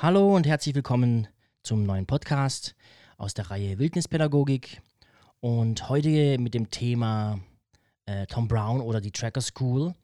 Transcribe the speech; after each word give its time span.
Hallo 0.00 0.36
und 0.36 0.46
herzlich 0.46 0.76
willkommen 0.76 1.26
zum 1.64 1.82
neuen 1.82 2.06
Podcast 2.06 2.76
aus 3.16 3.34
der 3.34 3.50
Reihe 3.50 3.80
Wildnispädagogik. 3.80 4.80
Und 5.40 5.88
heute 5.88 6.38
mit 6.38 6.54
dem 6.54 6.70
Thema 6.70 7.40
äh, 8.06 8.24
Tom 8.28 8.46
Brown 8.46 8.80
oder 8.80 9.00
die 9.00 9.10
Tracker 9.10 9.40
School. 9.40 9.96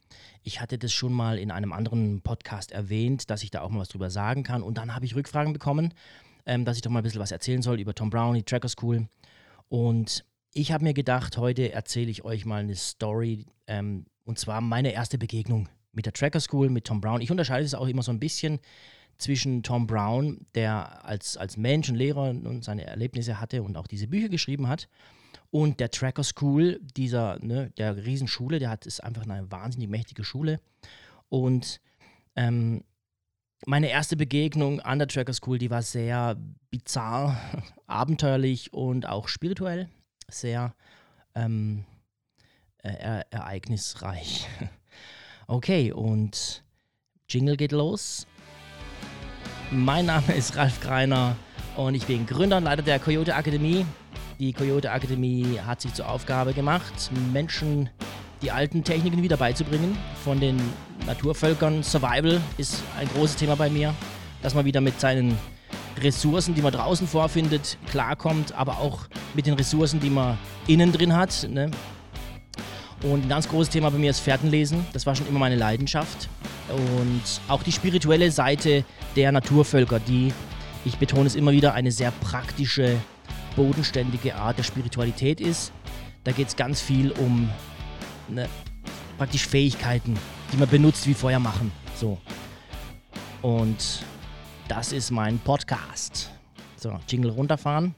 Ich 0.42 0.60
hatte 0.60 0.78
das 0.78 0.92
schon 0.92 1.12
mal 1.12 1.38
in 1.38 1.52
einem 1.52 1.72
anderen 1.72 2.22
Podcast 2.22 2.72
erwähnt, 2.72 3.30
dass 3.30 3.44
ich 3.44 3.52
da 3.52 3.60
auch 3.60 3.70
mal 3.70 3.78
was 3.78 3.88
drüber 3.88 4.10
sagen 4.10 4.42
kann. 4.42 4.64
Und 4.64 4.78
dann 4.78 4.96
habe 4.96 5.04
ich 5.04 5.14
Rückfragen 5.14 5.52
bekommen, 5.52 5.94
ähm, 6.44 6.64
dass 6.64 6.74
ich 6.74 6.82
doch 6.82 6.90
mal 6.90 6.98
ein 6.98 7.04
bisschen 7.04 7.20
was 7.20 7.30
erzählen 7.30 7.62
soll 7.62 7.78
über 7.78 7.94
Tom 7.94 8.10
Brown, 8.10 8.34
die 8.34 8.42
Tracker 8.42 8.68
School. 8.68 9.06
Und 9.68 10.24
ich 10.54 10.72
habe 10.72 10.82
mir 10.82 10.94
gedacht, 10.94 11.38
heute 11.38 11.70
erzähle 11.70 12.10
ich 12.10 12.24
euch 12.24 12.46
mal 12.46 12.62
eine 12.64 12.74
Story, 12.74 13.46
ähm, 13.68 14.06
und 14.24 14.40
zwar 14.40 14.60
meine 14.60 14.92
erste 14.92 15.18
Begegnung 15.18 15.68
mit 15.92 16.06
der 16.06 16.12
Tracker 16.12 16.40
School, 16.40 16.68
mit 16.68 16.84
Tom 16.84 17.00
Brown. 17.00 17.20
Ich 17.20 17.30
unterscheide 17.30 17.64
es 17.64 17.74
auch 17.74 17.86
immer 17.86 18.02
so 18.02 18.10
ein 18.10 18.18
bisschen 18.18 18.58
zwischen 19.18 19.62
Tom 19.62 19.86
Brown, 19.86 20.46
der 20.54 21.04
als, 21.04 21.36
als 21.36 21.56
Mensch 21.56 21.88
und 21.88 21.96
Lehrer 21.96 22.30
und 22.30 22.64
seine 22.64 22.84
Erlebnisse 22.84 23.40
hatte 23.40 23.62
und 23.62 23.76
auch 23.76 23.86
diese 23.86 24.08
Bücher 24.08 24.28
geschrieben 24.28 24.68
hat, 24.68 24.88
und 25.54 25.78
der 25.78 25.92
Tracker 25.92 26.24
School, 26.24 26.80
dieser, 26.96 27.38
ne, 27.38 27.70
der 27.76 27.96
Riesenschule, 28.04 28.58
der 28.58 28.70
hat, 28.70 28.86
ist 28.86 28.98
einfach 29.04 29.22
eine 29.22 29.48
wahnsinnig 29.52 29.88
mächtige 29.88 30.24
Schule. 30.24 30.58
Und 31.28 31.80
ähm, 32.34 32.82
meine 33.64 33.88
erste 33.88 34.16
Begegnung 34.16 34.80
an 34.80 34.98
der 34.98 35.06
Tracker 35.06 35.32
School, 35.32 35.58
die 35.58 35.70
war 35.70 35.82
sehr 35.82 36.36
bizarr, 36.72 37.36
abenteuerlich 37.86 38.72
und 38.72 39.06
auch 39.06 39.28
spirituell, 39.28 39.88
sehr 40.28 40.74
ähm, 41.36 41.84
äh, 42.78 43.22
ereignisreich. 43.30 44.48
Okay, 45.46 45.92
und 45.92 46.64
Jingle 47.28 47.58
geht 47.58 47.72
los. 47.72 48.26
Mein 49.74 50.06
Name 50.06 50.32
ist 50.36 50.54
Ralf 50.56 50.80
Greiner 50.80 51.34
und 51.74 51.96
ich 51.96 52.06
bin 52.06 52.26
Gründer 52.26 52.58
und 52.58 52.64
Leiter 52.64 52.82
der 52.82 53.00
Coyote 53.00 53.34
Akademie. 53.34 53.84
Die 54.38 54.52
Coyote 54.52 54.92
Akademie 54.92 55.58
hat 55.66 55.80
sich 55.80 55.92
zur 55.94 56.08
Aufgabe 56.08 56.52
gemacht, 56.52 57.10
Menschen 57.32 57.90
die 58.40 58.52
alten 58.52 58.84
Techniken 58.84 59.20
wieder 59.24 59.36
beizubringen. 59.36 59.98
Von 60.22 60.38
den 60.38 60.60
Naturvölkern 61.06 61.82
Survival 61.82 62.40
ist 62.56 62.84
ein 63.00 63.08
großes 63.16 63.34
Thema 63.34 63.56
bei 63.56 63.68
mir, 63.68 63.92
dass 64.42 64.54
man 64.54 64.64
wieder 64.64 64.80
mit 64.80 65.00
seinen 65.00 65.36
Ressourcen, 66.00 66.54
die 66.54 66.62
man 66.62 66.72
draußen 66.72 67.08
vorfindet, 67.08 67.76
klarkommt, 67.90 68.54
aber 68.54 68.78
auch 68.78 69.08
mit 69.34 69.46
den 69.46 69.54
Ressourcen, 69.54 69.98
die 69.98 70.10
man 70.10 70.38
innen 70.68 70.92
drin 70.92 71.16
hat. 71.16 71.48
Ne? 71.50 71.72
Und 73.02 73.24
ein 73.24 73.28
ganz 73.28 73.48
großes 73.48 73.70
Thema 73.70 73.90
bei 73.90 73.98
mir 73.98 74.10
ist 74.10 74.20
Fährtenlesen. 74.20 74.86
Das 74.92 75.04
war 75.04 75.16
schon 75.16 75.26
immer 75.26 75.40
meine 75.40 75.56
Leidenschaft 75.56 76.28
und 76.70 77.22
auch 77.48 77.62
die 77.62 77.72
spirituelle 77.72 78.30
Seite 78.30 78.84
der 79.16 79.32
Naturvölker, 79.32 80.00
die, 80.00 80.32
ich 80.84 80.96
betone 80.96 81.26
es 81.26 81.34
immer 81.34 81.52
wieder, 81.52 81.74
eine 81.74 81.92
sehr 81.92 82.10
praktische, 82.10 82.98
bodenständige 83.56 84.34
Art 84.34 84.58
der 84.58 84.62
Spiritualität 84.62 85.40
ist. 85.40 85.72
Da 86.24 86.32
geht 86.32 86.48
es 86.48 86.56
ganz 86.56 86.80
viel 86.80 87.12
um 87.12 87.48
ne, 88.28 88.48
praktisch 89.18 89.46
Fähigkeiten, 89.46 90.18
die 90.52 90.56
man 90.56 90.68
benutzt 90.68 91.06
wie 91.06 91.14
Feuer 91.14 91.38
machen. 91.38 91.70
So. 91.96 92.18
Und 93.42 94.02
das 94.68 94.92
ist 94.92 95.10
mein 95.10 95.38
Podcast. 95.38 96.30
So, 96.76 96.98
Jingle 97.08 97.30
runterfahren. 97.30 97.94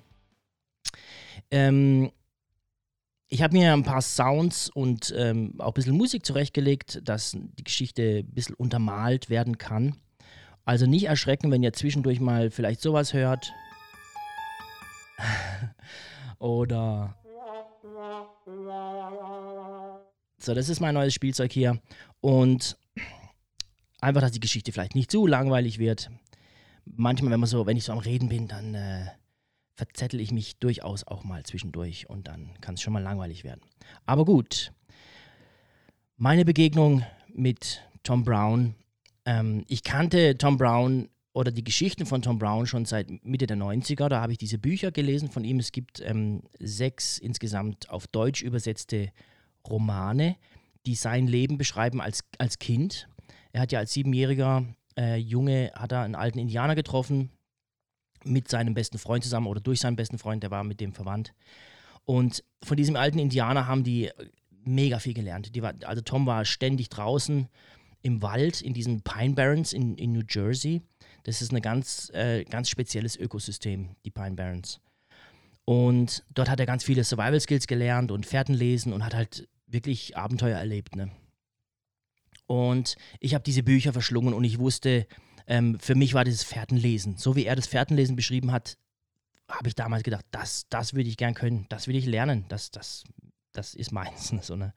Ähm, 1.50 2.10
ich 3.28 3.42
habe 3.42 3.56
mir 3.56 3.72
ein 3.72 3.82
paar 3.82 4.02
Sounds 4.02 4.70
und 4.70 5.12
ähm, 5.16 5.54
auch 5.58 5.68
ein 5.68 5.74
bisschen 5.74 5.96
Musik 5.96 6.24
zurechtgelegt, 6.24 7.00
dass 7.04 7.32
die 7.32 7.64
Geschichte 7.64 8.24
ein 8.24 8.32
bisschen 8.32 8.54
untermalt 8.54 9.30
werden 9.30 9.58
kann. 9.58 9.96
Also 10.64 10.86
nicht 10.86 11.04
erschrecken, 11.04 11.50
wenn 11.50 11.62
ihr 11.62 11.72
zwischendurch 11.72 12.20
mal 12.20 12.50
vielleicht 12.50 12.80
sowas 12.80 13.12
hört. 13.12 13.52
Oder. 16.38 17.16
So, 20.38 20.54
das 20.54 20.68
ist 20.68 20.80
mein 20.80 20.94
neues 20.94 21.14
Spielzeug 21.14 21.52
hier. 21.52 21.80
Und 22.20 22.76
einfach, 24.00 24.20
dass 24.20 24.32
die 24.32 24.40
Geschichte 24.40 24.72
vielleicht 24.72 24.94
nicht 24.94 25.10
zu 25.10 25.26
langweilig 25.26 25.78
wird. 25.78 26.10
Manchmal, 26.84 27.32
wenn 27.32 27.40
man 27.40 27.48
so, 27.48 27.66
wenn 27.66 27.76
ich 27.76 27.84
so 27.84 27.92
am 27.92 27.98
Reden 27.98 28.28
bin, 28.28 28.46
dann 28.46 28.74
äh, 28.74 29.06
verzettel 29.76 30.20
ich 30.20 30.32
mich 30.32 30.58
durchaus 30.58 31.06
auch 31.06 31.22
mal 31.22 31.44
zwischendurch 31.44 32.08
und 32.08 32.28
dann 32.28 32.50
kann 32.60 32.74
es 32.74 32.82
schon 32.82 32.92
mal 32.92 33.02
langweilig 33.02 33.44
werden. 33.44 33.60
Aber 34.06 34.24
gut, 34.24 34.72
meine 36.16 36.44
Begegnung 36.44 37.04
mit 37.32 37.82
Tom 38.02 38.24
Brown. 38.24 38.74
Ähm, 39.24 39.64
ich 39.68 39.84
kannte 39.84 40.38
Tom 40.38 40.56
Brown 40.56 41.08
oder 41.34 41.50
die 41.50 41.64
Geschichten 41.64 42.06
von 42.06 42.22
Tom 42.22 42.38
Brown 42.38 42.66
schon 42.66 42.86
seit 42.86 43.10
Mitte 43.22 43.46
der 43.46 43.58
90er. 43.58 44.08
Da 44.08 44.22
habe 44.22 44.32
ich 44.32 44.38
diese 44.38 44.58
Bücher 44.58 44.90
gelesen 44.90 45.30
von 45.30 45.44
ihm. 45.44 45.58
Es 45.58 45.72
gibt 45.72 46.00
ähm, 46.00 46.42
sechs 46.58 47.18
insgesamt 47.18 47.90
auf 47.90 48.06
Deutsch 48.06 48.42
übersetzte 48.42 49.12
Romane, 49.68 50.36
die 50.86 50.94
sein 50.94 51.26
Leben 51.26 51.58
beschreiben 51.58 52.00
als, 52.00 52.24
als 52.38 52.58
Kind. 52.58 53.08
Er 53.52 53.60
hat 53.60 53.72
ja 53.72 53.80
als 53.80 53.92
siebenjähriger 53.92 54.64
äh, 54.96 55.16
Junge 55.16 55.72
hat 55.74 55.92
er 55.92 56.02
einen 56.02 56.14
alten 56.14 56.38
Indianer 56.38 56.74
getroffen, 56.74 57.30
mit 58.26 58.48
seinem 58.48 58.74
besten 58.74 58.98
Freund 58.98 59.24
zusammen 59.24 59.46
oder 59.46 59.60
durch 59.60 59.80
seinen 59.80 59.96
besten 59.96 60.18
Freund, 60.18 60.42
der 60.42 60.50
war 60.50 60.64
mit 60.64 60.80
dem 60.80 60.92
verwandt. 60.92 61.32
Und 62.04 62.44
von 62.62 62.76
diesem 62.76 62.96
alten 62.96 63.18
Indianer 63.18 63.66
haben 63.66 63.84
die 63.84 64.10
mega 64.64 64.98
viel 64.98 65.14
gelernt. 65.14 65.50
War, 65.60 65.74
also 65.84 66.02
Tom 66.02 66.26
war 66.26 66.44
ständig 66.44 66.88
draußen 66.88 67.48
im 68.02 68.22
Wald, 68.22 68.60
in 68.60 68.74
diesen 68.74 69.02
Pine 69.02 69.34
Barrens 69.34 69.72
in, 69.72 69.96
in 69.96 70.12
New 70.12 70.22
Jersey. 70.28 70.82
Das 71.24 71.42
ist 71.42 71.52
ein 71.52 71.60
ganz, 71.60 72.10
äh, 72.14 72.44
ganz 72.44 72.70
spezielles 72.70 73.16
Ökosystem, 73.16 73.96
die 74.04 74.10
Pine 74.10 74.36
Barrens. 74.36 74.80
Und 75.64 76.24
dort 76.32 76.48
hat 76.48 76.60
er 76.60 76.66
ganz 76.66 76.84
viele 76.84 77.02
Survival 77.02 77.40
Skills 77.40 77.66
gelernt 77.66 78.12
und 78.12 78.24
Fährten 78.24 78.54
lesen 78.54 78.92
und 78.92 79.04
hat 79.04 79.14
halt 79.14 79.48
wirklich 79.66 80.16
Abenteuer 80.16 80.56
erlebt. 80.56 80.94
Ne? 80.94 81.10
Und 82.46 82.96
ich 83.18 83.34
habe 83.34 83.42
diese 83.42 83.64
Bücher 83.64 83.92
verschlungen 83.92 84.32
und 84.32 84.44
ich 84.44 84.60
wusste, 84.60 85.08
ähm, 85.46 85.78
für 85.80 85.94
mich 85.94 86.14
war 86.14 86.24
dieses 86.24 86.42
Fährtenlesen, 86.42 87.16
so 87.16 87.36
wie 87.36 87.44
er 87.44 87.56
das 87.56 87.66
Fährtenlesen 87.66 88.16
beschrieben 88.16 88.52
hat, 88.52 88.76
habe 89.48 89.68
ich 89.68 89.74
damals 89.74 90.02
gedacht, 90.02 90.24
das, 90.30 90.66
das 90.68 90.94
würde 90.94 91.08
ich 91.08 91.16
gern 91.16 91.34
können, 91.34 91.66
das 91.68 91.86
will 91.86 91.96
ich 91.96 92.06
lernen, 92.06 92.44
das, 92.48 92.70
das, 92.70 93.04
das 93.52 93.74
ist 93.74 93.92
meins. 93.92 94.34
So, 94.42 94.56
ne? 94.56 94.72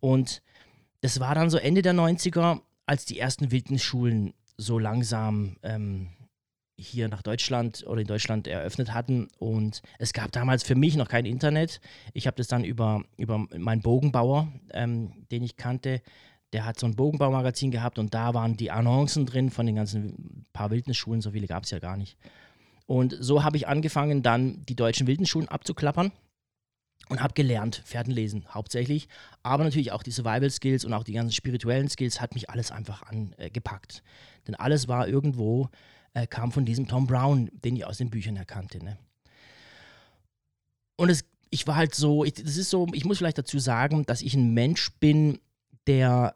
Und 0.00 0.42
das 1.00 1.20
war 1.20 1.34
dann 1.34 1.50
so 1.50 1.58
Ende 1.58 1.82
der 1.82 1.94
90er, 1.94 2.60
als 2.86 3.04
die 3.04 3.18
ersten 3.18 3.50
Wildnisschulen 3.50 4.34
so 4.56 4.78
langsam 4.78 5.56
ähm, 5.62 6.08
hier 6.76 7.08
nach 7.08 7.22
Deutschland 7.22 7.84
oder 7.86 8.00
in 8.00 8.06
Deutschland 8.06 8.46
eröffnet 8.46 8.92
hatten. 8.92 9.28
Und 9.38 9.82
es 9.98 10.12
gab 10.12 10.32
damals 10.32 10.64
für 10.64 10.74
mich 10.74 10.96
noch 10.96 11.08
kein 11.08 11.24
Internet. 11.24 11.80
Ich 12.12 12.26
habe 12.26 12.36
das 12.36 12.48
dann 12.48 12.64
über, 12.64 13.02
über 13.16 13.38
meinen 13.38 13.82
Bogenbauer, 13.82 14.52
ähm, 14.72 15.26
den 15.30 15.42
ich 15.42 15.56
kannte, 15.56 16.02
der 16.52 16.64
hat 16.64 16.78
so 16.78 16.86
ein 16.86 16.96
Bogenbaumagazin 16.96 17.70
gehabt 17.70 17.98
und 17.98 18.14
da 18.14 18.34
waren 18.34 18.56
die 18.56 18.70
Annoncen 18.70 19.26
drin 19.26 19.50
von 19.50 19.66
den 19.66 19.76
ganzen 19.76 20.46
paar 20.52 20.70
Wildnisschulen, 20.70 21.22
so 21.22 21.30
viele 21.30 21.46
gab 21.46 21.64
es 21.64 21.70
ja 21.70 21.78
gar 21.78 21.96
nicht. 21.96 22.16
Und 22.86 23.16
so 23.18 23.42
habe 23.42 23.56
ich 23.56 23.68
angefangen, 23.68 24.22
dann 24.22 24.64
die 24.66 24.76
deutschen 24.76 25.06
Wildnisschulen 25.06 25.48
abzuklappern 25.48 26.12
und 27.08 27.22
habe 27.22 27.34
gelernt, 27.34 27.82
Pferdenlesen 27.84 28.46
hauptsächlich, 28.52 29.08
aber 29.42 29.64
natürlich 29.64 29.92
auch 29.92 30.02
die 30.02 30.10
Survival 30.10 30.50
Skills 30.50 30.84
und 30.84 30.92
auch 30.92 31.04
die 31.04 31.12
ganzen 31.12 31.32
spirituellen 31.32 31.88
Skills 31.88 32.20
hat 32.20 32.34
mich 32.34 32.50
alles 32.50 32.70
einfach 32.70 33.02
angepackt. 33.02 34.02
Denn 34.46 34.54
alles 34.54 34.88
war 34.88 35.08
irgendwo, 35.08 35.68
äh, 36.14 36.26
kam 36.26 36.52
von 36.52 36.64
diesem 36.64 36.86
Tom 36.86 37.06
Brown, 37.06 37.50
den 37.64 37.76
ich 37.76 37.86
aus 37.86 37.98
den 37.98 38.10
Büchern 38.10 38.36
erkannte. 38.36 38.84
Ne? 38.84 38.98
Und 40.96 41.08
es, 41.08 41.24
ich 41.50 41.66
war 41.66 41.76
halt 41.76 41.94
so, 41.94 42.24
ich, 42.24 42.34
das 42.34 42.56
ist 42.56 42.70
so, 42.70 42.86
ich 42.92 43.04
muss 43.04 43.18
vielleicht 43.18 43.38
dazu 43.38 43.58
sagen, 43.58 44.04
dass 44.04 44.22
ich 44.22 44.34
ein 44.34 44.52
Mensch 44.52 44.92
bin, 44.98 45.38
der 45.86 46.34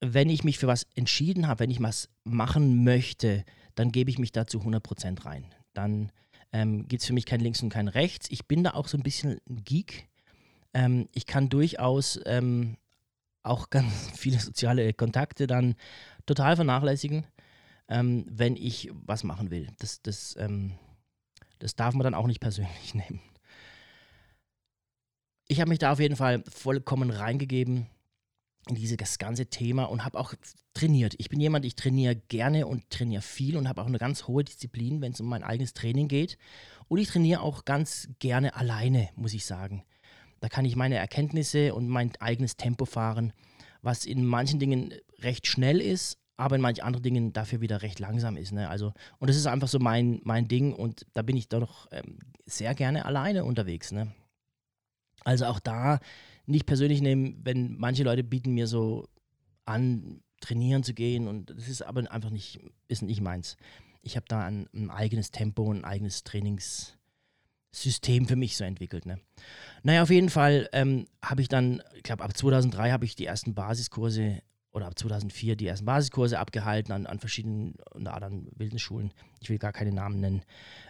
wenn 0.00 0.30
ich 0.30 0.44
mich 0.44 0.58
für 0.58 0.66
was 0.66 0.86
entschieden 0.94 1.48
habe, 1.48 1.60
wenn 1.60 1.70
ich 1.70 1.82
was 1.82 2.08
machen 2.24 2.84
möchte, 2.84 3.44
dann 3.74 3.92
gebe 3.92 4.10
ich 4.10 4.18
mich 4.18 4.32
da 4.32 4.46
zu 4.46 4.60
100% 4.60 5.24
rein. 5.24 5.46
Dann 5.74 6.12
ähm, 6.52 6.86
gibt 6.88 7.02
es 7.02 7.06
für 7.06 7.12
mich 7.12 7.26
kein 7.26 7.40
Links 7.40 7.62
und 7.62 7.70
kein 7.70 7.88
Rechts. 7.88 8.28
Ich 8.30 8.46
bin 8.46 8.64
da 8.64 8.74
auch 8.74 8.88
so 8.88 8.96
ein 8.96 9.02
bisschen 9.02 9.38
ein 9.48 9.64
Geek. 9.64 10.08
Ähm, 10.74 11.08
ich 11.12 11.26
kann 11.26 11.48
durchaus 11.48 12.20
ähm, 12.26 12.76
auch 13.42 13.70
ganz 13.70 13.92
viele 14.14 14.38
soziale 14.38 14.92
Kontakte 14.92 15.46
dann 15.46 15.74
total 16.26 16.56
vernachlässigen, 16.56 17.26
ähm, 17.88 18.26
wenn 18.28 18.56
ich 18.56 18.90
was 18.92 19.24
machen 19.24 19.50
will. 19.50 19.68
Das, 19.78 20.02
das, 20.02 20.36
ähm, 20.38 20.72
das 21.58 21.74
darf 21.74 21.94
man 21.94 22.04
dann 22.04 22.14
auch 22.14 22.26
nicht 22.26 22.40
persönlich 22.40 22.94
nehmen. 22.94 23.20
Ich 25.48 25.60
habe 25.60 25.70
mich 25.70 25.78
da 25.78 25.92
auf 25.92 26.00
jeden 26.00 26.16
Fall 26.16 26.44
vollkommen 26.48 27.10
reingegeben 27.10 27.76
in 27.76 27.97
dieses 28.74 29.18
ganze 29.18 29.46
Thema 29.46 29.84
und 29.84 30.04
habe 30.04 30.18
auch 30.18 30.34
trainiert. 30.74 31.14
Ich 31.18 31.28
bin 31.28 31.40
jemand, 31.40 31.64
ich 31.64 31.76
trainiere 31.76 32.16
gerne 32.16 32.66
und 32.66 32.88
trainiere 32.90 33.22
viel 33.22 33.56
und 33.56 33.68
habe 33.68 33.82
auch 33.82 33.86
eine 33.86 33.98
ganz 33.98 34.26
hohe 34.26 34.44
Disziplin, 34.44 35.00
wenn 35.00 35.12
es 35.12 35.20
um 35.20 35.26
mein 35.26 35.42
eigenes 35.42 35.74
Training 35.74 36.08
geht. 36.08 36.38
Und 36.88 36.98
ich 36.98 37.08
trainiere 37.08 37.42
auch 37.42 37.64
ganz 37.64 38.08
gerne 38.18 38.54
alleine, 38.54 39.08
muss 39.16 39.34
ich 39.34 39.44
sagen. 39.44 39.84
Da 40.40 40.48
kann 40.48 40.64
ich 40.64 40.76
meine 40.76 40.96
Erkenntnisse 40.96 41.74
und 41.74 41.88
mein 41.88 42.12
eigenes 42.20 42.56
Tempo 42.56 42.84
fahren, 42.84 43.32
was 43.82 44.06
in 44.06 44.24
manchen 44.24 44.60
Dingen 44.60 44.94
recht 45.18 45.46
schnell 45.46 45.80
ist, 45.80 46.18
aber 46.36 46.56
in 46.56 46.62
manchen 46.62 46.84
anderen 46.84 47.02
Dingen 47.02 47.32
dafür 47.32 47.60
wieder 47.60 47.82
recht 47.82 47.98
langsam 47.98 48.36
ist. 48.36 48.52
Ne? 48.52 48.68
Also, 48.68 48.92
und 49.18 49.28
das 49.28 49.36
ist 49.36 49.46
einfach 49.46 49.68
so 49.68 49.80
mein, 49.80 50.20
mein 50.22 50.46
Ding 50.46 50.72
und 50.72 51.06
da 51.12 51.22
bin 51.22 51.36
ich 51.36 51.48
doch 51.48 51.88
ähm, 51.90 52.18
sehr 52.46 52.74
gerne 52.74 53.04
alleine 53.04 53.44
unterwegs. 53.44 53.90
Ne? 53.90 54.12
Also 55.24 55.46
auch 55.46 55.58
da 55.58 55.98
nicht 56.48 56.66
persönlich 56.66 57.00
nehmen, 57.00 57.40
wenn 57.44 57.76
manche 57.78 58.04
Leute 58.04 58.24
bieten 58.24 58.54
mir 58.54 58.66
so 58.66 59.08
an, 59.64 60.20
trainieren 60.40 60.82
zu 60.82 60.94
gehen 60.94 61.28
und 61.28 61.50
das 61.50 61.68
ist 61.68 61.82
aber 61.82 62.10
einfach 62.10 62.30
nicht, 62.30 62.60
ist 62.88 63.02
nicht 63.02 63.20
meins. 63.20 63.56
Ich 64.02 64.16
habe 64.16 64.26
da 64.28 64.46
ein, 64.46 64.68
ein, 64.72 64.90
eigenes 64.90 65.30
Tempo, 65.30 65.70
ein 65.70 65.84
eigenes 65.84 66.24
Trainingssystem 66.24 68.26
für 68.26 68.36
mich 68.36 68.56
so 68.56 68.64
entwickelt. 68.64 69.04
Ne? 69.04 69.20
Naja, 69.82 70.02
auf 70.02 70.10
jeden 70.10 70.30
Fall 70.30 70.68
ähm, 70.72 71.06
habe 71.22 71.42
ich 71.42 71.48
dann, 71.48 71.82
ich 71.94 72.04
glaube 72.04 72.24
ab 72.24 72.36
2003 72.36 72.92
habe 72.92 73.04
ich 73.04 73.14
die 73.14 73.26
ersten 73.26 73.54
Basiskurse 73.54 74.40
oder 74.72 74.86
ab 74.86 74.98
2004 74.98 75.56
die 75.56 75.66
ersten 75.66 75.86
Basiskurse 75.86 76.38
abgehalten 76.38 76.92
an, 76.92 77.06
an 77.06 77.18
verschiedenen, 77.18 77.74
unter 77.90 78.14
anderem 78.14 78.48
Wildenschulen. 78.54 79.12
Ich 79.40 79.50
will 79.50 79.58
gar 79.58 79.72
keine 79.72 79.92
Namen 79.92 80.20
nennen. 80.20 80.42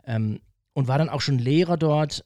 Ähm, 0.04 0.40
und 0.72 0.86
war 0.86 0.98
dann 0.98 1.08
auch 1.08 1.20
schon 1.20 1.38
Lehrer 1.38 1.76
dort. 1.76 2.24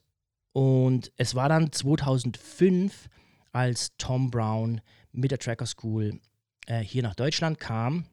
Und 0.53 1.13
es 1.17 1.35
war 1.35 1.49
dann 1.49 1.73
2005, 1.73 3.09
als 3.53 3.93
Tom 3.99 4.31
Brown 4.31 4.81
mit 5.13 5.31
der 5.31 5.39
Tracker 5.39 5.67
School 5.67 6.21
äh, 6.67 6.81
hier 6.81 7.03
nach 7.03 7.15
Deutschland 7.15 7.61
kam. 7.61 8.07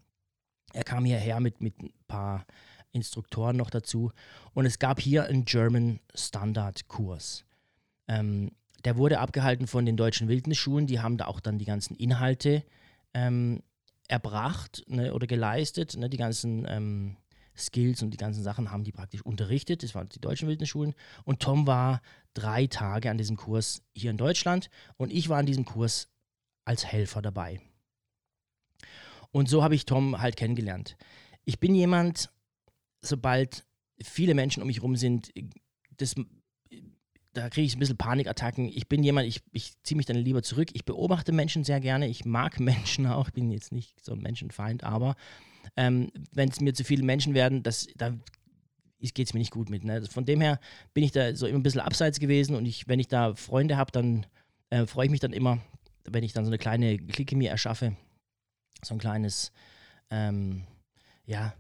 Er 0.74 0.83
kam 0.83 1.06
hierher 1.06 1.39
mit, 1.39 1.62
mit 1.62 1.81
ein 1.81 1.91
paar 2.07 2.45
Instruktoren 2.91 3.57
noch 3.57 3.69
dazu. 3.69 4.12
Und 4.53 4.65
es 4.65 4.80
gab 4.80 5.00
hier 5.00 5.25
einen 5.25 5.45
German 5.45 6.00
Standard 6.13 6.88
Kurs. 6.88 7.45
Ähm, 8.07 8.51
der 8.86 8.97
wurde 8.97 9.19
abgehalten 9.19 9.68
von 9.68 9.86
den 9.86 9.97
deutschen 9.97 10.27
Wildnisschulen. 10.27 10.88
Die 10.88 11.00
haben 11.00 11.18
da 11.18 11.25
auch 11.25 11.39
dann 11.39 11.59
die 11.59 11.65
ganzen 11.65 11.95
Inhalte 11.95 12.63
ähm, 13.13 13.62
erbracht 14.07 14.83
ne, 14.88 15.13
oder 15.13 15.27
geleistet. 15.27 15.97
Ne, 15.97 16.09
die 16.09 16.18
ganzen 16.18 16.65
ähm, 16.68 17.18
Skills 17.59 18.01
und 18.01 18.11
die 18.11 18.17
ganzen 18.17 18.44
Sachen 18.44 18.71
haben 18.71 18.83
die 18.83 18.91
praktisch 18.91 19.21
unterrichtet. 19.21 19.83
Das 19.83 19.95
waren 19.95 20.09
die 20.09 20.21
deutschen 20.21 20.47
Wildnisschulen. 20.47 20.95
Und 21.23 21.41
Tom 21.41 21.67
war 21.67 22.01
drei 22.33 22.67
Tage 22.67 23.09
an 23.09 23.17
diesem 23.17 23.38
Kurs 23.38 23.81
hier 23.94 24.11
in 24.11 24.17
Deutschland 24.17 24.69
und 24.97 25.11
ich 25.11 25.29
war 25.29 25.38
an 25.38 25.45
diesem 25.45 25.65
Kurs 25.65 26.09
als 26.65 26.85
Helfer 26.85 27.21
dabei. 27.21 27.59
Und 29.31 29.50
so 29.50 29.63
habe 29.63 29.75
ich 29.75 29.85
Tom 29.85 30.19
halt 30.19 30.35
kennengelernt. 30.35 30.97
Ich 31.45 31.59
bin 31.59 31.75
jemand, 31.75 32.31
sobald 33.01 33.65
viele 34.01 34.33
Menschen 34.33 34.61
um 34.61 34.67
mich 34.67 34.77
herum 34.77 34.95
sind, 34.95 35.31
das 35.97 36.15
da 37.33 37.50
kriege 37.50 37.65
ich 37.65 37.75
ein 37.75 37.79
bisschen 37.79 37.97
Panikattacken. 37.97 38.67
Ich 38.67 38.88
bin 38.88 39.03
jemand, 39.03 39.27
ich, 39.27 39.41
ich 39.51 39.73
ziehe 39.83 39.95
mich 39.95 40.06
dann 40.06 40.17
lieber 40.17 40.41
zurück. 40.41 40.69
Ich 40.73 40.85
beobachte 40.85 41.31
Menschen 41.31 41.63
sehr 41.63 41.79
gerne. 41.79 42.07
Ich 42.07 42.25
mag 42.25 42.59
Menschen 42.59 43.06
auch. 43.06 43.27
Ich 43.27 43.33
bin 43.33 43.51
jetzt 43.51 43.71
nicht 43.71 44.03
so 44.03 44.13
ein 44.13 44.19
Menschenfeind, 44.19 44.83
aber 44.83 45.15
ähm, 45.75 46.12
wenn 46.31 46.50
es 46.50 46.60
mir 46.60 46.74
zu 46.74 46.83
viele 46.83 47.04
Menschen 47.04 47.33
werden, 47.33 47.63
das, 47.63 47.88
da 47.95 48.13
geht 49.00 49.27
es 49.27 49.33
mir 49.33 49.39
nicht 49.39 49.51
gut 49.51 49.69
mit. 49.69 49.83
Ne? 49.83 50.04
Von 50.06 50.25
dem 50.25 50.42
her 50.42 50.60
bin 50.94 51.04
ich 51.04 51.12
da 51.12 51.36
so 51.36 51.48
immer 51.48 51.60
ein 51.60 51.63
bisschen 51.63 51.81
abseits 51.81 52.19
gewesen 52.19 52.56
und 52.56 52.66
ich, 52.66 52.88
wenn 52.88 53.00
ich 53.00 53.07
da 53.07 53.36
Freunde 53.36 53.77
habe, 53.77 53.92
dann 53.92 54.25
äh, 54.69 54.86
freue 54.86 55.06
ich 55.06 55.12
mich 55.12 55.19
dann 55.19 55.33
immer, 55.33 55.60
wenn 56.06 56.24
ich 56.24 56.33
dann 56.33 56.45
so 56.45 56.50
eine 56.50 56.57
kleine 56.57 56.98
Clique 56.98 57.36
mir 57.36 57.50
erschaffe. 57.50 57.95
So 58.83 58.95
ein 58.95 59.00
kleines, 59.00 59.51
ähm, 60.10 60.63
ja, 61.25 61.54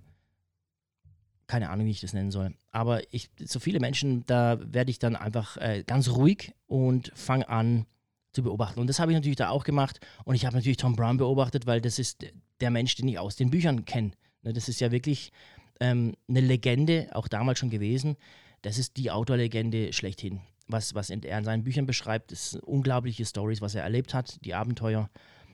keine 1.47 1.69
Ahnung, 1.69 1.87
wie 1.87 1.91
ich 1.91 2.01
das 2.01 2.13
nennen 2.13 2.31
soll. 2.31 2.53
Aber 2.71 3.01
ich, 3.11 3.29
so 3.43 3.59
viele 3.59 3.79
Menschen, 3.79 4.25
da 4.25 4.59
werde 4.61 4.91
ich 4.91 4.99
dann 4.99 5.15
einfach 5.15 5.57
äh, 5.57 5.83
ganz 5.85 6.09
ruhig 6.09 6.53
und 6.67 7.11
fange 7.15 7.49
an 7.49 7.85
zu 8.31 8.43
beobachten. 8.43 8.79
Und 8.79 8.87
das 8.87 8.99
habe 8.99 9.11
ich 9.11 9.17
natürlich 9.17 9.37
da 9.37 9.49
auch 9.49 9.63
gemacht. 9.63 9.99
Und 10.23 10.35
ich 10.35 10.45
habe 10.45 10.55
natürlich 10.55 10.77
Tom 10.77 10.95
Brown 10.95 11.17
beobachtet, 11.17 11.65
weil 11.65 11.81
das 11.81 11.97
ist 11.97 12.25
der 12.61 12.71
Mensch, 12.71 12.95
den 12.95 13.07
ich 13.07 13.19
aus 13.19 13.35
den 13.35 13.49
Büchern 13.49 13.85
kenne. 13.85 14.11
Ne, 14.41 14.53
das 14.53 14.69
ist 14.69 14.79
ja 14.79 14.91
wirklich 14.91 15.31
ähm, 15.79 16.15
eine 16.27 16.41
Legende, 16.41 17.09
auch 17.13 17.27
damals 17.27 17.59
schon 17.59 17.69
gewesen. 17.69 18.17
Das 18.61 18.77
ist 18.77 18.97
die 18.97 19.11
Autorlegende 19.11 19.93
schlechthin. 19.93 20.41
Was, 20.67 20.93
was 20.93 21.09
er 21.09 21.37
in 21.37 21.43
seinen 21.43 21.63
Büchern 21.63 21.85
beschreibt, 21.85 22.31
ist 22.31 22.55
unglaubliche 22.57 23.25
Stories, 23.25 23.61
was 23.61 23.75
er 23.75 23.83
erlebt 23.83 24.13
hat, 24.13 24.43
die 24.45 24.53
Abenteuer, 24.53 25.09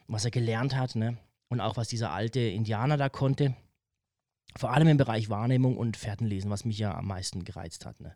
was 0.08 0.26
er 0.26 0.32
gelernt 0.32 0.76
hat. 0.76 0.96
Ne? 0.96 1.18
Und 1.48 1.62
auch 1.62 1.78
was 1.78 1.88
dieser 1.88 2.12
alte 2.12 2.40
Indianer 2.42 2.98
da 2.98 3.08
konnte 3.08 3.56
vor 4.58 4.74
allem 4.74 4.88
im 4.88 4.98
Bereich 4.98 5.30
Wahrnehmung 5.30 5.78
und 5.78 5.98
Fährtenlesen, 5.98 6.50
was 6.50 6.66
mich 6.66 6.78
ja 6.78 6.96
am 6.96 7.08
meisten 7.08 7.44
gereizt 7.44 7.86
hat. 7.86 8.00
Ne? 8.00 8.16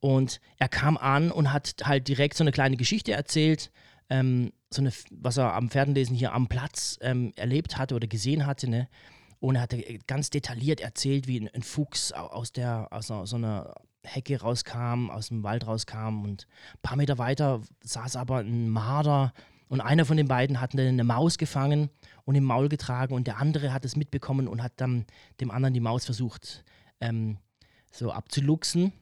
Und 0.00 0.40
er 0.58 0.68
kam 0.68 0.96
an 0.96 1.30
und 1.30 1.52
hat 1.52 1.74
halt 1.84 2.08
direkt 2.08 2.36
so 2.36 2.44
eine 2.44 2.52
kleine 2.52 2.76
Geschichte 2.76 3.12
erzählt, 3.12 3.70
ähm, 4.10 4.52
so 4.70 4.82
eine, 4.82 4.92
was 5.10 5.36
er 5.36 5.54
am 5.54 5.70
Pferdenlesen 5.70 6.16
hier 6.16 6.32
am 6.32 6.48
Platz 6.48 6.98
ähm, 7.00 7.32
erlebt 7.36 7.78
hatte 7.78 7.94
oder 7.94 8.06
gesehen 8.06 8.46
hatte. 8.46 8.68
Ne? 8.68 8.88
Und 9.40 9.56
er 9.56 9.62
hatte 9.62 9.82
ganz 10.06 10.30
detailliert 10.30 10.80
erzählt, 10.80 11.26
wie 11.26 11.40
ein, 11.40 11.48
ein 11.48 11.62
Fuchs 11.62 12.12
aus, 12.12 12.52
der, 12.52 12.88
aus 12.90 13.08
so 13.08 13.36
einer 13.36 13.74
Hecke 14.02 14.40
rauskam, 14.40 15.10
aus 15.10 15.28
dem 15.28 15.42
Wald 15.42 15.66
rauskam 15.66 16.24
und 16.24 16.46
ein 16.74 16.82
paar 16.82 16.96
Meter 16.96 17.18
weiter 17.18 17.62
saß 17.82 18.16
aber 18.16 18.38
ein 18.38 18.68
Marder 18.68 19.32
und 19.68 19.80
einer 19.80 20.04
von 20.04 20.16
den 20.16 20.28
beiden 20.28 20.60
hat 20.60 20.78
eine 20.78 21.04
Maus 21.04 21.38
gefangen 21.38 21.90
und 22.24 22.34
im 22.34 22.44
Maul 22.44 22.68
getragen 22.68 23.14
und 23.14 23.26
der 23.26 23.38
andere 23.38 23.72
hat 23.72 23.84
es 23.84 23.96
mitbekommen 23.96 24.46
und 24.46 24.62
hat 24.62 24.72
dann 24.76 25.06
dem 25.40 25.50
anderen 25.50 25.74
die 25.74 25.80
Maus 25.80 26.04
versucht 26.04 26.64
ähm, 27.00 27.38
so 27.90 28.12
abzuluxen. 28.12 28.92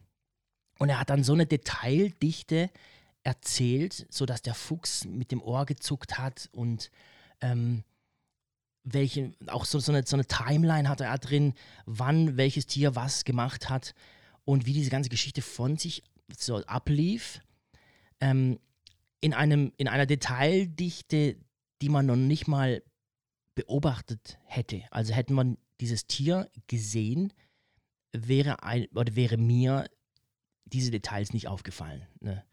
Und 0.79 0.89
er 0.89 0.99
hat 0.99 1.09
dann 1.09 1.23
so 1.23 1.33
eine 1.33 1.45
Detaildichte 1.45 2.69
erzählt, 3.23 4.05
sodass 4.09 4.41
der 4.41 4.53
Fuchs 4.53 5.05
mit 5.05 5.31
dem 5.31 5.41
Ohr 5.41 5.65
gezuckt 5.65 6.17
hat 6.17 6.49
und 6.51 6.91
ähm, 7.41 7.83
welche, 8.83 9.33
auch 9.47 9.65
so, 9.65 9.79
so, 9.79 9.91
eine, 9.91 10.05
so 10.05 10.15
eine 10.15 10.25
Timeline 10.25 10.89
hatte 10.89 11.05
er 11.05 11.17
drin, 11.17 11.53
wann 11.85 12.37
welches 12.37 12.65
Tier 12.65 12.95
was 12.95 13.23
gemacht 13.23 13.69
hat 13.69 13.93
und 14.45 14.65
wie 14.65 14.73
diese 14.73 14.89
ganze 14.89 15.09
Geschichte 15.09 15.41
von 15.41 15.77
sich 15.77 16.03
so 16.37 16.57
ablief. 16.65 17.39
Ähm, 18.19 18.59
in, 19.21 19.33
einem, 19.33 19.71
in 19.77 19.87
einer 19.87 20.05
Detaildichte, 20.05 21.37
die 21.81 21.89
man 21.89 22.05
noch 22.05 22.17
nicht 22.17 22.47
mal 22.47 22.83
beobachtet 23.55 24.37
hätte. 24.43 24.83
Also 24.91 25.13
hätte 25.13 25.33
man 25.33 25.57
dieses 25.79 26.07
Tier 26.07 26.49
gesehen, 26.67 27.31
wäre, 28.11 28.63
ein, 28.63 28.87
oder 28.93 29.15
wäre 29.15 29.37
mir 29.37 29.89
diese 30.65 30.91
Details 30.91 31.33
nicht 31.33 31.47
aufgefallen. 31.47 32.05
Ne? 32.19 32.43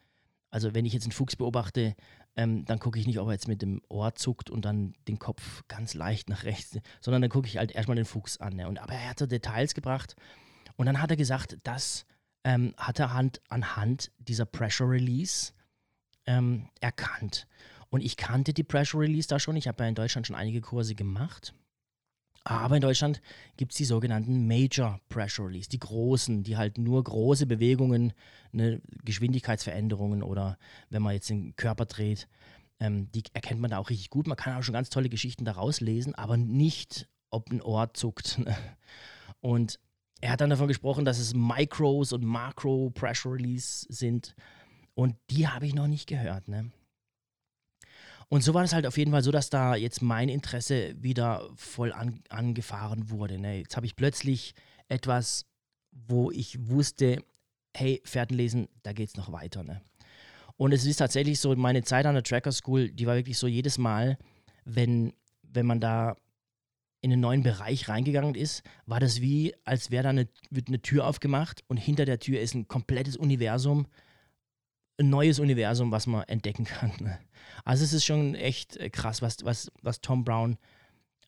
Also 0.50 0.75
wenn 0.75 0.85
ich 0.85 0.93
jetzt 0.93 1.05
einen 1.05 1.12
Fuchs 1.12 1.37
beobachte, 1.37 1.94
ähm, 2.37 2.64
dann 2.64 2.79
gucke 2.79 2.99
ich 2.99 3.06
nicht, 3.06 3.19
ob 3.19 3.29
er 3.29 3.32
jetzt 3.32 3.49
mit 3.49 3.62
dem 3.62 3.82
Ohr 3.88 4.14
zuckt 4.14 4.50
und 4.50 4.64
dann 4.64 4.94
den 5.08 5.19
Kopf 5.19 5.62
ganz 5.69 5.94
leicht 5.94 6.29
nach 6.29 6.44
rechts, 6.44 6.79
sondern 7.00 7.23
dann 7.23 7.31
gucke 7.31 7.47
ich 7.47 7.56
halt 7.56 7.73
erstmal 7.73 7.97
den 7.97 8.05
Fuchs 8.05 8.38
an. 8.38 8.55
Ne? 8.55 8.69
Und, 8.69 8.79
aber 8.79 8.94
er 8.94 9.11
hat 9.11 9.19
so 9.19 9.26
Details 9.26 9.74
gebracht 9.74 10.17
und 10.77 10.86
dann 10.86 11.01
hat 11.01 11.10
er 11.10 11.17
gesagt, 11.17 11.58
das 11.63 12.06
ähm, 12.44 12.74
hat 12.77 12.98
er 12.98 13.13
hand, 13.13 13.41
anhand 13.48 14.10
dieser 14.19 14.46
Pressure 14.46 14.89
Release 14.89 15.53
ähm, 16.27 16.69
erkannt. 16.81 17.46
Und 17.91 18.03
ich 18.03 18.17
kannte 18.17 18.53
die 18.53 18.63
Pressure 18.63 19.01
Release 19.01 19.29
da 19.29 19.39
schon. 19.39 19.56
Ich 19.56 19.69
habe 19.69 19.82
ja 19.82 19.89
in 19.89 19.94
Deutschland 19.94 20.27
schon 20.27 20.36
einige 20.36 20.60
Kurse 20.60 20.94
gemacht. 20.94 21.55
Aber 22.44 22.75
in 22.75 22.81
Deutschland 22.81 23.20
gibt 23.56 23.73
es 23.73 23.79
die 23.79 23.85
sogenannten 23.85 24.47
Major 24.47 24.99
Pressure 25.09 25.47
Release, 25.47 25.69
die 25.69 25.79
großen, 25.79 26.43
die 26.43 26.56
halt 26.56 26.79
nur 26.79 27.05
große 27.05 27.47
Bewegungen, 27.47 28.15
ne, 28.53 28.81
Geschwindigkeitsveränderungen 29.05 30.23
oder 30.23 30.59
wenn 30.89 31.03
man 31.03 31.15
jetzt 31.15 31.29
den 31.29 31.55
Körper 31.56 31.85
dreht, 31.85 32.29
ähm, 32.81 33.11
die 33.13 33.23
erkennt 33.35 33.61
man 33.61 33.70
da 33.70 33.79
auch 33.79 33.91
richtig 33.91 34.09
gut. 34.09 34.27
Man 34.27 34.39
kann 34.39 34.56
auch 34.56 34.63
schon 34.63 34.73
ganz 34.73 34.89
tolle 34.89 35.11
Geschichten 35.11 35.44
daraus 35.44 35.81
lesen, 35.81 36.15
aber 36.15 36.39
nicht, 36.39 37.09
ob 37.31 37.51
ein 37.51 37.63
Ohr 37.63 37.93
zuckt. 37.94 38.39
Ne. 38.44 38.56
Und 39.43 39.79
er 40.20 40.32
hat 40.32 40.43
dann 40.43 40.51
davon 40.51 40.69
gesprochen, 40.69 41.06
dass 41.06 41.19
es 41.19 41.32
Micros 41.32 42.13
und 42.13 42.25
Macro 42.25 42.91
Pressure 42.91 43.32
Release 43.32 43.87
sind. 43.89 44.35
Und 44.94 45.17
die 45.31 45.49
habe 45.49 45.67
ich 45.67 45.75
noch 45.75 45.87
nicht 45.87 46.06
gehört. 46.06 46.47
Ne? 46.49 46.70
Und 48.32 48.44
so 48.44 48.55
war 48.55 48.63
es 48.63 48.72
halt 48.72 48.87
auf 48.87 48.96
jeden 48.96 49.10
Fall 49.10 49.25
so, 49.25 49.32
dass 49.32 49.51
da 49.51 49.75
jetzt 49.75 50.03
mein 50.03 50.29
Interesse 50.29 50.94
wieder 51.03 51.51
voll 51.56 51.93
an, 51.93 52.22
angefahren 52.29 53.10
wurde. 53.10 53.41
Ne? 53.41 53.58
Jetzt 53.58 53.77
habe 53.77 53.87
ich 53.87 53.96
plötzlich 53.96 54.55
etwas, 54.89 55.46
wo 55.91 56.31
ich 56.31 56.69
wusste, 56.69 57.25
hey, 57.77 58.01
Pferdenlesen, 58.05 58.69
da 58.84 58.93
geht 58.93 59.08
es 59.08 59.17
noch 59.17 59.32
weiter. 59.32 59.65
Ne? 59.65 59.82
Und 60.56 60.72
es 60.72 60.87
ist 60.87 60.99
tatsächlich 60.99 61.41
so, 61.41 61.56
meine 61.56 61.82
Zeit 61.82 62.06
an 62.06 62.15
der 62.15 62.22
Tracker 62.22 62.53
School, 62.53 62.93
die 62.93 63.05
war 63.08 63.17
wirklich 63.17 63.37
so 63.37 63.49
jedes 63.49 63.79
Mal, 63.79 64.17
wenn, 64.65 65.13
wenn 65.43 65.67
man 65.67 65.81
da 65.81 66.17
in 67.01 67.10
einen 67.10 67.20
neuen 67.20 67.43
Bereich 67.43 67.89
reingegangen 67.89 68.37
ist, 68.37 68.63
war 68.87 69.01
das 69.01 69.20
wie, 69.20 69.55
als 69.65 69.91
wäre 69.91 70.05
da 70.05 70.10
eine, 70.10 70.29
wird 70.51 70.69
eine 70.69 70.82
Tür 70.82 71.05
aufgemacht 71.05 71.65
und 71.67 71.79
hinter 71.79 72.05
der 72.05 72.20
Tür 72.20 72.41
ist 72.41 72.55
ein 72.55 72.69
komplettes 72.69 73.17
Universum 73.17 73.89
ein 75.00 75.10
neues 75.10 75.38
Universum, 75.38 75.90
was 75.90 76.06
man 76.06 76.24
entdecken 76.24 76.64
kann. 76.64 76.92
Ne? 77.00 77.19
Also 77.64 77.84
es 77.84 77.92
ist 77.92 78.04
schon 78.04 78.34
echt 78.34 78.76
äh, 78.76 78.90
krass, 78.90 79.22
was, 79.22 79.44
was, 79.44 79.70
was 79.82 80.00
Tom 80.00 80.24
Brown 80.24 80.58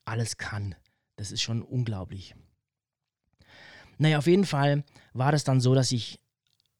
alles 0.05 0.37
kann. 0.37 0.75
Das 1.15 1.31
ist 1.31 1.41
schon 1.41 1.61
unglaublich. 1.61 2.35
Naja, 3.97 4.17
auf 4.17 4.27
jeden 4.27 4.45
Fall 4.45 4.83
war 5.13 5.31
das 5.31 5.43
dann 5.43 5.61
so, 5.61 5.75
dass 5.75 5.91
ich 5.91 6.19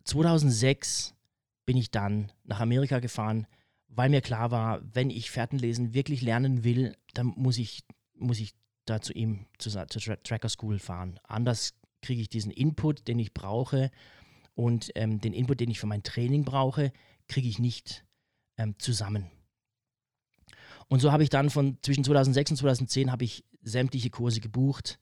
2006 0.06 1.14
bin 1.66 1.78
ich 1.78 1.92
dann 1.92 2.32
nach 2.44 2.60
Amerika 2.60 3.00
gefahren, 3.00 3.48
weil 3.88 4.10
mir 4.10 4.22
klar 4.22 4.52
war, 4.52 4.82
wenn 4.94 5.10
ich 5.10 5.32
Fährtenlesen 5.32 5.94
wirklich 5.94 6.22
lernen 6.22 6.64
will, 6.64 6.96
dann 7.14 7.28
muss 7.28 7.58
ich, 7.58 7.84
muss 8.16 8.40
ich 8.40 8.54
da 8.86 9.02
zu 9.02 9.14
ihm 9.14 9.46
zur, 9.60 9.88
zur 9.88 10.24
Tracker 10.24 10.50
School 10.50 10.80
fahren. 10.80 11.20
Anders 11.24 11.74
kriege 12.02 12.22
ich 12.22 12.30
diesen 12.30 12.52
Input, 12.52 13.08
den 13.08 13.20
ich 13.20 13.34
brauche 13.34 13.92
und 14.56 14.92
ähm, 14.96 15.20
den 15.20 15.34
Input, 15.34 15.60
den 15.60 15.72
ich 15.72 15.80
für 15.80 15.88
mein 15.88 16.04
Training 16.04 16.46
brauche, 16.46 16.92
kriege 17.28 17.48
ich 17.48 17.60
nicht 17.60 18.06
ähm, 18.58 18.76
zusammen. 18.80 19.32
Und 20.88 21.00
so 21.00 21.12
habe 21.12 21.24
ich 21.24 21.30
dann 21.30 21.50
von 21.50 21.78
zwischen 21.82 22.04
2006 22.04 22.52
und 22.52 22.58
2010 22.58 23.12
habe 23.12 23.24
ich 23.24 23.46
sämtliche 23.62 24.10
Kurse 24.10 24.42
gebucht, 24.42 25.00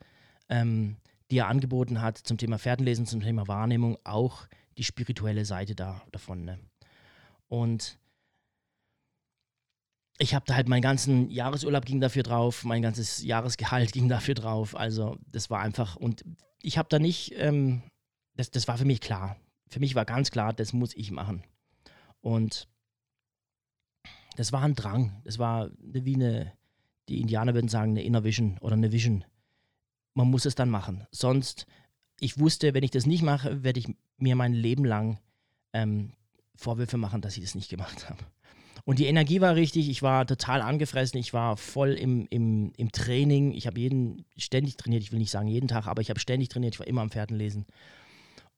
ähm, 0.50 0.98
die 1.32 1.38
er 1.38 1.48
angeboten 1.48 2.02
hat 2.02 2.18
zum 2.18 2.38
Thema 2.38 2.60
Pferdenlesen, 2.60 3.06
zum 3.06 3.22
Thema 3.22 3.48
Wahrnehmung, 3.48 3.98
auch 4.04 4.48
die 4.78 4.84
spirituelle 4.84 5.46
Seite 5.46 5.76
da, 5.76 6.02
davon. 6.12 6.46
Ne? 6.46 6.60
Und 7.48 7.98
ich 10.18 10.36
habe 10.36 10.46
da 10.46 10.56
halt 10.56 10.70
meinen 10.70 10.82
ganzen 10.82 11.30
Jahresurlaub 11.30 11.86
ging 11.86 12.00
dafür 12.00 12.24
drauf, 12.24 12.64
mein 12.64 12.82
ganzes 12.82 13.24
Jahresgehalt 13.24 13.92
ging 13.94 14.08
dafür 14.08 14.36
drauf. 14.36 14.76
Also 14.76 15.18
das 15.28 15.50
war 15.50 15.60
einfach, 15.60 15.96
und 15.96 16.24
ich 16.62 16.78
habe 16.78 16.90
da 16.90 17.00
nicht, 17.00 17.34
ähm, 17.38 17.82
das, 18.36 18.52
das 18.52 18.68
war 18.68 18.78
für 18.78 18.86
mich 18.86 19.02
klar. 19.02 19.38
Für 19.70 19.80
mich 19.80 19.96
war 19.96 20.06
ganz 20.06 20.32
klar, 20.32 20.54
das 20.54 20.74
muss 20.74 20.96
ich 20.96 21.12
machen. 21.12 21.44
Und 22.22 22.68
das 24.36 24.52
war 24.52 24.62
ein 24.64 24.76
Drang. 24.76 25.22
Das 25.24 25.40
war 25.40 25.70
wie 25.80 26.16
eine, 26.16 26.54
die 27.10 27.22
Indianer 27.22 27.54
würden 27.54 27.68
sagen, 27.68 27.92
eine 27.92 28.04
Inner 28.04 28.24
Vision 28.24 28.58
oder 28.60 28.74
eine 28.74 28.92
Vision. 28.92 29.26
Man 30.14 30.30
muss 30.30 30.46
es 30.46 30.56
dann 30.56 30.70
machen. 30.70 31.08
Sonst, 31.12 31.66
ich 32.20 32.38
wusste, 32.38 32.74
wenn 32.74 32.84
ich 32.84 32.92
das 32.92 33.06
nicht 33.06 33.24
mache, 33.24 33.64
werde 33.64 33.80
ich 33.80 33.88
mir 34.18 34.36
mein 34.36 34.54
Leben 34.54 34.86
lang 34.86 35.20
ähm, 35.74 36.14
Vorwürfe 36.56 36.98
machen, 36.98 37.22
dass 37.22 37.38
ich 37.38 37.44
das 37.44 37.56
nicht 37.56 37.70
gemacht 37.70 38.10
habe. 38.10 38.24
Und 38.84 39.00
die 39.00 39.06
Energie 39.06 39.42
war 39.42 39.56
richtig, 39.56 39.90
ich 39.90 40.02
war 40.02 40.26
total 40.26 40.62
angefressen, 40.62 41.20
ich 41.20 41.34
war 41.34 41.56
voll 41.56 41.92
im, 41.92 42.26
im, 42.30 42.74
im 42.78 42.92
Training. 42.92 43.52
Ich 43.52 43.68
habe 43.68 43.80
jeden 43.80 44.26
ständig 44.38 44.76
trainiert, 44.76 45.04
ich 45.04 45.12
will 45.12 45.20
nicht 45.20 45.32
sagen 45.32 45.48
jeden 45.48 45.68
Tag, 45.68 45.88
aber 45.88 46.02
ich 46.02 46.10
habe 46.10 46.20
ständig 46.20 46.50
trainiert, 46.50 46.76
ich 46.76 46.80
war 46.80 46.88
immer 46.88 47.02
am 47.02 47.12
Pferdenlesen. 47.12 47.66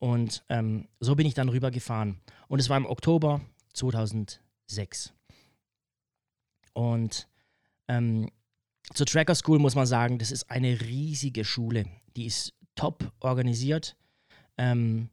Und 0.04 0.44
ähm, 0.50 0.90
so 1.00 1.16
bin 1.16 1.26
ich 1.26 1.34
dann 1.34 1.48
rübergefahren. 1.48 2.20
Und 2.50 2.60
es 2.60 2.68
war 2.68 2.76
im 2.76 2.86
Oktober 2.86 3.40
2006. 3.72 5.14
Und 6.74 7.30
ähm, 7.88 8.30
zur 8.94 9.06
Tracker 9.06 9.34
School 9.34 9.60
muss 9.60 9.76
man 9.76 9.86
sagen, 9.86 10.18
das 10.18 10.32
ist 10.32 10.52
eine 10.52 10.82
riesige 10.82 11.46
Schule. 11.46 11.86
Die 12.18 12.26
ist 12.26 12.54
top 12.76 13.14
organisiert. 13.22 13.96
Ähm, 14.58 15.08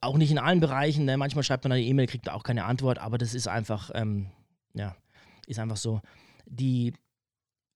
auch 0.00 0.16
nicht 0.16 0.30
in 0.30 0.38
allen 0.38 0.60
Bereichen. 0.60 1.04
Ne? 1.04 1.18
Manchmal 1.18 1.44
schreibt 1.44 1.64
man 1.64 1.72
eine 1.72 1.82
E-Mail, 1.82 2.06
kriegt 2.06 2.30
auch 2.30 2.44
keine 2.44 2.64
Antwort, 2.64 2.98
aber 2.98 3.18
das 3.18 3.34
ist 3.34 3.46
einfach, 3.46 3.90
ähm, 3.92 4.30
ja, 4.72 4.96
ist 5.46 5.58
einfach 5.58 5.76
so. 5.76 6.00
Die, 6.46 6.94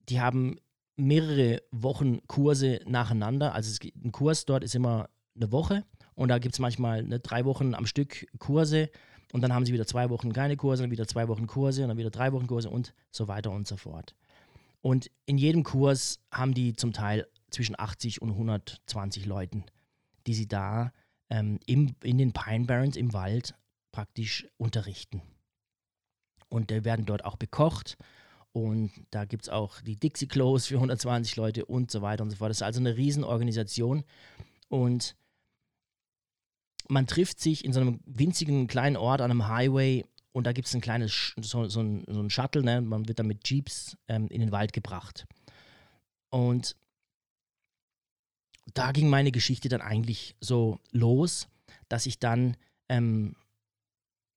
die 0.08 0.18
haben 0.18 0.56
mehrere 0.96 1.62
Wochen 1.72 2.26
Kurse 2.26 2.80
nacheinander. 2.86 3.52
Also 3.52 3.70
es, 3.70 3.92
ein 4.02 4.12
Kurs 4.12 4.46
dort 4.46 4.64
ist 4.64 4.74
immer 4.74 5.10
eine 5.34 5.52
Woche 5.52 5.84
und 6.14 6.28
da 6.28 6.38
gibt 6.38 6.54
es 6.54 6.58
manchmal 6.58 7.00
eine, 7.00 7.20
drei 7.20 7.44
Wochen 7.44 7.74
am 7.74 7.86
Stück 7.86 8.26
Kurse 8.38 8.90
und 9.32 9.40
dann 9.40 9.52
haben 9.52 9.64
sie 9.64 9.72
wieder 9.72 9.86
zwei 9.86 10.10
Wochen 10.10 10.32
keine 10.32 10.56
Kurse, 10.56 10.82
dann 10.82 10.90
wieder 10.90 11.06
zwei 11.06 11.28
Wochen 11.28 11.46
Kurse 11.46 11.82
und 11.82 11.88
dann 11.88 11.98
wieder 11.98 12.10
drei 12.10 12.32
Wochen 12.32 12.46
Kurse 12.46 12.70
und 12.70 12.94
so 13.10 13.28
weiter 13.28 13.50
und 13.50 13.66
so 13.66 13.76
fort. 13.76 14.14
Und 14.82 15.10
in 15.26 15.38
jedem 15.38 15.62
Kurs 15.62 16.20
haben 16.30 16.54
die 16.54 16.74
zum 16.74 16.92
Teil 16.92 17.26
zwischen 17.50 17.78
80 17.78 18.20
und 18.20 18.30
120 18.30 19.26
Leuten, 19.26 19.64
die 20.26 20.34
sie 20.34 20.48
da 20.48 20.92
ähm, 21.30 21.60
im, 21.66 21.94
in 22.02 22.18
den 22.18 22.32
Pine 22.32 22.66
Barrens 22.66 22.96
im 22.96 23.12
Wald 23.12 23.54
praktisch 23.92 24.46
unterrichten. 24.56 25.22
Und 26.48 26.70
die 26.70 26.84
werden 26.84 27.06
dort 27.06 27.24
auch 27.24 27.36
bekocht. 27.36 27.96
Und 28.52 28.90
da 29.10 29.24
gibt 29.24 29.44
es 29.44 29.48
auch 29.48 29.80
die 29.80 29.96
Dixie 29.96 30.26
Close 30.26 30.68
für 30.68 30.74
120 30.74 31.36
Leute 31.36 31.64
und 31.64 31.90
so 31.90 32.02
weiter 32.02 32.22
und 32.22 32.30
so 32.30 32.36
fort. 32.36 32.50
Das 32.50 32.58
ist 32.58 32.62
also 32.62 32.80
eine 32.80 32.96
Riesenorganisation. 32.96 34.04
Und 34.68 35.16
man 36.88 37.06
trifft 37.06 37.40
sich 37.40 37.64
in 37.64 37.72
so 37.72 37.80
einem 37.80 38.00
winzigen 38.04 38.66
kleinen 38.66 38.96
Ort 38.96 39.20
an 39.20 39.30
einem 39.30 39.48
Highway 39.48 40.04
und 40.32 40.46
da 40.46 40.52
gibt 40.52 40.68
es 40.68 40.74
ein 40.74 40.80
kleines, 40.80 41.34
so, 41.40 41.68
so, 41.68 41.80
ein, 41.80 42.04
so 42.08 42.20
ein 42.20 42.30
Shuttle, 42.30 42.62
ne? 42.62 42.80
man 42.80 43.06
wird 43.08 43.18
dann 43.18 43.26
mit 43.26 43.48
Jeeps 43.48 43.96
ähm, 44.08 44.28
in 44.28 44.40
den 44.40 44.52
Wald 44.52 44.72
gebracht. 44.72 45.26
Und 46.30 46.76
da 48.74 48.92
ging 48.92 49.10
meine 49.10 49.32
Geschichte 49.32 49.68
dann 49.68 49.82
eigentlich 49.82 50.36
so 50.40 50.78
los, 50.92 51.48
dass 51.88 52.06
ich 52.06 52.18
dann 52.18 52.56
ähm, 52.88 53.36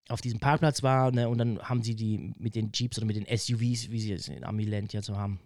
auf 0.10 0.22
diesem 0.22 0.40
Parkplatz 0.40 0.84
war 0.84 1.12
ne, 1.12 1.30
und 1.30 1.38
dann 1.38 1.60
haben 1.60 1.82
sie 1.82 1.96
die 1.96 2.34
mit 2.38 2.56
den 2.56 2.72
Jeeps 2.74 2.98
oder 2.98 3.08
mit 3.08 3.16
den 3.16 3.26
SUVs, 3.26 3.90
wie 3.90 4.00
sie 4.00 4.14
es 4.14 4.28
in 4.28 4.44
Amiland 4.44 4.94
ja 4.94 5.02
so 5.02 5.18
haben, 5.18 5.40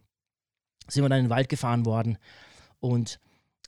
sind 0.88 1.04
wir 1.04 1.10
dann 1.10 1.20
in 1.20 1.26
den 1.26 1.32
Wald 1.32 1.50
gefahren 1.50 1.86
worden 1.86 2.18
und 2.80 3.20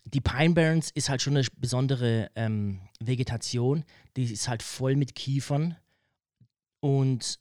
die 0.05 0.21
Pine 0.21 0.53
Barrens 0.53 0.91
ist 0.91 1.09
halt 1.09 1.21
schon 1.21 1.37
eine 1.37 1.45
besondere 1.57 2.31
ähm, 2.35 2.81
Vegetation, 2.99 3.85
die 4.15 4.23
ist 4.23 4.47
halt 4.47 4.63
voll 4.63 4.95
mit 4.95 5.15
Kiefern. 5.15 5.77
Und 6.79 7.39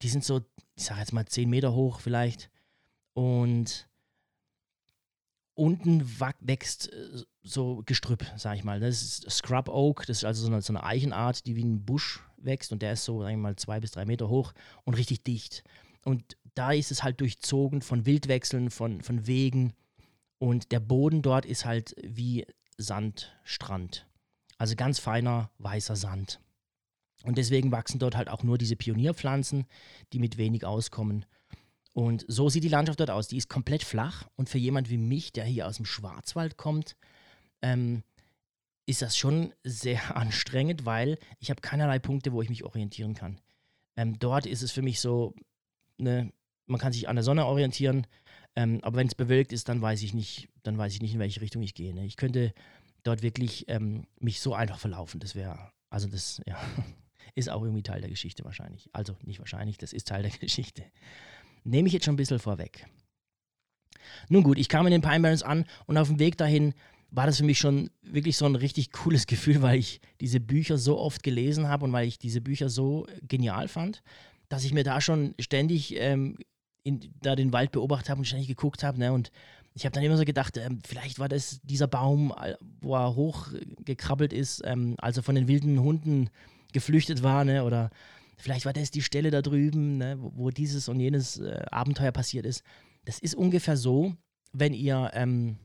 die 0.00 0.08
sind 0.08 0.24
so, 0.24 0.40
ich 0.74 0.84
sag 0.84 0.98
jetzt 0.98 1.12
mal 1.12 1.26
10 1.26 1.48
Meter 1.48 1.74
hoch 1.74 2.00
vielleicht. 2.00 2.50
Und 3.14 3.88
unten 5.54 6.18
wächst 6.40 6.92
äh, 6.92 7.22
so 7.42 7.82
Gestrüpp, 7.84 8.24
sag 8.36 8.56
ich 8.56 8.64
mal. 8.64 8.80
Das 8.80 9.02
ist 9.02 9.30
Scrub 9.30 9.68
Oak, 9.68 10.06
das 10.06 10.18
ist 10.18 10.24
also 10.24 10.46
so 10.46 10.52
eine, 10.52 10.62
so 10.62 10.72
eine, 10.72 10.84
Eichenart, 10.84 11.46
die 11.46 11.56
wie 11.56 11.64
ein 11.64 11.84
Busch 11.84 12.20
wächst. 12.38 12.72
Und 12.72 12.82
der 12.82 12.94
ist 12.94 13.04
so, 13.04 13.22
sag 13.22 13.30
ich 13.30 13.36
mal, 13.36 13.56
zwei 13.56 13.80
bis 13.80 13.90
drei 13.90 14.06
Meter 14.06 14.28
hoch 14.28 14.52
und 14.84 14.94
richtig 14.94 15.22
dicht. 15.22 15.62
Und 16.04 16.36
da 16.54 16.72
ist 16.72 16.90
es 16.90 17.02
halt 17.02 17.20
durchzogen 17.20 17.82
von 17.82 18.06
Wildwechseln, 18.06 18.70
von, 18.70 19.02
von 19.02 19.26
Wegen 19.26 19.74
und 20.42 20.72
der 20.72 20.80
Boden 20.80 21.22
dort 21.22 21.46
ist 21.46 21.64
halt 21.64 21.94
wie 22.02 22.44
Sandstrand. 22.76 24.08
Also 24.58 24.74
ganz 24.74 24.98
feiner 24.98 25.52
weißer 25.58 25.94
Sand. 25.94 26.40
Und 27.22 27.38
deswegen 27.38 27.70
wachsen 27.70 28.00
dort 28.00 28.16
halt 28.16 28.28
auch 28.28 28.42
nur 28.42 28.58
diese 28.58 28.74
Pionierpflanzen, 28.74 29.66
die 30.12 30.18
mit 30.18 30.38
wenig 30.38 30.64
auskommen. 30.64 31.26
Und 31.92 32.24
so 32.26 32.48
sieht 32.48 32.64
die 32.64 32.68
Landschaft 32.68 32.98
dort 32.98 33.10
aus. 33.10 33.28
Die 33.28 33.36
ist 33.36 33.48
komplett 33.48 33.84
flach 33.84 34.26
und 34.34 34.48
für 34.48 34.58
jemand 34.58 34.90
wie 34.90 34.96
mich, 34.96 35.32
der 35.32 35.44
hier 35.44 35.68
aus 35.68 35.76
dem 35.76 35.86
Schwarzwald 35.86 36.56
kommt, 36.56 36.96
ähm, 37.62 38.02
ist 38.84 39.00
das 39.00 39.16
schon 39.16 39.54
sehr 39.62 40.16
anstrengend, 40.16 40.84
weil 40.84 41.18
ich 41.38 41.50
habe 41.50 41.60
keinerlei 41.60 42.00
Punkte, 42.00 42.32
wo 42.32 42.42
ich 42.42 42.50
mich 42.50 42.64
orientieren 42.64 43.14
kann. 43.14 43.40
Ähm, 43.94 44.18
dort 44.18 44.46
ist 44.46 44.62
es 44.62 44.72
für 44.72 44.82
mich 44.82 44.98
so, 44.98 45.36
ne, 45.98 46.32
man 46.66 46.80
kann 46.80 46.92
sich 46.92 47.08
an 47.08 47.14
der 47.14 47.22
Sonne 47.22 47.46
orientieren, 47.46 48.08
ähm, 48.56 48.80
aber 48.82 48.96
wenn 48.96 49.06
es 49.06 49.14
bewölkt 49.14 49.52
ist, 49.52 49.68
dann 49.68 49.80
weiß 49.80 50.02
ich 50.02 50.14
nicht, 50.14 50.48
dann 50.62 50.76
weiß 50.76 50.94
ich 50.94 51.00
nicht, 51.00 51.14
in 51.14 51.20
welche 51.20 51.40
Richtung 51.40 51.62
ich 51.62 51.74
gehe. 51.74 51.94
Ne? 51.94 52.04
Ich 52.04 52.16
könnte 52.16 52.52
dort 53.02 53.22
wirklich 53.22 53.68
ähm, 53.68 54.06
mich 54.20 54.40
so 54.40 54.54
einfach 54.54 54.78
verlaufen. 54.78 55.20
Das 55.20 55.34
wäre, 55.34 55.58
also 55.90 56.08
das, 56.08 56.40
ja, 56.46 56.58
ist 57.34 57.48
auch 57.48 57.62
irgendwie 57.62 57.82
Teil 57.82 58.00
der 58.00 58.10
Geschichte 58.10 58.44
wahrscheinlich. 58.44 58.90
Also 58.92 59.16
nicht 59.22 59.38
wahrscheinlich, 59.38 59.78
das 59.78 59.92
ist 59.92 60.08
Teil 60.08 60.22
der 60.22 60.30
Geschichte. 60.40 60.84
Nehme 61.64 61.86
ich 61.86 61.94
jetzt 61.94 62.04
schon 62.04 62.14
ein 62.14 62.18
bisschen 62.18 62.38
vorweg. 62.38 62.86
Nun 64.28 64.42
gut, 64.42 64.58
ich 64.58 64.68
kam 64.68 64.86
in 64.86 64.92
den 64.92 65.02
Pine 65.02 65.20
Barrens 65.20 65.42
an 65.42 65.64
und 65.86 65.96
auf 65.96 66.08
dem 66.08 66.18
Weg 66.18 66.36
dahin 66.36 66.74
war 67.10 67.26
das 67.26 67.36
für 67.36 67.44
mich 67.44 67.58
schon 67.58 67.90
wirklich 68.02 68.36
so 68.36 68.46
ein 68.46 68.56
richtig 68.56 68.90
cooles 68.90 69.26
Gefühl, 69.28 69.62
weil 69.62 69.78
ich 69.78 70.00
diese 70.20 70.40
Bücher 70.40 70.76
so 70.76 70.98
oft 70.98 71.22
gelesen 71.22 71.68
habe 71.68 71.84
und 71.84 71.92
weil 71.92 72.08
ich 72.08 72.18
diese 72.18 72.40
Bücher 72.40 72.68
so 72.68 73.06
genial 73.22 73.68
fand, 73.68 74.02
dass 74.48 74.64
ich 74.64 74.74
mir 74.74 74.84
da 74.84 75.00
schon 75.00 75.34
ständig 75.38 75.94
ähm, 75.96 76.36
in, 76.84 77.00
da 77.20 77.36
den 77.36 77.52
Wald 77.52 77.72
beobachtet 77.72 78.10
habe 78.10 78.20
und 78.20 78.24
ständig 78.24 78.48
geguckt 78.48 78.82
habe. 78.82 78.98
Ne? 78.98 79.12
Und 79.12 79.30
ich 79.74 79.84
habe 79.84 79.92
dann 79.92 80.02
immer 80.02 80.16
so 80.16 80.24
gedacht, 80.24 80.56
ähm, 80.56 80.80
vielleicht 80.86 81.18
war 81.18 81.28
das 81.28 81.60
dieser 81.62 81.86
Baum, 81.86 82.34
wo 82.80 82.94
er 82.94 83.14
hochgekrabbelt 83.14 84.32
ist, 84.32 84.62
ähm, 84.64 84.96
als 84.98 85.16
er 85.16 85.22
von 85.22 85.34
den 85.34 85.48
wilden 85.48 85.80
Hunden 85.80 86.30
geflüchtet 86.72 87.22
war, 87.22 87.44
ne? 87.44 87.64
oder 87.64 87.90
Vielleicht 88.42 88.66
war 88.66 88.72
das 88.72 88.90
die 88.90 89.02
Stelle 89.02 89.30
da 89.30 89.40
drüben, 89.40 89.98
ne, 89.98 90.16
wo, 90.18 90.32
wo, 90.34 90.50
dieses 90.50 90.88
und 90.88 90.98
jenes 90.98 91.38
äh, 91.38 91.64
Abenteuer 91.70 92.10
passiert 92.10 92.44
ist. 92.44 92.64
Das 93.04 93.20
ist 93.20 93.36
ungefähr 93.36 93.76
so, 93.76 94.16
wenn 94.52 94.74
ihr, 94.74 95.12
ähm, 95.14 95.58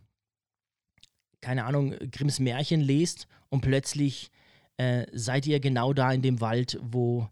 keine 1.41 1.65
Ahnung, 1.65 1.95
Grimms 2.11 2.39
Märchen 2.39 2.81
lest 2.81 3.27
und 3.49 3.61
plötzlich 3.61 4.29
äh, 4.77 5.07
seid 5.11 5.47
ihr 5.47 5.59
genau 5.59 5.91
da 5.93 6.11
in 6.11 6.21
dem 6.21 6.39
Wald, 6.39 6.77
wo, 6.79 7.27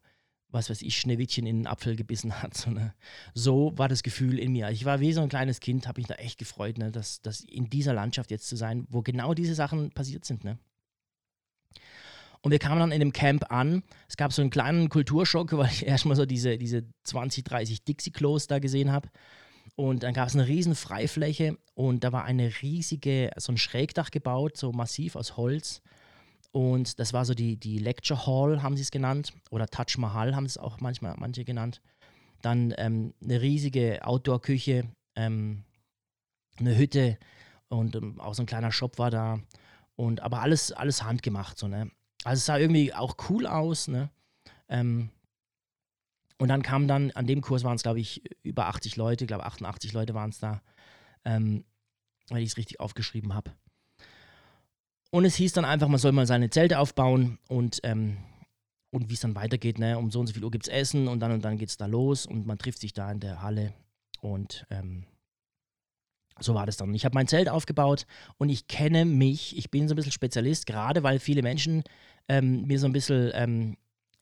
was 0.56 0.72
weiß 0.72 0.82
ich, 0.82 0.98
Schneewittchen 0.98 1.46
in 1.46 1.58
den 1.58 1.68
Apfel 1.68 1.96
gebissen 1.96 2.42
hat. 2.42 2.56
So, 2.56 2.72
ne? 2.72 2.96
so 3.36 3.74
war 3.76 3.88
das 3.88 4.02
Gefühl 4.02 4.40
in 4.40 4.54
mir. 4.54 4.72
Ich 4.72 4.86
war 4.86 5.00
wie 5.00 5.14
so 5.14 5.22
ein 5.22 5.30
kleines 5.30 5.60
Kind, 5.60 5.88
habe 5.88 6.00
mich 6.00 6.08
da 6.08 6.16
echt 6.16 6.40
gefreut, 6.40 6.80
ne, 6.80 6.92
dass, 6.92 7.22
dass 7.22 7.42
in 7.42 7.70
dieser 7.70 7.94
Landschaft 7.94 8.32
jetzt 8.32 8.48
zu 8.48 8.56
sein, 8.56 8.88
wo 8.90 9.04
genau 9.04 9.36
diese 9.36 9.54
Sachen 9.54 9.92
passiert 9.92 10.26
sind. 10.26 10.44
Ne? 10.44 10.58
Und 12.42 12.52
wir 12.52 12.60
kamen 12.60 12.80
dann 12.80 12.92
in 12.92 13.00
dem 13.00 13.14
Camp 13.14 13.52
an. 13.52 13.84
Es 14.08 14.18
gab 14.18 14.32
so 14.32 14.42
einen 14.42 14.52
kleinen 14.52 14.90
Kulturschock, 14.90 15.56
weil 15.58 15.68
ich 15.68 15.86
erstmal 15.88 16.16
so 16.16 16.26
diese, 16.26 16.58
diese 16.58 16.86
20, 17.04 17.44
30 17.44 17.84
Dixie-Klos 17.84 18.48
da 18.48 18.60
gesehen 18.60 18.92
habe. 18.92 19.10
Und 19.76 20.04
dann 20.04 20.14
gab 20.14 20.28
es 20.28 20.36
eine 20.36 20.48
riesen 20.48 20.76
Freifläche 20.76 21.58
und 21.74 22.04
da 22.04 22.14
war 22.14 22.24
eine 22.24 22.50
riesige, 22.62 23.32
so 23.38 23.52
ein 23.52 23.58
Schrägdach 23.58 24.10
gebaut, 24.10 24.56
so 24.56 24.72
massiv 24.72 25.16
aus 25.16 25.36
Holz. 25.36 25.82
Und 26.56 27.00
das 27.02 27.12
war 27.12 27.26
so 27.26 27.34
die, 27.34 27.58
die 27.58 27.80
Lecture 27.80 28.26
Hall, 28.26 28.64
haben 28.64 28.78
sie 28.78 28.84
es 28.84 28.90
genannt. 28.90 29.34
Oder 29.52 29.68
Taj 29.68 29.98
Mahal 29.98 30.38
haben 30.38 30.46
es 30.46 30.58
auch 30.58 30.80
manchmal 30.80 31.14
manche 31.18 31.44
genannt. 31.44 31.82
Dann 32.42 32.74
ähm, 32.78 33.14
eine 33.22 33.42
riesige 33.42 34.00
Outdoor-Küche, 34.08 34.90
ähm, 35.18 35.66
eine 36.58 36.78
Hütte 36.78 37.18
und 37.68 37.98
ähm, 37.98 38.22
auch 38.22 38.36
so 38.36 38.44
ein 38.44 38.46
kleiner 38.46 38.72
Shop 38.72 39.00
war 39.00 39.12
da. 39.12 39.42
Und 39.98 40.22
aber 40.22 40.42
alles, 40.44 40.72
alles 40.72 41.04
handgemacht, 41.04 41.58
so, 41.58 41.68
ne? 41.68 41.92
Also 42.24 42.40
es 42.40 42.46
sah 42.46 42.58
irgendwie 42.58 42.94
auch 42.94 43.18
cool 43.30 43.48
aus, 43.48 43.90
ne? 43.90 44.10
Ähm, 44.70 45.10
und 46.38 46.48
dann 46.48 46.62
kam 46.62 46.88
dann, 46.88 47.12
an 47.12 47.28
dem 47.28 47.42
Kurs 47.42 47.66
waren 47.66 47.76
es, 47.76 47.84
glaube 47.84 48.00
ich, 48.00 48.24
über 48.44 48.68
80 48.68 48.96
Leute, 48.96 49.26
ich 49.26 49.28
glaube 49.28 49.46
88 49.46 49.92
Leute 49.92 50.14
waren 50.14 50.30
es 50.30 50.40
da, 50.40 50.62
ähm, 51.26 51.66
weil 52.30 52.44
ich 52.44 52.52
es 52.52 52.58
richtig 52.58 52.80
aufgeschrieben 52.80 53.34
habe. 53.34 53.52
Und 55.12 55.26
es 55.26 55.36
hieß 55.36 55.54
dann 55.54 55.66
einfach, 55.66 55.88
man 55.88 56.00
soll 56.00 56.12
mal 56.12 56.26
seine 56.26 56.50
Zelte 56.50 56.80
aufbauen 56.80 57.38
und, 57.48 57.80
ähm, 57.84 58.18
und 58.92 59.10
wie 59.10 59.14
es 59.14 59.22
dann 59.22 59.36
weitergeht, 59.36 59.80
ne? 59.80 59.98
um 59.98 60.12
so 60.12 60.20
und 60.20 60.28
so 60.28 60.34
viel 60.34 60.44
Uhr 60.44 60.52
gibt 60.52 60.68
es 60.68 60.74
Essen 60.74 61.08
und 61.08 61.20
dann 61.20 61.32
und 61.32 61.46
dann 61.46 61.58
geht 61.58 61.70
es 61.70 61.78
da 61.78 61.86
los 61.86 62.26
und 62.26 62.46
man 62.46 62.58
trifft 62.58 62.80
sich 62.80 62.94
da 62.94 63.12
in 63.12 63.20
der 63.20 63.42
Halle 63.42 63.74
und 64.22 64.66
ähm, 64.70 65.06
so 66.40 66.54
war 66.54 66.66
das 66.66 66.78
dann. 66.78 66.94
Ich 66.94 67.06
habe 67.06 67.16
mein 67.16 67.28
Zelt 67.28 67.48
aufgebaut 67.48 68.06
und 68.38 68.50
ich 68.50 68.68
kenne 68.68 69.06
mich, 69.06 69.58
ich 69.58 69.72
bin 69.72 69.88
so 69.88 69.94
ein 69.94 69.96
bisschen 69.96 70.12
Spezialist, 70.12 70.66
gerade 70.66 71.04
weil 71.04 71.20
viele 71.20 71.42
Menschen 71.42 71.84
ähm, 72.28 72.64
mir 72.64 72.80
so 72.80 72.88
ein 72.88 72.94
bisschen 72.94 73.32
ähm, 73.34 73.78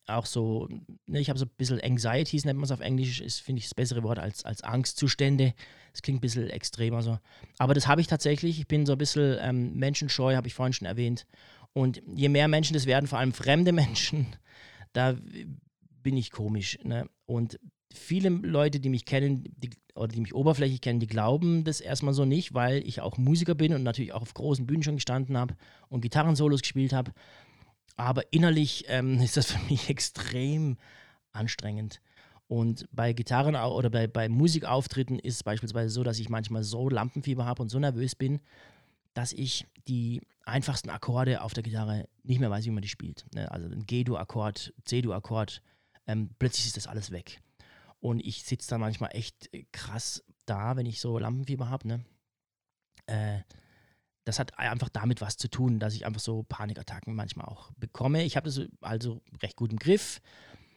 auch 0.08 0.25
so, 0.25 0.68
ne, 1.08 1.20
ich 1.20 1.30
habe 1.30 1.40
so 1.40 1.46
ein 1.46 1.52
bisschen 1.58 1.82
Anxieties, 1.82 2.46
nennt 2.46 2.60
man 2.60 2.66
es 2.66 2.72
auf 2.72 2.82
Englisch, 2.82 3.22
ist, 3.22 3.40
finde 3.40 3.60
ich, 3.60 3.66
das 3.66 3.74
bessere 3.74 4.04
Wort 4.04 4.20
als, 4.20 4.44
als 4.46 4.62
Angstzustände. 4.62 5.54
Das 5.94 6.02
klingt 6.02 6.18
ein 6.18 6.22
bisschen 6.22 6.50
extremer 6.50 7.02
so. 7.02 7.20
Aber 7.60 7.74
das 7.74 7.88
habe 7.88 8.02
ich 8.02 8.08
tatsächlich. 8.08 8.60
Ich 8.60 8.68
bin 8.68 8.86
so 8.86 8.94
ein 8.94 8.98
bisschen 8.98 9.38
ähm, 9.40 9.76
menschenscheu, 9.76 10.36
habe 10.36 10.48
ich 10.48 10.54
vorhin 10.54 10.74
schon 10.74 10.88
erwähnt. 10.88 11.26
Und 11.72 12.02
je 12.14 12.30
mehr 12.30 12.48
Menschen 12.48 12.74
das 12.74 12.86
werden, 12.86 13.08
vor 13.08 13.20
allem 13.20 13.32
fremde 13.32 13.72
Menschen, 13.74 14.28
da 14.92 15.16
bin 16.02 16.18
ich 16.18 16.32
komisch. 16.32 16.80
Ne? 16.84 17.08
Und 17.26 17.60
viele 17.94 18.30
Leute, 18.30 18.80
die 18.80 18.90
mich 18.90 19.06
kennen, 19.06 19.44
die, 19.58 19.70
oder 19.96 20.10
die 20.10 20.22
mich 20.22 20.34
oberflächlich 20.34 20.82
kennen, 20.82 21.00
die 21.00 21.08
glauben 21.08 21.64
das 21.64 21.80
erstmal 21.80 22.14
so 22.14 22.26
nicht, 22.26 22.54
weil 22.54 22.86
ich 22.88 23.02
auch 23.02 23.18
Musiker 23.18 23.56
bin 23.56 23.74
und 23.74 23.84
natürlich 23.84 24.14
auch 24.14 24.22
auf 24.22 24.34
großen 24.34 24.66
Bühnen 24.66 24.84
schon 24.84 24.96
gestanden 24.96 25.38
habe 25.38 25.56
und 25.90 26.02
Gitarrensolos 26.02 26.62
gespielt 26.62 26.94
habe. 26.94 27.14
Aber 27.96 28.34
innerlich 28.34 28.86
ähm, 28.88 29.20
ist 29.22 29.38
das 29.38 29.52
für 29.52 29.64
mich 29.70 29.90
extrem 29.90 30.78
anstrengend. 31.32 32.02
Und 32.53 32.88
bei 32.91 33.13
Gitarren 33.13 33.55
oder 33.55 33.89
bei, 33.89 34.05
bei 34.05 34.29
Musikauftritten 34.29 35.17
ist 35.17 35.38
es 35.38 35.43
beispielsweise 35.43 35.89
so, 35.89 36.03
dass 36.03 36.19
ich 36.19 36.29
manchmal 36.29 36.63
so 36.63 36.88
Lampenfieber 36.88 37.48
habe 37.48 37.63
und 37.63 37.69
so 37.69 37.79
nervös 37.79 38.13
bin, 38.13 38.41
dass 39.15 39.33
ich 39.33 39.65
die 39.88 40.22
einfachsten 40.45 40.91
Akkorde 40.91 41.41
auf 41.41 41.55
der 41.55 41.63
Gitarre 41.63 42.07
nicht 42.22 42.39
mehr 42.39 42.51
weiß, 42.51 42.65
wie 42.65 42.69
man 42.69 42.83
die 42.83 42.89
spielt. 42.89 43.25
Ne? 43.33 43.51
Also 43.51 43.67
ein 43.67 43.88
G-Dur-Akkord, 43.88 44.72
C-Dur-Akkord, 44.86 45.63
ähm, 46.05 46.29
plötzlich 46.38 46.67
ist 46.67 46.77
das 46.77 46.86
alles 46.86 47.10
weg. 47.10 47.41
Und 48.00 48.19
ich 48.24 48.43
sitze 48.43 48.69
da 48.69 48.77
manchmal 48.77 49.10
echt 49.15 49.50
krass 49.72 50.24
da, 50.45 50.75
wenn 50.75 50.86
ich 50.86 51.01
so 51.01 51.17
Lampenfieber 51.17 51.72
habe. 51.72 51.88
Ne? 51.88 52.05
Äh, 53.07 53.39
das 54.25 54.38
hat 54.38 54.60
einfach 54.60 54.89
damit 54.89 55.22
was 55.22 55.38
zu 55.38 55.50
tun, 55.50 55.79
dass 55.79 55.95
ich 55.95 56.05
einfach 56.05 56.22
so 56.22 56.43
Panikattacken 56.43 57.15
manchmal 57.15 57.48
auch 57.48 57.72
bekomme. 57.77 58.24
Ich 58.24 58.38
habe 58.38 58.45
das 58.45 58.62
also 58.79 59.24
recht 59.41 59.55
gut 59.55 59.72
im 59.72 59.79
Griff, 59.79 60.22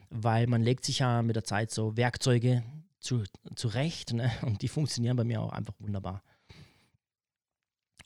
weil 0.09 0.47
man 0.47 0.63
legt 0.63 0.85
sich 0.85 0.99
ja 0.99 1.21
mit 1.21 1.35
der 1.35 1.43
Zeit 1.43 1.71
so 1.71 1.97
Werkzeuge 1.97 2.63
zu, 2.99 3.23
zurecht 3.55 4.13
ne? 4.13 4.31
und 4.41 4.61
die 4.61 4.67
funktionieren 4.67 5.17
bei 5.17 5.23
mir 5.23 5.41
auch 5.41 5.51
einfach 5.51 5.73
wunderbar. 5.79 6.23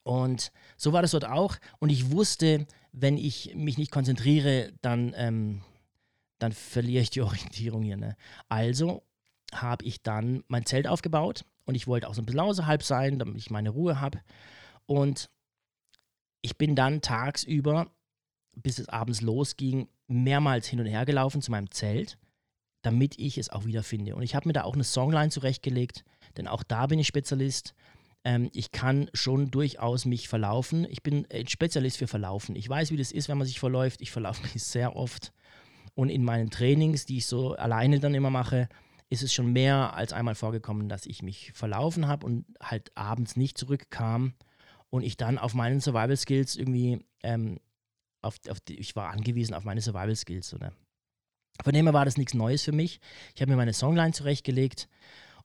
Und 0.04 0.52
so 0.78 0.94
war 0.94 1.02
das 1.02 1.12
dort 1.12 1.26
auch. 1.26 1.58
Und 1.80 1.90
ich 1.90 2.12
wusste, 2.12 2.66
wenn 2.92 3.18
ich 3.18 3.54
mich 3.56 3.78
nicht 3.78 3.92
konzentriere, 3.92 4.74
dann, 4.82 5.14
ähm, 5.16 5.62
dann 6.40 6.52
verliere 6.52 7.04
ich 7.04 7.12
die 7.12 7.22
Orientierung 7.22 7.84
hier. 7.84 7.98
Ne? 7.98 8.16
Also 8.50 9.04
habe 9.54 9.86
ich 9.86 10.02
dann 10.02 10.44
mein 10.48 10.66
Zelt 10.66 10.88
aufgebaut 10.88 11.46
und 11.66 11.76
ich 11.76 11.88
wollte 11.88 12.08
auch 12.08 12.14
so 12.14 12.22
ein 12.22 12.26
bisschen 12.26 12.40
außerhalb 12.40 12.84
sein, 12.84 13.20
damit 13.20 13.38
ich 13.38 13.52
meine 13.52 13.70
Ruhe 13.70 14.00
habe. 14.00 14.22
Und 14.86 15.30
ich 16.42 16.58
bin 16.58 16.76
dann 16.76 17.02
tagsüber, 17.02 17.92
bis 18.56 18.80
es 18.80 18.90
abends 18.90 19.22
losging, 19.22 19.88
mehrmals 20.08 20.68
hin 20.68 20.80
und 20.80 20.86
her 20.86 21.06
gelaufen 21.06 21.42
zu 21.42 21.52
meinem 21.52 21.72
Zelt, 21.72 22.18
damit 22.82 23.18
ich 23.20 23.38
es 23.38 23.50
auch 23.50 23.66
wieder 23.66 23.84
finde. 23.84 24.16
Und 24.16 24.24
ich 24.24 24.36
habe 24.36 24.50
mir 24.50 24.54
da 24.54 24.64
auch 24.64 24.74
eine 24.74 24.84
Songline 24.84 25.30
zurechtgelegt, 25.30 26.04
denn 26.38 26.48
auch 26.48 26.64
da 26.64 26.88
bin 26.88 27.00
ich 27.00 27.08
Spezialist. 27.08 27.74
Ähm, 28.24 28.50
ich 28.54 28.72
kann 28.72 29.10
schon 29.14 29.52
durchaus 29.52 30.06
mich 30.06 30.28
verlaufen. 30.28 30.86
Ich 30.90 31.04
bin 31.04 31.26
ein 31.32 31.48
Spezialist 31.48 31.98
für 31.98 32.08
Verlaufen. 32.08 32.56
Ich 32.56 32.68
weiß, 32.68 32.92
wie 32.92 32.98
das 32.98 33.12
ist, 33.12 33.30
wenn 33.30 33.38
man 33.38 33.48
sich 33.48 33.60
verläuft. 33.60 34.02
Ich 34.02 34.12
verlaufe 34.12 34.44
mich 34.54 34.64
sehr 34.64 34.96
oft. 34.96 35.32
Und 35.94 36.10
in 36.10 36.24
meinen 36.24 36.50
Trainings, 36.50 37.06
die 37.06 37.18
ich 37.18 37.26
so 37.26 37.56
alleine 37.56 38.00
dann 38.00 38.14
immer 38.14 38.30
mache, 38.30 38.70
ist 39.10 39.24
es 39.24 39.34
schon 39.34 39.52
mehr 39.52 39.94
als 39.94 40.14
einmal 40.14 40.36
vorgekommen, 40.36 40.88
dass 40.88 41.06
ich 41.06 41.22
mich 41.22 41.52
verlaufen 41.54 42.08
habe 42.08 42.26
und 42.26 42.46
halt 42.62 42.96
abends 42.96 43.36
nicht 43.36 43.58
zurückkam 43.58 44.34
und 44.90 45.04
ich 45.04 45.18
dann 45.18 45.38
auf 45.38 45.54
meinen 45.54 45.82
Survival 45.82 46.16
Skills 46.16 46.56
irgendwie, 46.56 47.06
ähm, 47.22 47.60
auf, 48.22 48.36
auf 48.50 48.60
die, 48.60 48.80
ich 48.80 48.96
war 48.96 49.10
angewiesen 49.10 49.54
auf 49.54 49.64
meine 49.64 49.82
Survival 49.82 50.16
Skills. 50.16 50.54
Oder? 50.54 50.74
Von 51.64 51.74
dem 51.74 51.86
her 51.86 51.94
war 51.94 52.06
das 52.06 52.18
nichts 52.18 52.34
Neues 52.34 52.64
für 52.64 52.72
mich. 52.72 53.00
Ich 53.36 53.42
habe 53.42 53.52
mir 53.52 53.58
meine 53.58 53.74
Songline 53.74 54.14
zurechtgelegt 54.14 54.88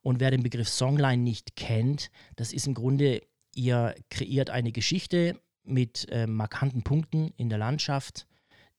und 0.01 0.19
wer 0.19 0.31
den 0.31 0.43
Begriff 0.43 0.69
Songline 0.69 1.21
nicht 1.21 1.55
kennt, 1.55 2.11
das 2.35 2.53
ist 2.53 2.67
im 2.67 2.73
Grunde, 2.73 3.21
ihr 3.53 3.95
kreiert 4.09 4.49
eine 4.49 4.71
Geschichte 4.71 5.39
mit 5.63 6.07
äh, 6.09 6.27
markanten 6.27 6.83
Punkten 6.83 7.33
in 7.37 7.49
der 7.49 7.57
Landschaft, 7.57 8.27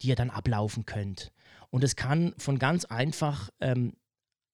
die 0.00 0.08
ihr 0.08 0.16
dann 0.16 0.30
ablaufen 0.30 0.86
könnt. 0.86 1.32
Und 1.70 1.84
es 1.84 1.96
kann 1.96 2.34
von 2.38 2.58
ganz 2.58 2.86
einfach 2.86 3.50
ähm, 3.60 3.92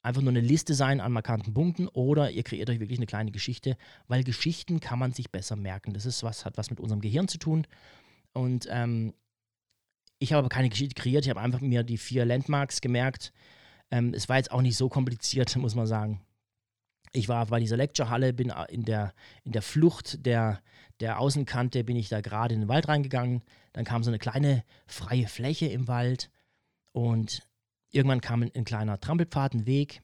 einfach 0.02 0.20
nur 0.20 0.32
eine 0.32 0.40
Liste 0.40 0.74
sein 0.74 1.00
an 1.00 1.12
markanten 1.12 1.54
Punkten 1.54 1.88
oder 1.88 2.30
ihr 2.30 2.42
kreiert 2.42 2.68
euch 2.70 2.80
wirklich 2.80 2.98
eine 2.98 3.06
kleine 3.06 3.30
Geschichte, 3.30 3.76
weil 4.06 4.22
Geschichten 4.22 4.80
kann 4.80 4.98
man 4.98 5.12
sich 5.12 5.30
besser 5.30 5.56
merken. 5.56 5.94
Das 5.94 6.06
ist 6.06 6.22
was, 6.22 6.44
hat 6.44 6.58
was 6.58 6.70
mit 6.70 6.80
unserem 6.80 7.00
Gehirn 7.00 7.28
zu 7.28 7.38
tun. 7.38 7.66
Und 8.32 8.66
ähm, 8.70 9.14
ich 10.24 10.32
habe 10.32 10.40
aber 10.40 10.48
keine 10.48 10.68
Geschichte 10.68 11.00
kreiert, 11.00 11.24
ich 11.24 11.30
habe 11.30 11.40
einfach 11.40 11.60
mir 11.60 11.82
die 11.82 11.98
vier 11.98 12.24
Landmarks 12.24 12.80
gemerkt. 12.80 13.32
Ähm, 13.90 14.12
es 14.14 14.28
war 14.28 14.36
jetzt 14.36 14.50
auch 14.50 14.62
nicht 14.62 14.76
so 14.76 14.88
kompliziert, 14.88 15.54
muss 15.56 15.74
man 15.74 15.86
sagen. 15.86 16.20
Ich 17.12 17.28
war 17.28 17.46
bei 17.46 17.60
dieser 17.60 17.76
Lecture-Halle, 17.76 18.32
bin 18.32 18.52
in 18.68 18.84
der, 18.84 19.14
in 19.44 19.52
der 19.52 19.62
Flucht 19.62 20.26
der, 20.26 20.60
der 20.98 21.20
Außenkante, 21.20 21.84
bin 21.84 21.94
ich 21.94 22.08
da 22.08 22.20
gerade 22.20 22.54
in 22.54 22.62
den 22.62 22.68
Wald 22.68 22.88
reingegangen. 22.88 23.42
Dann 23.72 23.84
kam 23.84 24.02
so 24.02 24.10
eine 24.10 24.18
kleine 24.18 24.64
freie 24.86 25.28
Fläche 25.28 25.66
im 25.66 25.86
Wald 25.86 26.30
und 26.90 27.46
Irgendwann 27.94 28.20
kam 28.20 28.42
ein, 28.42 28.50
ein 28.56 28.64
kleiner 28.64 28.98
Trampelpfad, 28.98 29.54
ein 29.54 29.66
Weg, 29.66 30.02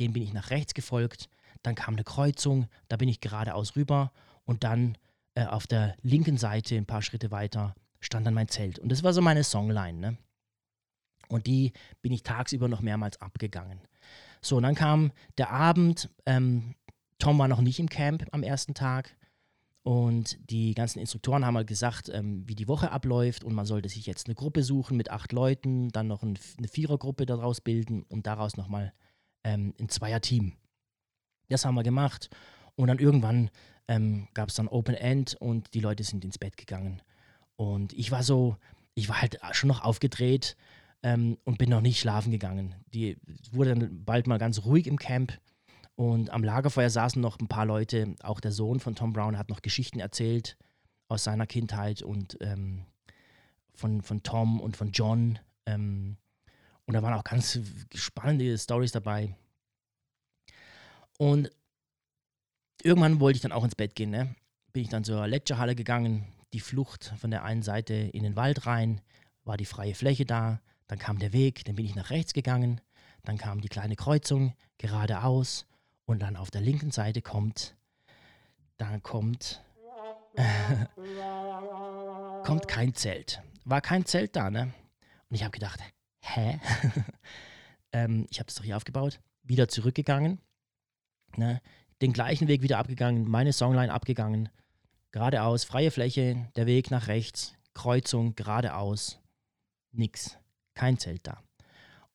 den 0.00 0.12
bin 0.12 0.24
ich 0.24 0.32
nach 0.32 0.50
rechts 0.50 0.74
gefolgt. 0.74 1.28
Dann 1.62 1.76
kam 1.76 1.94
eine 1.94 2.02
Kreuzung, 2.02 2.66
da 2.88 2.96
bin 2.96 3.08
ich 3.08 3.20
geradeaus 3.20 3.76
rüber 3.76 4.10
und 4.44 4.64
dann 4.64 4.98
äh, 5.36 5.44
auf 5.44 5.68
der 5.68 5.94
linken 6.02 6.36
Seite, 6.36 6.74
ein 6.74 6.86
paar 6.86 7.00
Schritte 7.00 7.30
weiter, 7.30 7.76
stand 8.00 8.26
dann 8.26 8.34
mein 8.34 8.48
Zelt. 8.48 8.78
Und 8.78 8.90
das 8.90 9.02
war 9.02 9.12
so 9.12 9.20
meine 9.20 9.44
Songline. 9.44 9.98
Ne? 9.98 10.18
Und 11.28 11.46
die 11.46 11.72
bin 12.02 12.12
ich 12.12 12.22
tagsüber 12.22 12.68
noch 12.68 12.80
mehrmals 12.80 13.20
abgegangen. 13.20 13.80
So, 14.40 14.56
und 14.56 14.62
dann 14.62 14.74
kam 14.74 15.12
der 15.36 15.50
Abend. 15.50 16.10
Ähm, 16.26 16.74
Tom 17.18 17.38
war 17.38 17.48
noch 17.48 17.60
nicht 17.60 17.80
im 17.80 17.88
Camp 17.88 18.24
am 18.32 18.42
ersten 18.42 18.74
Tag. 18.74 19.16
Und 19.82 20.38
die 20.50 20.74
ganzen 20.74 20.98
Instruktoren 20.98 21.46
haben 21.46 21.56
halt 21.56 21.66
gesagt, 21.66 22.10
ähm, 22.10 22.46
wie 22.46 22.54
die 22.54 22.68
Woche 22.68 22.90
abläuft 22.90 23.42
und 23.42 23.54
man 23.54 23.64
sollte 23.64 23.88
sich 23.88 24.04
jetzt 24.06 24.26
eine 24.26 24.34
Gruppe 24.34 24.62
suchen 24.62 24.96
mit 24.96 25.10
acht 25.10 25.32
Leuten, 25.32 25.88
dann 25.88 26.08
noch 26.08 26.22
ein, 26.22 26.38
eine 26.58 26.68
Vierergruppe 26.68 27.24
daraus 27.24 27.60
bilden 27.62 28.02
und 28.02 28.26
daraus 28.26 28.56
nochmal 28.56 28.92
ähm, 29.44 29.74
ein 29.80 29.88
Zweierteam. 29.88 30.52
Das 31.48 31.64
haben 31.64 31.74
wir 31.74 31.84
gemacht 31.84 32.28
und 32.74 32.88
dann 32.88 32.98
irgendwann 32.98 33.50
ähm, 33.88 34.28
gab 34.34 34.50
es 34.50 34.56
dann 34.56 34.68
Open 34.68 34.94
End 34.94 35.36
und 35.40 35.72
die 35.72 35.80
Leute 35.80 36.04
sind 36.04 36.24
ins 36.24 36.38
Bett 36.38 36.58
gegangen. 36.58 37.00
Und 37.58 37.92
ich 37.92 38.12
war 38.12 38.22
so, 38.22 38.56
ich 38.94 39.08
war 39.08 39.20
halt 39.20 39.40
schon 39.50 39.68
noch 39.68 39.82
aufgedreht 39.82 40.56
ähm, 41.02 41.38
und 41.44 41.58
bin 41.58 41.70
noch 41.70 41.80
nicht 41.80 41.98
schlafen 41.98 42.30
gegangen. 42.30 42.76
Die 42.94 43.16
wurde 43.50 43.74
dann 43.74 44.04
bald 44.04 44.28
mal 44.28 44.38
ganz 44.38 44.64
ruhig 44.64 44.86
im 44.86 44.98
Camp 44.98 45.38
und 45.96 46.30
am 46.30 46.44
Lagerfeuer 46.44 46.88
saßen 46.88 47.20
noch 47.20 47.40
ein 47.40 47.48
paar 47.48 47.66
Leute. 47.66 48.14
Auch 48.22 48.38
der 48.38 48.52
Sohn 48.52 48.78
von 48.78 48.94
Tom 48.94 49.12
Brown 49.12 49.36
hat 49.36 49.48
noch 49.48 49.62
Geschichten 49.62 49.98
erzählt 49.98 50.56
aus 51.08 51.24
seiner 51.24 51.46
Kindheit 51.46 52.02
und 52.02 52.38
ähm, 52.40 52.84
von, 53.74 54.02
von 54.02 54.22
Tom 54.22 54.60
und 54.60 54.76
von 54.76 54.92
John. 54.92 55.40
Ähm, 55.66 56.16
und 56.84 56.94
da 56.94 57.02
waren 57.02 57.14
auch 57.14 57.24
ganz 57.24 57.58
spannende 57.96 58.56
Stories 58.56 58.92
dabei. 58.92 59.34
Und 61.18 61.50
irgendwann 62.84 63.18
wollte 63.18 63.38
ich 63.38 63.42
dann 63.42 63.50
auch 63.50 63.64
ins 63.64 63.74
Bett 63.74 63.96
gehen. 63.96 64.10
Ne? 64.10 64.36
Bin 64.72 64.84
ich 64.84 64.88
dann 64.90 65.02
zur 65.02 65.26
Lecturehalle 65.26 65.74
gegangen. 65.74 66.28
Die 66.52 66.60
Flucht 66.60 67.12
von 67.18 67.30
der 67.30 67.44
einen 67.44 67.62
Seite 67.62 67.94
in 67.94 68.22
den 68.22 68.36
Wald 68.36 68.66
rein, 68.66 69.00
war 69.44 69.56
die 69.56 69.64
freie 69.64 69.94
Fläche 69.94 70.24
da. 70.24 70.60
Dann 70.86 70.98
kam 70.98 71.18
der 71.18 71.32
Weg, 71.32 71.64
dann 71.64 71.76
bin 71.76 71.84
ich 71.84 71.94
nach 71.94 72.10
rechts 72.10 72.32
gegangen. 72.32 72.80
Dann 73.24 73.36
kam 73.36 73.60
die 73.60 73.68
kleine 73.68 73.96
Kreuzung 73.96 74.54
geradeaus 74.78 75.66
und 76.06 76.20
dann 76.20 76.36
auf 76.36 76.50
der 76.50 76.60
linken 76.60 76.90
Seite 76.90 77.20
kommt, 77.20 77.76
da 78.78 78.98
kommt, 79.00 79.62
kommt 82.44 82.68
kein 82.68 82.94
Zelt. 82.94 83.42
War 83.64 83.80
kein 83.80 84.06
Zelt 84.06 84.36
da, 84.36 84.50
ne? 84.50 84.72
Und 85.28 85.36
ich 85.36 85.42
habe 85.42 85.50
gedacht, 85.50 85.80
hä? 86.20 86.58
ähm, 87.92 88.26
ich 88.30 88.38
habe 88.38 88.46
das 88.46 88.54
doch 88.54 88.64
hier 88.64 88.76
aufgebaut. 88.76 89.20
Wieder 89.42 89.68
zurückgegangen. 89.68 90.40
Ne? 91.36 91.60
den 92.00 92.12
gleichen 92.12 92.48
Weg 92.48 92.62
wieder 92.62 92.78
abgegangen, 92.78 93.28
meine 93.28 93.52
Songline 93.52 93.92
abgegangen, 93.92 94.48
geradeaus, 95.12 95.64
freie 95.64 95.90
Fläche, 95.90 96.50
der 96.56 96.66
Weg 96.66 96.90
nach 96.90 97.08
rechts, 97.08 97.54
Kreuzung, 97.74 98.34
geradeaus, 98.34 99.20
nix, 99.92 100.38
kein 100.74 100.98
Zelt 100.98 101.26
da. 101.26 101.42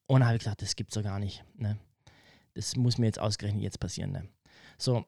Und 0.08 0.20
dann 0.20 0.28
habe 0.28 0.38
ich 0.38 0.44
gedacht, 0.44 0.62
das 0.62 0.76
gibt's 0.76 0.96
doch 0.96 1.04
gar 1.04 1.20
nicht. 1.20 1.44
Ne? 1.56 1.78
Das 2.54 2.76
muss 2.76 2.98
mir 2.98 3.06
jetzt 3.08 3.20
ausgerechnet 3.20 3.64
jetzt 3.64 3.80
passieren. 3.80 4.12
Ne? 4.12 4.28
So, 4.78 5.06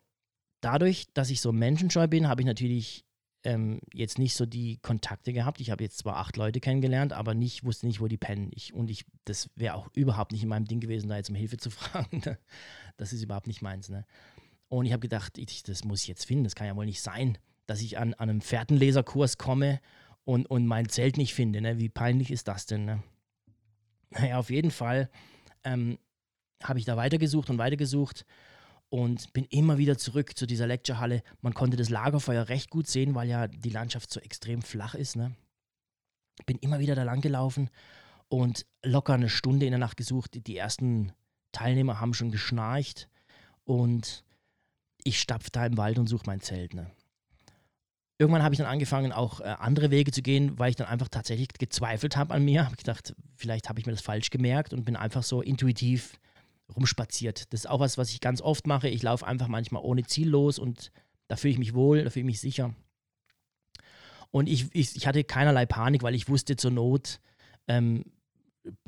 dadurch, 0.62 1.08
dass 1.14 1.30
ich 1.30 1.42
so 1.42 1.52
menschenscheu 1.52 2.08
bin, 2.08 2.28
habe 2.28 2.42
ich 2.42 2.48
natürlich 2.48 3.06
ähm, 3.44 3.80
jetzt 3.94 4.18
nicht 4.18 4.34
so 4.34 4.46
die 4.46 4.78
Kontakte 4.78 5.32
gehabt. 5.32 5.62
Ich 5.62 5.70
habe 5.70 5.84
jetzt 5.84 6.00
zwar 6.00 6.18
acht 6.18 6.38
Leute 6.38 6.60
kennengelernt, 6.60 7.14
aber 7.14 7.34
nicht, 7.34 7.64
wusste 7.64 7.86
nicht, 7.86 8.02
wo 8.02 8.08
die 8.08 8.18
pennen. 8.18 8.50
Ich, 8.54 8.74
und 8.74 8.90
ich, 8.90 9.06
das 9.26 9.50
wäre 9.56 9.76
auch 9.76 9.88
überhaupt 9.94 10.32
nicht 10.32 10.44
in 10.44 10.50
meinem 10.50 10.66
Ding 10.66 10.80
gewesen, 10.80 11.10
da 11.10 11.18
jetzt 11.18 11.30
um 11.30 11.36
Hilfe 11.36 11.58
zu 11.58 11.70
fragen. 11.72 12.22
Ne? 12.26 12.40
Das 12.98 13.14
ist 13.14 13.22
überhaupt 13.22 13.48
nicht 13.48 13.62
meins. 13.62 13.90
Ne? 13.90 14.06
Und 14.68 14.86
ich 14.86 14.92
habe 14.92 15.02
gedacht, 15.02 15.38
ich, 15.38 15.64
das 15.64 15.84
muss 15.84 16.02
ich 16.02 16.08
jetzt 16.08 16.26
finden. 16.26 16.46
Das 16.46 16.56
kann 16.56 16.68
ja 16.68 16.76
wohl 16.76 16.86
nicht 16.86 17.02
sein, 17.02 17.38
dass 17.68 17.82
ich 17.82 17.98
an, 17.98 18.14
an 18.16 18.30
einem 18.30 18.42
Fährtenleserkurs 18.42 19.38
komme 19.38 19.80
und, 20.24 20.46
und 20.48 20.68
mein 20.68 20.90
Zelt 20.90 21.18
nicht 21.18 21.34
finde. 21.34 21.62
Ne? 21.62 21.80
Wie 21.80 21.90
peinlich 21.90 22.32
ist 22.32 22.48
das 22.48 22.66
denn? 22.66 22.86
Ne? 22.86 23.04
Naja, 24.12 24.38
auf 24.38 24.50
jeden 24.50 24.72
Fall 24.72 25.10
ähm, 25.64 25.98
habe 26.64 26.80
ich 26.80 26.86
da 26.86 26.98
weitergesucht 26.98 27.50
und 27.50 27.58
weitergesucht 27.58 28.26
und 28.90 29.34
bin 29.34 29.46
immer 29.46 29.78
wieder 29.78 29.98
zurück 29.98 30.38
zu 30.38 30.46
dieser 30.46 30.68
Lecturehalle. 30.68 31.24
Man 31.42 31.54
konnte 31.54 31.78
das 31.78 31.90
Lagerfeuer 31.90 32.48
recht 32.50 32.70
gut 32.70 32.88
sehen, 32.88 33.16
weil 33.16 33.28
ja 33.28 33.48
die 33.48 33.70
Landschaft 33.70 34.12
so 34.12 34.20
extrem 34.20 34.62
flach 34.62 34.96
ist. 34.96 35.16
Ne? 35.16 35.36
Bin 36.46 36.58
immer 36.60 36.80
wieder 36.80 36.96
da 36.96 37.04
lang 37.04 37.22
gelaufen 37.22 37.70
und 38.28 38.66
locker 38.84 39.14
eine 39.14 39.30
Stunde 39.30 39.66
in 39.66 39.72
der 39.72 39.80
Nacht 39.80 39.98
gesucht. 39.98 40.48
Die 40.48 40.58
ersten 40.58 41.12
Teilnehmer 41.52 42.00
haben 42.00 42.14
schon 42.14 42.32
geschnarcht 42.32 43.10
und 43.64 44.24
ich 45.04 45.20
stapfe 45.20 45.50
da 45.52 45.66
im 45.66 45.78
Wald 45.78 46.00
und 46.00 46.08
suche 46.08 46.24
mein 46.26 46.42
Zelt. 46.42 46.74
Ne? 46.74 46.92
Irgendwann 48.18 48.44
habe 48.44 48.56
ich 48.56 48.60
dann 48.60 48.68
angefangen, 48.68 49.12
auch 49.12 49.42
äh, 49.42 49.44
andere 49.44 49.92
Wege 49.92 50.12
zu 50.12 50.22
gehen, 50.22 50.58
weil 50.58 50.70
ich 50.70 50.78
dann 50.78 50.88
einfach 50.88 51.10
tatsächlich 51.10 51.50
gezweifelt 51.50 52.16
habe 52.16 52.34
an 52.34 52.46
mir. 52.46 52.66
Habe 52.66 52.78
gedacht, 52.78 53.14
vielleicht 53.36 53.68
habe 53.68 53.80
ich 53.80 53.86
mir 53.86 53.92
das 53.92 54.02
falsch 54.02 54.30
gemerkt 54.30 54.74
und 54.74 54.86
bin 54.86 54.96
einfach 54.96 55.24
so 55.24 55.42
intuitiv 55.42 56.18
rumspaziert. 56.74 57.52
Das 57.54 57.62
ist 57.62 57.70
auch 57.70 57.82
was, 57.82 57.98
was 57.98 58.12
ich 58.12 58.22
ganz 58.22 58.42
oft 58.42 58.68
mache. 58.68 58.88
Ich 58.88 59.04
laufe 59.04 59.28
einfach 59.28 59.50
manchmal 59.50 59.84
ohne 59.84 60.04
Ziel 60.04 60.30
los 60.30 60.60
und 60.60 60.92
da 61.28 61.36
fühle 61.36 61.52
ich 61.54 61.60
mich 61.60 61.74
wohl, 61.74 62.04
da 62.04 62.10
fühle 62.10 62.22
ich 62.22 62.28
mich 62.28 62.40
sicher. 62.40 62.74
Und 64.32 64.48
ich, 64.48 64.74
ich, 64.74 64.96
ich 64.96 65.08
hatte 65.08 65.24
keinerlei 65.24 65.66
Panik, 65.66 66.02
weil 66.04 66.16
ich 66.16 66.30
wusste, 66.30 66.56
zur 66.56 66.72
Not 66.72 67.20
ähm, 67.68 68.06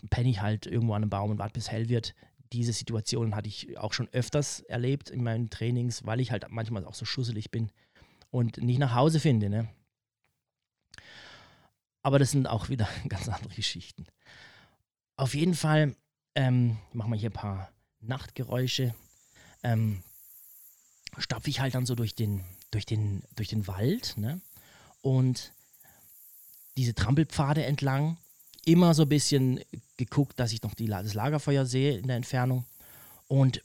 penne 0.09 0.29
ich 0.29 0.41
halt 0.41 0.67
irgendwo 0.67 0.93
an 0.93 1.03
einem 1.03 1.09
Baum 1.09 1.31
und 1.31 1.39
warte, 1.39 1.53
bis 1.53 1.71
hell 1.71 1.89
wird. 1.89 2.15
Diese 2.53 2.71
Situation 2.71 3.35
hatte 3.35 3.49
ich 3.49 3.77
auch 3.77 3.91
schon 3.91 4.07
öfters 4.13 4.61
erlebt 4.61 5.09
in 5.09 5.23
meinen 5.23 5.49
Trainings, 5.49 6.05
weil 6.05 6.21
ich 6.21 6.31
halt 6.31 6.45
manchmal 6.49 6.85
auch 6.85 6.93
so 6.93 7.03
schusselig 7.03 7.51
bin 7.51 7.71
und 8.29 8.57
nicht 8.57 8.79
nach 8.79 8.93
Hause 8.93 9.19
finde. 9.19 9.49
Ne? 9.49 9.67
Aber 12.01 12.19
das 12.19 12.31
sind 12.31 12.47
auch 12.47 12.69
wieder 12.69 12.87
ganz 13.09 13.29
andere 13.29 13.53
Geschichten. 13.53 14.05
Auf 15.15 15.33
jeden 15.33 15.55
Fall 15.55 15.95
ähm, 16.35 16.77
machen 16.93 17.11
wir 17.11 17.17
hier 17.19 17.29
ein 17.29 17.33
paar 17.33 17.71
Nachtgeräusche. 17.99 18.93
Ähm, 19.63 20.03
stapfe 21.17 21.49
ich 21.49 21.59
halt 21.59 21.73
dann 21.75 21.85
so 21.85 21.95
durch 21.95 22.15
den, 22.15 22.43
durch 22.71 22.85
den, 22.85 23.23
durch 23.35 23.47
den 23.47 23.65
Wald 23.67 24.15
ne? 24.17 24.39
und 25.01 25.51
diese 26.77 26.93
Trampelpfade 26.93 27.65
entlang. 27.65 28.17
Immer 28.65 28.93
so 28.93 29.03
ein 29.03 29.09
bisschen 29.09 29.61
geguckt, 29.95 30.39
dass 30.39 30.51
ich 30.51 30.61
noch 30.61 30.75
die, 30.75 30.87
das 30.87 31.13
Lagerfeuer 31.13 31.65
sehe 31.65 31.97
in 31.97 32.07
der 32.07 32.17
Entfernung. 32.17 32.65
Und 33.27 33.63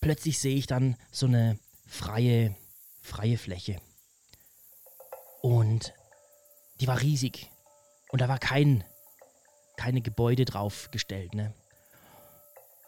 plötzlich 0.00 0.38
sehe 0.38 0.56
ich 0.56 0.66
dann 0.66 0.96
so 1.10 1.26
eine 1.26 1.58
freie, 1.86 2.54
freie 3.06 3.38
Fläche. 3.38 3.80
Und 5.42 5.94
die 6.80 6.88
war 6.88 7.00
riesig. 7.00 7.50
Und 8.10 8.20
da 8.20 8.28
war 8.28 8.38
kein 8.38 8.84
keine 9.76 10.00
Gebäude 10.00 10.44
draufgestellt. 10.44 11.34
Ne? 11.34 11.52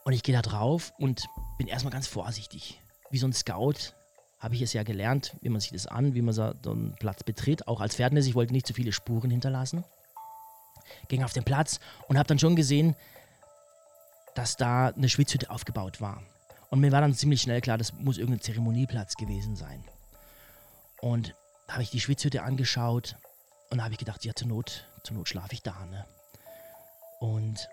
Und 0.05 0.13
ich 0.13 0.23
gehe 0.23 0.35
da 0.35 0.43
drauf 0.43 0.93
und 0.99 1.29
bin 1.59 1.67
erstmal 1.67 1.93
ganz 1.93 2.07
vorsichtig. 2.07 2.81
Wie 3.11 3.19
so 3.19 3.27
ein 3.27 3.33
Scout 3.33 3.93
habe 4.39 4.55
ich 4.55 4.63
es 4.63 4.73
ja 4.73 4.83
gelernt, 4.83 5.37
wie 5.41 5.49
man 5.49 5.61
sich 5.61 5.73
das 5.73 5.87
an, 5.87 6.15
wie 6.15 6.23
man 6.23 6.33
so 6.33 6.43
einen 6.43 6.95
Platz 6.99 7.23
betritt. 7.25 7.69
Auch 7.69 7.81
als 7.81 7.97
Pferdnis, 7.97 8.27
ich 8.27 8.35
wollte 8.35 8.53
nicht 8.53 8.67
zu 8.67 8.75
viele 8.75 8.93
Spuren 8.93 9.31
hinterlassen. 9.31 9.85
Ging 11.09 11.23
auf 11.23 11.33
den 11.33 11.45
Platz 11.45 11.81
und 12.07 12.17
habe 12.17 12.27
dann 12.27 12.39
schon 12.39 12.57
gesehen, 12.57 12.97
dass 14.35 14.57
da 14.57 14.89
eine 14.89 15.09
Schwitzhütte 15.09 15.51
aufgebaut 15.51 16.01
war. 16.01 16.23
Und 16.71 16.81
mir 16.81 16.93
war 16.93 17.01
dann 17.01 17.15
ziemlich 17.15 17.43
schnell 17.43 17.61
klar, 17.61 17.79
das 17.79 17.93
muss 17.93 18.19
irgendein 18.19 18.43
Zeremonieplatz 18.43 19.17
gewesen 19.17 19.57
sein. 19.57 19.85
Und 21.01 21.35
da 21.67 21.75
habe 21.75 21.83
ich 21.83 21.91
die 21.91 22.01
Schwitzhütte 22.01 22.43
angeschaut 22.43 23.17
und 23.71 23.83
habe 23.83 23.93
ich 23.93 23.99
gedacht, 23.99 24.25
ja, 24.25 24.35
zur 24.35 24.49
Not, 24.49 24.87
zur 25.05 25.17
Not 25.17 25.29
schlafe 25.29 25.53
ich 25.53 25.63
da. 25.63 25.85
Ne? 25.87 26.05
Und 27.21 27.69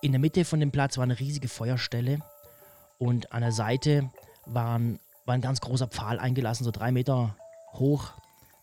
in 0.00 0.12
der 0.12 0.20
Mitte 0.20 0.44
von 0.44 0.60
dem 0.60 0.72
Platz 0.72 0.96
war 0.96 1.04
eine 1.04 1.18
riesige 1.18 1.48
Feuerstelle 1.48 2.18
und 2.98 3.32
an 3.32 3.42
der 3.42 3.52
Seite 3.52 4.10
waren, 4.46 4.98
war 5.24 5.34
ein 5.34 5.40
ganz 5.40 5.60
großer 5.60 5.86
Pfahl 5.88 6.18
eingelassen, 6.18 6.64
so 6.64 6.70
drei 6.70 6.92
Meter 6.92 7.36
hoch, 7.72 8.12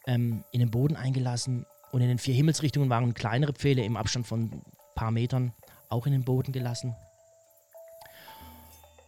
ähm, 0.08 0.44
in 0.52 0.60
den 0.60 0.72
Boden 0.72 0.96
eingelassen. 0.96 1.66
Und 1.92 2.02
in 2.02 2.08
den 2.08 2.20
vier 2.20 2.36
Himmelsrichtungen 2.36 2.90
waren 2.90 3.14
kleinere 3.14 3.54
Pfähle 3.54 3.84
im 3.84 3.98
Abstand 3.98 4.28
von 4.28 4.44
ein 4.44 4.62
paar 4.96 5.12
Metern 5.12 5.54
auch 5.90 6.06
in 6.06 6.12
den 6.12 6.24
Boden 6.24 6.52
gelassen. 6.52 6.96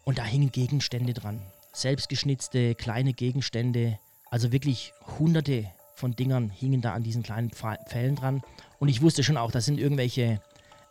Und 0.04 0.18
da 0.18 0.24
hingen 0.24 0.52
Gegenstände 0.52 1.14
dran. 1.14 1.42
Selbstgeschnitzte 1.74 2.76
kleine 2.76 3.14
Gegenstände, 3.14 4.00
also 4.30 4.52
wirklich 4.52 4.94
hunderte 5.20 5.72
von 5.96 6.16
Dingern 6.16 6.50
hingen 6.50 6.82
da 6.82 6.94
an 6.94 7.04
diesen 7.04 7.24
kleinen 7.24 7.52
Pfählen 7.52 8.16
dran. 8.16 8.42
Und 8.80 8.90
ich 8.90 9.02
wusste 9.02 9.24
schon 9.24 9.38
auch, 9.38 9.52
das 9.52 9.66
sind 9.66 9.80
irgendwelche 9.80 10.42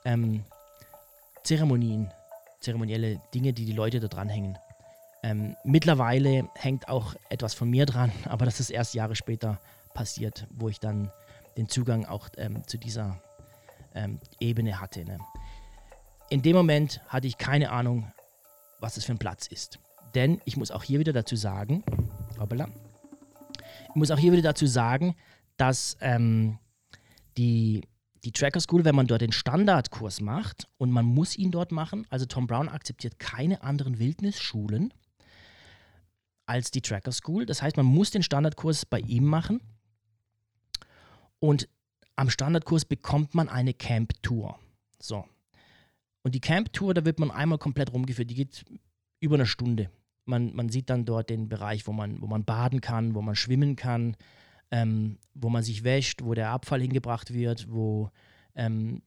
ähm, 0.05 0.45
Zeremonien, 1.43 2.13
zeremonielle 2.61 3.21
Dinge, 3.35 3.53
die 3.53 3.65
die 3.65 3.73
Leute 3.73 4.01
da 4.01 4.09
dranhängen. 4.09 4.57
Ähm, 5.23 5.57
mittlerweile 5.65 6.49
hängt 6.55 6.89
auch 6.89 7.15
etwas 7.29 7.55
von 7.55 7.69
mir 7.69 7.87
dran, 7.87 8.13
aber 8.25 8.45
das 8.45 8.61
ist 8.61 8.71
erst 8.71 8.95
Jahre 8.95 9.17
später 9.17 9.61
passiert, 9.93 10.47
wo 10.51 10.69
ich 10.69 10.79
dann 10.79 11.11
den 11.57 11.69
Zugang 11.69 12.07
auch 12.07 12.29
ähm, 12.37 12.67
zu 12.67 12.79
dieser 12.79 13.21
ähm, 13.95 14.21
Ebene 14.39 14.81
hatte. 14.81 15.05
Ne? 15.05 15.19
In 16.31 16.43
dem 16.43 16.57
Moment 16.57 17.01
hatte 17.09 17.27
ich 17.27 17.39
keine 17.39 17.71
Ahnung, 17.71 18.13
was 18.79 18.97
es 18.97 19.05
für 19.05 19.13
ein 19.13 19.19
Platz 19.19 19.47
ist. 19.49 19.79
Denn 20.15 20.41
ich 20.45 20.57
muss 20.57 20.71
auch 20.71 20.83
hier 20.83 20.99
wieder 20.99 21.13
dazu 21.13 21.37
sagen, 21.37 21.85
hoppala, 22.39 22.69
ich 23.89 23.95
muss 23.95 24.11
auch 24.11 24.19
hier 24.19 24.33
wieder 24.33 24.43
dazu 24.43 24.67
sagen, 24.67 25.15
dass 25.57 25.97
ähm, 26.01 26.59
die, 27.37 27.83
die 28.25 28.33
Tracker 28.33 28.61
School, 28.61 28.85
wenn 28.85 28.95
man 28.95 29.07
dort 29.07 29.21
den 29.21 29.33
Standardkurs 29.33 30.21
macht 30.21 30.69
und 30.79 30.91
man 30.91 31.05
muss 31.05 31.37
ihn 31.37 31.51
dort 31.51 31.73
machen, 31.73 32.07
also 32.11 32.27
Tom 32.27 32.47
Brown 32.47 32.69
akzeptiert 32.69 33.19
keine 33.19 33.63
anderen 33.63 33.99
Wildnisschulen 33.99 34.93
als 36.47 36.71
die 36.71 36.81
Tracker 36.81 37.13
School. 37.13 37.47
Das 37.47 37.63
heißt, 37.63 37.77
man 37.77 37.87
muss 37.87 38.11
den 38.11 38.23
Standardkurs 38.23 38.87
bei 38.87 39.01
ihm 39.01 39.25
machen 39.25 39.61
und 41.39 41.69
am 42.17 42.29
Standardkurs 42.31 42.85
bekommt 42.85 43.35
man 43.35 43.49
eine 43.49 43.73
Camp-Tour. 43.73 44.59
So. 44.99 45.25
Und 46.23 46.35
die 46.35 46.41
Camp-Tour, 46.41 46.93
da 46.93 47.05
wird 47.05 47.19
man 47.19 47.31
einmal 47.31 47.59
komplett 47.59 47.93
rumgeführt. 47.93 48.29
Die 48.29 48.35
geht 48.35 48.65
über 49.21 49.37
eine 49.37 49.47
Stunde. 49.47 49.91
Man, 50.25 50.55
man 50.55 50.69
sieht 50.69 50.91
dann 50.91 51.05
dort 51.05 51.31
den 51.31 51.49
Bereich, 51.49 51.87
wo 51.87 51.93
man, 51.93 52.21
wo 52.21 52.27
man 52.27 52.45
baden 52.45 52.81
kann, 52.81 53.15
wo 53.15 53.23
man 53.23 53.35
schwimmen 53.35 53.77
kann, 53.77 54.17
ähm, 54.71 55.19
wo 55.35 55.49
man 55.49 55.63
sich 55.63 55.85
wäscht, 55.85 56.23
wo 56.23 56.35
der 56.35 56.51
Abfall 56.51 56.81
hingebracht 56.81 57.33
wird, 57.33 57.71
wo 57.71 58.11
ähm, 58.55 59.03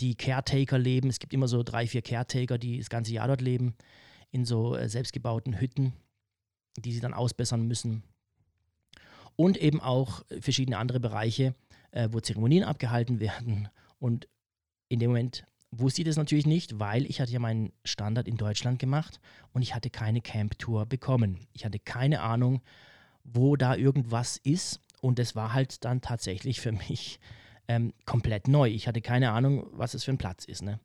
die 0.00 0.14
Caretaker 0.14 0.78
leben. 0.78 1.08
Es 1.08 1.18
gibt 1.18 1.34
immer 1.34 1.48
so 1.48 1.62
drei, 1.62 1.86
vier 1.86 2.02
Caretaker, 2.02 2.58
die 2.58 2.78
das 2.78 2.88
ganze 2.88 3.12
Jahr 3.12 3.28
dort 3.28 3.42
leben, 3.42 3.74
in 4.30 4.44
so 4.44 4.76
äh, 4.76 4.88
selbstgebauten 4.88 5.60
Hütten, 5.60 5.92
die 6.78 6.92
sie 6.92 7.00
dann 7.00 7.14
ausbessern 7.14 7.66
müssen. 7.66 8.02
Und 9.36 9.56
eben 9.56 9.80
auch 9.80 10.22
verschiedene 10.40 10.78
andere 10.78 11.00
Bereiche, 11.00 11.54
äh, 11.90 12.08
wo 12.12 12.20
Zeremonien 12.20 12.64
abgehalten 12.64 13.20
werden. 13.20 13.68
Und 13.98 14.28
in 14.88 14.98
dem 14.98 15.10
Moment 15.10 15.44
wusste 15.70 16.02
ich 16.02 16.06
das 16.06 16.16
natürlich 16.16 16.46
nicht, 16.46 16.78
weil 16.78 17.06
ich 17.06 17.20
hatte 17.20 17.32
ja 17.32 17.38
meinen 17.38 17.72
Standard 17.84 18.26
in 18.26 18.36
Deutschland 18.36 18.78
gemacht 18.78 19.20
und 19.52 19.62
ich 19.62 19.74
hatte 19.74 19.90
keine 19.90 20.20
Camp-Tour 20.20 20.86
bekommen. 20.86 21.38
Ich 21.52 21.64
hatte 21.64 21.78
keine 21.78 22.22
Ahnung, 22.22 22.60
wo 23.24 23.56
da 23.56 23.76
irgendwas 23.76 24.36
ist 24.38 24.80
und 25.00 25.18
das 25.18 25.36
war 25.36 25.52
halt 25.52 25.84
dann 25.84 26.00
tatsächlich 26.00 26.60
für 26.60 26.72
mich 26.72 27.20
ähm, 27.68 27.92
komplett 28.04 28.48
neu. 28.48 28.68
Ich 28.68 28.88
hatte 28.88 29.00
keine 29.00 29.30
Ahnung, 29.30 29.66
was 29.72 29.94
es 29.94 30.04
für 30.04 30.10
ein 30.10 30.18
Platz 30.18 30.44
ist. 30.44 30.62
Ne? 30.62 30.80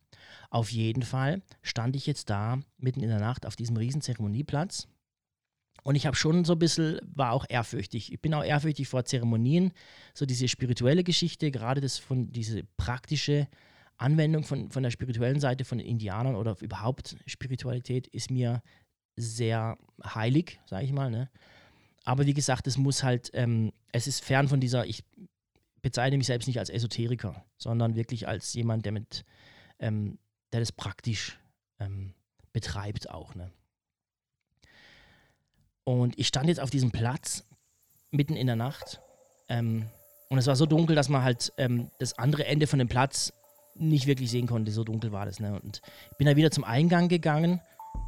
Auf 0.50 0.70
jeden 0.70 1.02
Fall 1.02 1.42
stand 1.62 1.96
ich 1.96 2.06
jetzt 2.06 2.30
da 2.30 2.60
mitten 2.78 3.00
in 3.00 3.08
der 3.08 3.20
Nacht 3.20 3.44
auf 3.44 3.56
diesem 3.56 3.76
riesen 3.76 4.02
Zeremonieplatz 4.02 4.86
und 5.86 5.94
ich 5.94 6.04
habe 6.04 6.16
schon 6.16 6.44
so 6.44 6.54
ein 6.54 6.58
bisschen, 6.58 6.98
war 7.14 7.30
auch 7.30 7.46
ehrfürchtig. 7.48 8.12
Ich 8.12 8.20
bin 8.20 8.34
auch 8.34 8.42
ehrfürchtig 8.42 8.88
vor 8.88 9.04
Zeremonien, 9.04 9.72
so 10.14 10.26
diese 10.26 10.48
spirituelle 10.48 11.04
Geschichte, 11.04 11.52
gerade 11.52 11.80
das 11.80 11.96
von 11.96 12.32
diese 12.32 12.64
praktische 12.76 13.46
Anwendung 13.98 14.44
von, 14.44 14.70
von 14.70 14.82
der 14.82 14.90
spirituellen 14.90 15.40
Seite 15.40 15.64
von 15.64 15.78
den 15.78 15.86
Indianern 15.86 16.36
oder 16.36 16.56
überhaupt 16.60 17.16
Spiritualität 17.26 18.06
ist 18.08 18.30
mir 18.30 18.62
sehr 19.16 19.78
heilig, 20.04 20.60
sage 20.66 20.84
ich 20.84 20.92
mal. 20.92 21.10
Ne? 21.10 21.30
Aber 22.04 22.26
wie 22.26 22.34
gesagt, 22.34 22.66
es 22.66 22.76
muss 22.76 23.02
halt, 23.02 23.30
ähm, 23.32 23.72
es 23.92 24.06
ist 24.06 24.22
fern 24.22 24.48
von 24.48 24.60
dieser, 24.60 24.86
ich 24.86 25.04
bezeichne 25.82 26.18
mich 26.18 26.26
selbst 26.26 26.46
nicht 26.46 26.58
als 26.58 26.70
Esoteriker, 26.70 27.44
sondern 27.56 27.94
wirklich 27.94 28.28
als 28.28 28.52
jemand, 28.54 28.84
der 28.84 28.92
mit, 28.92 29.24
ähm, 29.78 30.18
der 30.52 30.60
das 30.60 30.72
praktisch 30.72 31.38
ähm, 31.80 32.12
betreibt 32.52 33.10
auch. 33.10 33.34
Ne? 33.34 33.50
Und 35.84 36.18
ich 36.18 36.26
stand 36.26 36.48
jetzt 36.48 36.60
auf 36.60 36.70
diesem 36.70 36.90
Platz 36.90 37.44
mitten 38.10 38.36
in 38.36 38.46
der 38.46 38.56
Nacht. 38.56 39.00
Ähm, 39.48 39.86
und 40.28 40.38
es 40.38 40.46
war 40.46 40.56
so 40.56 40.66
dunkel, 40.66 40.96
dass 40.96 41.08
man 41.08 41.22
halt 41.22 41.52
ähm, 41.56 41.90
das 41.98 42.18
andere 42.18 42.46
Ende 42.46 42.66
von 42.66 42.78
dem 42.78 42.88
Platz 42.88 43.32
nicht 43.78 44.06
wirklich 44.06 44.30
sehen 44.30 44.46
konnte. 44.46 44.72
So 44.72 44.84
dunkel 44.84 45.12
war 45.12 45.26
das. 45.26 45.40
Ne? 45.40 45.58
Und 45.60 45.80
ich 46.10 46.16
bin 46.16 46.26
dann 46.26 46.36
wieder 46.36 46.50
zum 46.50 46.64
Eingang 46.64 47.08
gegangen, 47.08 47.60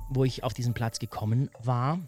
wo 0.09 0.25
ich 0.25 0.45
auf 0.45 0.55
diesen 0.55 0.75
Platz 0.75 0.99
gekommen 0.99 1.51
war. 1.63 1.99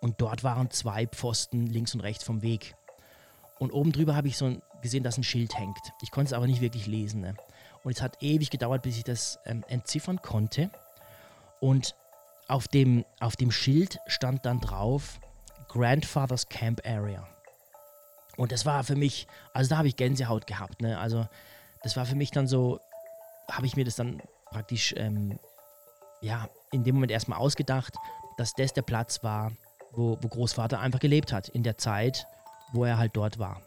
Und 0.00 0.20
dort 0.20 0.44
waren 0.44 0.70
zwei 0.70 1.06
Pfosten 1.06 1.66
links 1.66 1.94
und 1.94 2.00
rechts 2.00 2.24
vom 2.24 2.42
Weg. 2.42 2.74
Und 3.58 3.72
oben 3.72 3.92
drüber 3.92 4.16
habe 4.16 4.28
ich 4.28 4.36
so 4.36 4.60
gesehen, 4.82 5.02
dass 5.02 5.16
ein 5.16 5.24
Schild 5.24 5.56
hängt. 5.58 5.78
Ich 6.02 6.10
konnte 6.10 6.28
es 6.28 6.32
aber 6.32 6.46
nicht 6.46 6.60
wirklich 6.60 6.86
lesen. 6.86 7.20
Ne? 7.20 7.34
Und 7.82 7.92
es 7.92 8.02
hat 8.02 8.22
ewig 8.22 8.50
gedauert, 8.50 8.82
bis 8.82 8.96
ich 8.96 9.04
das 9.04 9.38
ähm, 9.46 9.64
entziffern 9.68 10.20
konnte. 10.20 10.70
Und 11.60 11.94
auf 12.48 12.68
dem, 12.68 13.04
auf 13.20 13.36
dem 13.36 13.50
Schild 13.50 13.98
stand 14.06 14.44
dann 14.44 14.60
drauf 14.60 15.18
Grandfather's 15.68 16.48
Camp 16.48 16.82
Area. 16.86 17.26
Und 18.36 18.52
das 18.52 18.66
war 18.66 18.84
für 18.84 18.96
mich, 18.96 19.26
also 19.52 19.70
da 19.70 19.78
habe 19.78 19.88
ich 19.88 19.96
Gänsehaut 19.96 20.46
gehabt. 20.46 20.82
Ne? 20.82 20.98
Also 20.98 21.26
das 21.84 21.96
war 21.96 22.06
für 22.06 22.16
mich 22.16 22.30
dann 22.30 22.48
so, 22.48 22.80
habe 23.48 23.66
ich 23.66 23.76
mir 23.76 23.84
das 23.84 23.96
dann 23.96 24.20
praktisch, 24.50 24.94
ähm, 24.96 25.38
ja, 26.20 26.48
in 26.72 26.82
dem 26.82 26.96
Moment 26.96 27.12
erstmal 27.12 27.38
ausgedacht, 27.38 27.94
dass 28.38 28.54
das 28.54 28.72
der 28.72 28.82
Platz 28.82 29.22
war, 29.22 29.52
wo, 29.92 30.18
wo 30.20 30.28
Großvater 30.28 30.80
einfach 30.80 30.98
gelebt 30.98 31.32
hat, 31.32 31.48
in 31.48 31.62
der 31.62 31.78
Zeit, 31.78 32.26
wo 32.72 32.84
er 32.84 32.98
halt 32.98 33.14
dort 33.14 33.38
war. 33.38 33.60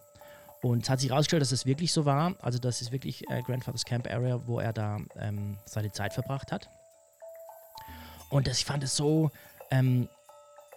Und 0.61 0.83
es 0.83 0.89
hat 0.89 0.99
sich 0.99 1.11
herausgestellt, 1.11 1.43
dass 1.43 1.51
es 1.51 1.67
wirklich 1.67 1.93
so 1.93 2.05
war. 2.05 2.35
Also, 2.41 2.57
das 2.57 2.81
ist 2.81 2.91
wirklich 2.91 3.29
äh, 3.29 3.43
Grandfather's 3.43 3.85
Camp 3.85 4.11
Area, 4.11 4.41
wo 4.47 4.59
er 4.59 4.73
da 4.73 4.97
ähm, 5.17 5.59
seine 5.65 5.91
Zeit 5.91 6.13
verbracht 6.13 6.51
hat. 6.51 6.69
Und 8.29 8.47
das, 8.47 8.57
ich 8.57 8.65
fand 8.65 8.83
es 8.83 8.95
so 8.95 9.29
ähm, 9.69 10.09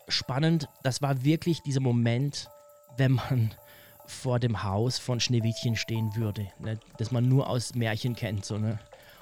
spannend. 0.09 0.69
Das 0.83 1.01
war 1.01 1.25
wirklich 1.25 1.63
dieser 1.63 1.81
Moment, 1.81 2.49
wenn 2.99 3.13
man 3.13 3.55
vor 4.07 4.39
dem 4.39 4.63
Haus 4.63 4.99
von 4.99 5.21
Schneewittchen 5.21 5.77
stehen 5.77 6.17
würde, 6.17 6.49
ne? 6.59 6.79
das 6.99 7.11
man 7.11 7.29
nur 7.29 7.49
aus 7.49 7.75
Märchen 7.75 8.17
kennt. 8.17 8.45
So, 8.45 8.59
ne? 8.59 8.79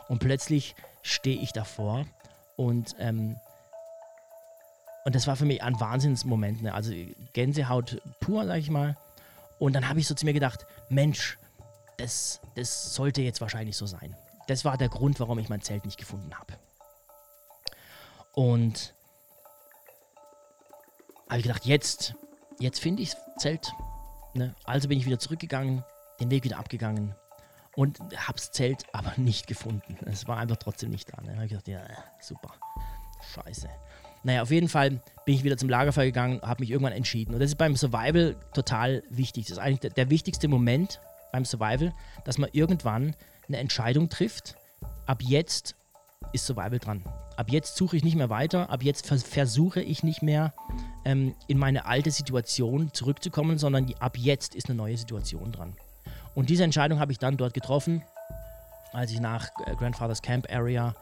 Und 0.09 0.19
plötzlich 0.21 0.75
stehe 1.03 1.41
ich 1.41 1.53
davor 1.53 2.07
und, 2.57 2.97
ähm, 2.99 3.37
und 5.05 5.15
das 5.15 5.27
war 5.27 5.37
für 5.37 5.45
mich 5.45 5.63
ein 5.63 5.79
Wahnsinnsmoment. 5.81 6.63
Ne? 6.63 6.75
Also 6.75 6.93
Gänsehaut 7.33 8.01
pur, 8.21 8.45
sag 8.47 8.59
ich 8.59 8.71
mal. 8.71 8.97
Und 9.59 9.73
dann 9.73 9.89
habe 9.89 10.01
ich 10.01 10.07
so 10.07 10.15
zu 10.15 10.25
mir 10.25 10.33
gedacht, 10.33 10.67
Mensch, 10.89 11.39
das, 11.97 12.41
das 12.55 12.95
sollte 12.95 13.23
jetzt 13.23 13.41
wahrscheinlich 13.41 13.77
so 13.77 13.87
sein. 13.87 14.17
Das 14.47 14.65
war 14.65 14.77
der 14.77 14.89
Grund, 14.89 15.21
warum 15.21 15.39
ich 15.39 15.49
mein 15.49 15.61
Zelt 15.61 15.85
nicht 15.85 15.99
gefunden 15.99 16.33
habe. 16.35 16.55
Und 18.33 18.95
habe 21.29 21.39
ich 21.39 21.43
gedacht, 21.43 21.67
jetzt, 21.67 22.15
jetzt 22.59 22.81
finde 22.81 23.03
ich 23.03 23.11
das 23.11 23.21
Zelt. 23.39 23.73
Ne? 24.39 24.55
Also 24.65 24.89
bin 24.89 24.99
ich 24.99 25.07
wieder 25.07 25.19
zurückgegangen, 25.19 25.85
den 26.21 26.31
Weg 26.31 26.45
wieder 26.45 26.59
abgegangen 26.59 27.15
und 27.77 27.99
habe 28.17 28.35
das 28.35 28.51
Zelt 28.53 28.85
aber 28.93 29.13
nicht 29.17 29.47
gefunden. 29.47 29.97
Es 30.07 30.27
war 30.27 30.39
einfach 30.39 30.57
trotzdem 30.57 30.91
nicht 30.91 31.13
da. 31.13 31.21
Ne? 31.23 31.35
habe 31.35 31.45
ich 31.45 31.51
gedacht, 31.51 31.69
ja, 31.69 31.83
super, 32.21 32.55
scheiße. 33.35 33.69
Naja, 34.25 34.43
auf 34.43 34.51
jeden 34.51 34.69
Fall 34.69 35.01
bin 35.25 35.35
ich 35.35 35.45
wieder 35.45 35.57
zum 35.57 35.69
Lagerfeuer 35.69 36.07
gegangen, 36.07 36.41
habe 36.43 36.63
mich 36.63 36.71
irgendwann 36.71 36.93
entschieden. 36.93 37.35
Und 37.35 37.41
das 37.41 37.51
ist 37.51 37.57
beim 37.57 37.77
Survival 37.77 38.37
total 38.53 39.03
wichtig. 39.11 39.47
Das 39.47 39.53
ist 39.53 39.59
eigentlich 39.59 39.81
der, 39.81 39.91
der 39.91 40.11
wichtigste 40.11 40.49
Moment 40.49 41.01
beim 41.33 41.45
Survival, 41.45 41.93
dass 42.25 42.39
man 42.39 42.51
irgendwann 42.53 43.15
eine 43.47 43.59
Entscheidung 43.59 44.09
trifft. 44.09 44.57
Ab 45.07 45.23
jetzt 45.23 45.77
ist 46.33 46.47
Survival 46.47 46.79
dran. 46.79 47.05
Ab 47.39 47.53
jetzt 47.53 47.77
suche 47.77 47.97
ich 47.97 48.03
nicht 48.03 48.17
mehr 48.17 48.31
weiter, 48.31 48.69
ab 48.69 48.83
jetzt 48.83 49.07
vers 49.07 49.23
versuche 49.23 49.81
ich 49.81 50.03
nicht 50.03 50.23
mehr 50.23 50.53
ähm, 51.05 51.37
in 51.47 51.57
meine 51.57 51.87
alte 51.87 52.11
Situation 52.11 52.93
zurückzukommen, 52.93 53.59
sondern 53.59 53.87
die, 53.87 53.97
ab 53.99 54.19
jetzt 54.19 54.57
ist 54.57 54.69
eine 54.69 54.77
neue 54.77 54.97
Situation 54.97 55.53
dran. 55.53 55.77
Und 56.35 56.51
diese 56.51 56.65
Entscheidung 56.65 56.99
habe 56.99 57.13
ich 57.13 57.19
dann 57.21 57.37
dort 57.37 57.55
getroffen, 57.55 58.03
als 58.93 59.13
ich 59.13 59.21
nach 59.21 59.51
äh, 59.67 59.77
Grandfather's 59.77 60.21
Camp 60.21 60.51
Area, 60.51 60.97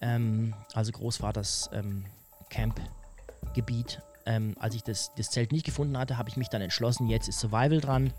ähm, 0.00 0.54
also 0.72 0.92
Großvaters 0.92 1.70
ähm, 1.72 2.04
Campgebiet, 2.48 4.00
ähm, 4.24 4.54
als 4.60 4.76
ich 4.76 4.84
das, 4.84 5.10
das 5.16 5.30
Zelt 5.30 5.50
nicht 5.50 5.66
gefunden 5.66 5.98
hatte, 5.98 6.16
habe 6.16 6.28
ich 6.28 6.36
mich 6.36 6.48
dann 6.48 6.62
entschlossen, 6.62 7.08
jetzt 7.08 7.26
ist 7.26 7.40
Survival 7.40 7.80
dran. 7.80 8.12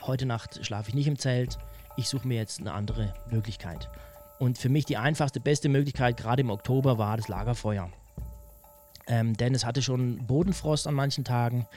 Heute 0.00 0.24
Nacht 0.24 0.64
schlafe 0.64 0.88
ich 0.88 0.94
nicht 0.94 1.08
im 1.08 1.18
Zelt. 1.18 1.58
Ich 1.98 2.08
suche 2.08 2.26
mir 2.26 2.38
jetzt 2.38 2.60
eine 2.60 2.72
andere 2.72 3.12
Möglichkeit. 3.30 3.90
Und 4.42 4.58
für 4.58 4.68
mich 4.68 4.84
die 4.84 4.96
einfachste, 4.96 5.38
beste 5.38 5.68
Möglichkeit, 5.68 6.16
gerade 6.16 6.40
im 6.40 6.50
Oktober, 6.50 6.98
war 6.98 7.16
das 7.16 7.28
Lagerfeuer. 7.28 7.88
Ähm, 9.06 9.36
denn 9.36 9.54
es 9.54 9.64
hatte 9.64 9.82
schon 9.82 10.26
Bodenfrost 10.26 10.88
an 10.88 10.94
manchen 10.94 11.22
Tagen 11.22 11.68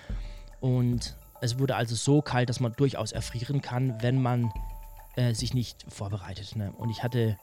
und 0.61 1.15
es 1.41 1.59
wurde 1.59 1.75
also 1.75 1.93
so 1.93 2.23
kalt, 2.23 2.49
dass 2.49 2.59
man 2.59 2.73
durchaus 2.73 3.11
erfrieren 3.11 3.61
kann, 3.61 4.01
wenn 4.01 4.19
man 4.19 4.51
äh, 5.15 5.35
sich 5.35 5.53
nicht 5.53 5.85
vorbereitet. 5.89 6.55
Ne? 6.55 6.71
Und 6.71 6.89
ich 6.89 7.03
hatte 7.03 7.37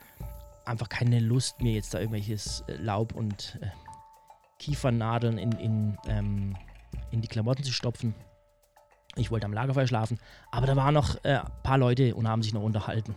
einfach 0.64 0.88
keine 0.88 1.20
Lust, 1.20 1.60
mir 1.60 1.70
jetzt 1.70 1.94
da 1.94 2.00
irgendwelches 2.00 2.64
äh, 2.66 2.74
Laub 2.74 3.14
und 3.14 3.60
äh, 3.62 3.68
Kiefernadeln 4.58 5.38
in, 5.38 5.52
in, 5.52 5.98
ähm, 6.08 6.56
in 7.12 7.20
die 7.20 7.28
Klamotten 7.28 7.62
zu 7.62 7.72
stopfen. 7.72 8.12
Ich 9.16 9.30
wollte 9.30 9.46
am 9.46 9.52
Lagerfeuer 9.52 9.86
schlafen, 9.86 10.18
aber 10.50 10.66
da 10.66 10.74
waren 10.74 10.94
noch 10.94 11.16
ein 11.22 11.36
äh, 11.36 11.40
paar 11.62 11.76
Leute 11.76 12.14
und 12.14 12.28
haben 12.28 12.42
sich 12.42 12.54
noch 12.54 12.62
unterhalten. 12.62 13.14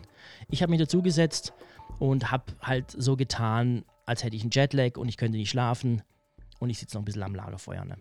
Ich 0.50 0.62
habe 0.62 0.72
mich 0.72 0.80
dazugesetzt 0.80 1.54
und 2.00 2.32
habe 2.32 2.46
halt 2.62 2.92
so 2.92 3.16
getan, 3.16 3.86
als 4.06 4.24
hätte 4.24 4.36
ich 4.36 4.42
einen 4.42 4.52
Jetlag 4.52 4.98
und 4.98 5.08
ich 5.08 5.18
könnte 5.18 5.38
nicht 5.38 5.50
schlafen 5.50 6.04
und 6.60 6.70
ich 6.70 6.80
sitze 6.80 6.96
noch 6.96 7.02
ein 7.02 7.06
bisschen 7.06 7.24
am 7.24 7.36
Lagerfeuer. 7.36 7.86
Ne? 7.86 7.98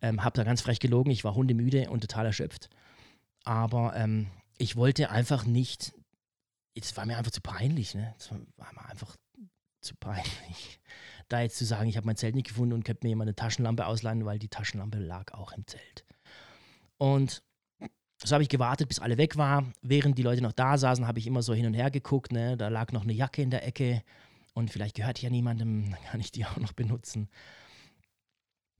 Ähm, 0.00 0.22
habe 0.22 0.36
da 0.36 0.44
ganz 0.44 0.60
frech 0.62 0.78
gelogen, 0.78 1.10
ich 1.10 1.24
war 1.24 1.34
hundemüde 1.34 1.90
und 1.90 2.00
total 2.00 2.26
erschöpft. 2.26 2.70
Aber 3.44 3.96
ähm, 3.96 4.28
ich 4.58 4.76
wollte 4.76 5.10
einfach 5.10 5.44
nicht, 5.44 5.92
es 6.74 6.96
war 6.96 7.06
mir 7.06 7.16
einfach 7.16 7.32
zu 7.32 7.40
peinlich, 7.40 7.94
ne? 7.94 8.14
Es 8.18 8.30
war, 8.30 8.38
war 8.56 8.72
mir 8.74 8.88
einfach 8.88 9.16
zu 9.80 9.94
peinlich, 9.96 10.80
da 11.28 11.40
jetzt 11.40 11.56
zu 11.56 11.64
sagen, 11.64 11.88
ich 11.88 11.96
habe 11.96 12.06
mein 12.06 12.16
Zelt 12.16 12.34
nicht 12.34 12.48
gefunden 12.48 12.74
und 12.74 12.84
könnte 12.84 13.06
mir 13.06 13.10
jemand 13.10 13.28
eine 13.28 13.36
Taschenlampe 13.36 13.86
ausleihen, 13.86 14.24
weil 14.24 14.38
die 14.38 14.48
Taschenlampe 14.48 14.98
lag 14.98 15.32
auch 15.34 15.52
im 15.52 15.66
Zelt. 15.66 16.04
Und 16.98 17.42
so 18.22 18.32
habe 18.34 18.42
ich 18.42 18.48
gewartet, 18.48 18.88
bis 18.88 18.98
alle 18.98 19.16
weg 19.16 19.36
waren. 19.36 19.72
Während 19.80 20.18
die 20.18 20.22
Leute 20.22 20.42
noch 20.42 20.52
da 20.52 20.76
saßen, 20.76 21.06
habe 21.06 21.18
ich 21.18 21.26
immer 21.26 21.42
so 21.42 21.54
hin 21.54 21.66
und 21.66 21.74
her 21.74 21.90
geguckt. 21.90 22.32
Ne? 22.32 22.56
Da 22.56 22.68
lag 22.68 22.92
noch 22.92 23.02
eine 23.02 23.12
Jacke 23.12 23.42
in 23.42 23.50
der 23.50 23.66
Ecke 23.66 24.02
und 24.54 24.70
vielleicht 24.70 24.96
gehört 24.96 25.22
ja 25.22 25.30
niemandem, 25.30 25.90
dann 25.90 26.02
kann 26.10 26.20
ich 26.20 26.32
die 26.32 26.44
auch 26.44 26.56
noch 26.56 26.72
benutzen. 26.72 27.28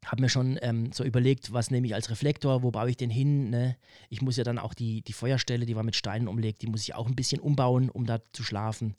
Habe 0.04 0.22
mir 0.22 0.28
schon 0.28 0.58
ähm, 0.62 0.92
so 0.92 1.04
überlegt, 1.04 1.52
was 1.52 1.70
nehme 1.70 1.86
ich 1.86 1.94
als 1.94 2.10
Reflektor, 2.10 2.62
wo 2.62 2.70
baue 2.70 2.90
ich 2.90 2.96
den 2.96 3.10
hin. 3.10 3.50
Ne? 3.50 3.76
Ich 4.10 4.22
muss 4.22 4.36
ja 4.36 4.44
dann 4.44 4.58
auch 4.58 4.74
die, 4.74 5.02
die 5.02 5.12
Feuerstelle, 5.12 5.66
die 5.66 5.76
war 5.76 5.82
mit 5.82 5.96
Steinen 5.96 6.28
umlegt, 6.28 6.62
die 6.62 6.66
muss 6.68 6.82
ich 6.82 6.94
auch 6.94 7.06
ein 7.06 7.16
bisschen 7.16 7.40
umbauen, 7.40 7.90
um 7.90 8.06
da 8.06 8.20
zu 8.32 8.42
schlafen. 8.42 8.96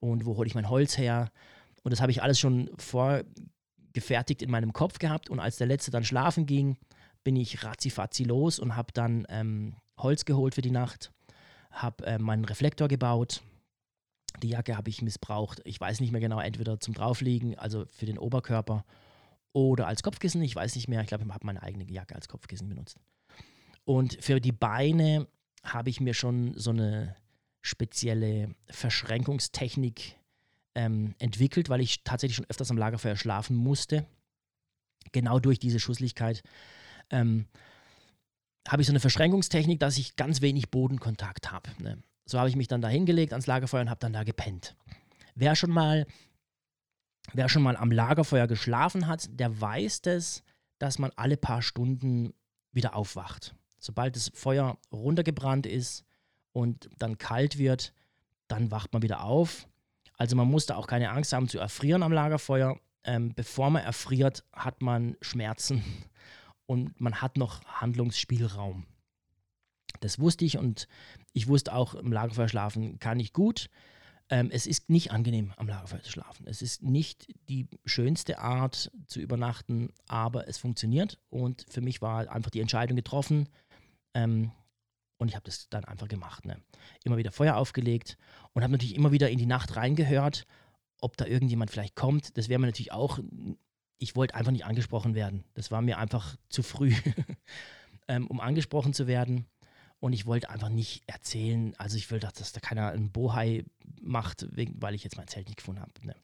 Und 0.00 0.26
wo 0.26 0.36
hole 0.36 0.48
ich 0.48 0.54
mein 0.54 0.68
Holz 0.68 0.98
her? 0.98 1.30
Und 1.84 1.92
das 1.92 2.00
habe 2.00 2.12
ich 2.12 2.22
alles 2.22 2.38
schon 2.38 2.70
vorgefertigt 2.76 4.42
in 4.42 4.50
meinem 4.50 4.72
Kopf 4.72 4.98
gehabt. 4.98 5.30
Und 5.30 5.40
als 5.40 5.56
der 5.56 5.68
Letzte 5.68 5.90
dann 5.90 6.04
schlafen 6.04 6.44
ging, 6.46 6.76
bin 7.24 7.36
ich 7.36 7.64
ratzifatzi 7.64 8.24
los 8.24 8.58
und 8.58 8.76
habe 8.76 8.92
dann 8.92 9.26
ähm, 9.28 9.76
Holz 9.98 10.24
geholt 10.24 10.54
für 10.54 10.62
die 10.62 10.70
Nacht, 10.70 11.12
habe 11.70 12.06
äh, 12.06 12.18
meinen 12.18 12.44
Reflektor 12.44 12.88
gebaut. 12.88 13.42
Die 14.42 14.48
Jacke 14.48 14.76
habe 14.76 14.90
ich 14.90 15.02
missbraucht. 15.02 15.60
Ich 15.64 15.80
weiß 15.80 16.00
nicht 16.00 16.10
mehr 16.10 16.20
genau, 16.20 16.40
entweder 16.40 16.80
zum 16.80 16.94
Draufliegen, 16.94 17.58
also 17.58 17.84
für 17.86 18.06
den 18.06 18.18
Oberkörper, 18.18 18.84
oder 19.52 19.86
als 19.86 20.02
Kopfkissen. 20.02 20.42
Ich 20.42 20.56
weiß 20.56 20.74
nicht 20.76 20.88
mehr. 20.88 21.00
Ich 21.02 21.08
glaube, 21.08 21.24
ich 21.24 21.30
habe 21.30 21.46
meine 21.46 21.62
eigene 21.62 21.84
Jacke 21.90 22.14
als 22.14 22.28
Kopfkissen 22.28 22.68
benutzt. 22.68 22.98
Und 23.84 24.16
für 24.22 24.40
die 24.40 24.52
Beine 24.52 25.26
habe 25.62 25.90
ich 25.90 26.00
mir 26.00 26.14
schon 26.14 26.54
so 26.56 26.70
eine 26.70 27.16
spezielle 27.60 28.54
Verschränkungstechnik 28.68 30.16
ähm, 30.74 31.14
entwickelt, 31.18 31.68
weil 31.68 31.80
ich 31.80 32.02
tatsächlich 32.02 32.36
schon 32.36 32.46
öfters 32.48 32.70
am 32.70 32.78
Lagerfeuer 32.78 33.16
schlafen 33.16 33.56
musste. 33.56 34.06
Genau 35.12 35.38
durch 35.38 35.58
diese 35.58 35.80
Schusslichkeit 35.80 36.42
ähm, 37.10 37.46
habe 38.68 38.82
ich 38.82 38.86
so 38.86 38.92
eine 38.92 39.00
Verschränkungstechnik, 39.00 39.80
dass 39.80 39.98
ich 39.98 40.16
ganz 40.16 40.40
wenig 40.40 40.70
Bodenkontakt 40.70 41.50
habe. 41.50 41.70
Ne? 41.78 42.02
So 42.24 42.38
habe 42.38 42.48
ich 42.48 42.56
mich 42.56 42.68
dann 42.68 42.80
da 42.80 42.88
hingelegt 42.88 43.32
ans 43.32 43.46
Lagerfeuer 43.46 43.82
und 43.82 43.90
habe 43.90 44.00
dann 44.00 44.12
da 44.12 44.22
gepennt. 44.24 44.76
Wer 45.34 45.56
schon 45.56 45.70
mal, 45.70 46.06
wer 47.32 47.48
schon 47.48 47.62
mal 47.62 47.76
am 47.76 47.90
Lagerfeuer 47.90 48.46
geschlafen 48.46 49.06
hat, 49.06 49.28
der 49.30 49.60
weiß 49.60 50.02
das, 50.02 50.42
dass 50.78 50.98
man 50.98 51.10
alle 51.16 51.36
paar 51.36 51.62
Stunden 51.62 52.34
wieder 52.72 52.94
aufwacht. 52.94 53.54
Sobald 53.78 54.16
das 54.16 54.30
Feuer 54.34 54.78
runtergebrannt 54.92 55.66
ist 55.66 56.04
und 56.52 56.88
dann 56.98 57.18
kalt 57.18 57.58
wird, 57.58 57.92
dann 58.46 58.70
wacht 58.70 58.92
man 58.92 59.02
wieder 59.02 59.24
auf. 59.24 59.66
Also 60.16 60.36
man 60.36 60.48
muss 60.48 60.66
da 60.66 60.76
auch 60.76 60.86
keine 60.86 61.10
Angst 61.10 61.32
haben 61.32 61.48
zu 61.48 61.58
erfrieren 61.58 62.02
am 62.02 62.12
Lagerfeuer. 62.12 62.78
ähm, 63.04 63.34
bevor 63.34 63.70
man 63.70 63.82
erfriert, 63.82 64.44
hat 64.52 64.80
man 64.80 65.16
Schmerzen 65.20 65.82
und 66.72 66.98
man 66.98 67.20
hat 67.20 67.36
noch 67.36 67.62
Handlungsspielraum. 67.66 68.86
Das 70.00 70.18
wusste 70.18 70.46
ich 70.46 70.56
und 70.56 70.88
ich 71.34 71.46
wusste 71.46 71.74
auch, 71.74 71.94
im 71.94 72.10
Lagerfeuer 72.10 72.48
schlafen 72.48 72.98
kann 72.98 73.20
ich 73.20 73.34
gut. 73.34 73.68
Ähm, 74.30 74.48
es 74.50 74.66
ist 74.66 74.88
nicht 74.88 75.10
angenehm, 75.10 75.52
am 75.58 75.68
Lagerfeuer 75.68 76.02
zu 76.02 76.10
schlafen. 76.10 76.46
Es 76.46 76.62
ist 76.62 76.82
nicht 76.82 77.26
die 77.50 77.68
schönste 77.84 78.38
Art 78.38 78.90
zu 79.06 79.20
übernachten, 79.20 79.90
aber 80.08 80.48
es 80.48 80.56
funktioniert. 80.56 81.18
Und 81.28 81.66
für 81.68 81.82
mich 81.82 82.00
war 82.00 82.30
einfach 82.30 82.50
die 82.50 82.62
Entscheidung 82.62 82.96
getroffen. 82.96 83.50
Ähm, 84.14 84.50
und 85.18 85.28
ich 85.28 85.34
habe 85.34 85.44
das 85.44 85.68
dann 85.68 85.84
einfach 85.84 86.08
gemacht. 86.08 86.46
Ne? 86.46 86.56
Immer 87.04 87.18
wieder 87.18 87.32
Feuer 87.32 87.56
aufgelegt 87.56 88.16
und 88.54 88.62
habe 88.62 88.72
natürlich 88.72 88.94
immer 88.94 89.12
wieder 89.12 89.28
in 89.28 89.38
die 89.38 89.44
Nacht 89.44 89.76
reingehört, 89.76 90.46
ob 91.02 91.18
da 91.18 91.26
irgendjemand 91.26 91.70
vielleicht 91.70 91.96
kommt. 91.96 92.38
Das 92.38 92.48
wäre 92.48 92.58
mir 92.58 92.66
natürlich 92.66 92.92
auch, 92.92 93.18
ich 94.02 94.16
wollte 94.16 94.34
einfach 94.34 94.50
nicht 94.50 94.64
angesprochen 94.64 95.14
werden. 95.14 95.44
Das 95.54 95.70
war 95.70 95.80
mir 95.80 95.96
einfach 95.96 96.36
zu 96.48 96.64
früh, 96.64 96.92
ähm, 98.08 98.26
um 98.26 98.40
angesprochen 98.40 98.94
zu 98.94 99.06
werden. 99.06 99.46
Und 100.00 100.12
ich 100.12 100.26
wollte 100.26 100.50
einfach 100.50 100.70
nicht 100.70 101.04
erzählen, 101.06 101.72
also 101.78 101.96
ich 101.96 102.10
will, 102.10 102.18
dass 102.18 102.50
da 102.50 102.58
keiner 102.58 102.88
einen 102.88 103.12
Bohai 103.12 103.64
macht, 104.00 104.48
weil 104.50 104.96
ich 104.96 105.04
jetzt 105.04 105.16
mein 105.16 105.28
Zelt 105.28 105.46
nicht 105.46 105.58
gefunden 105.58 105.80
habe. 105.80 105.92
Ne? 106.04 106.16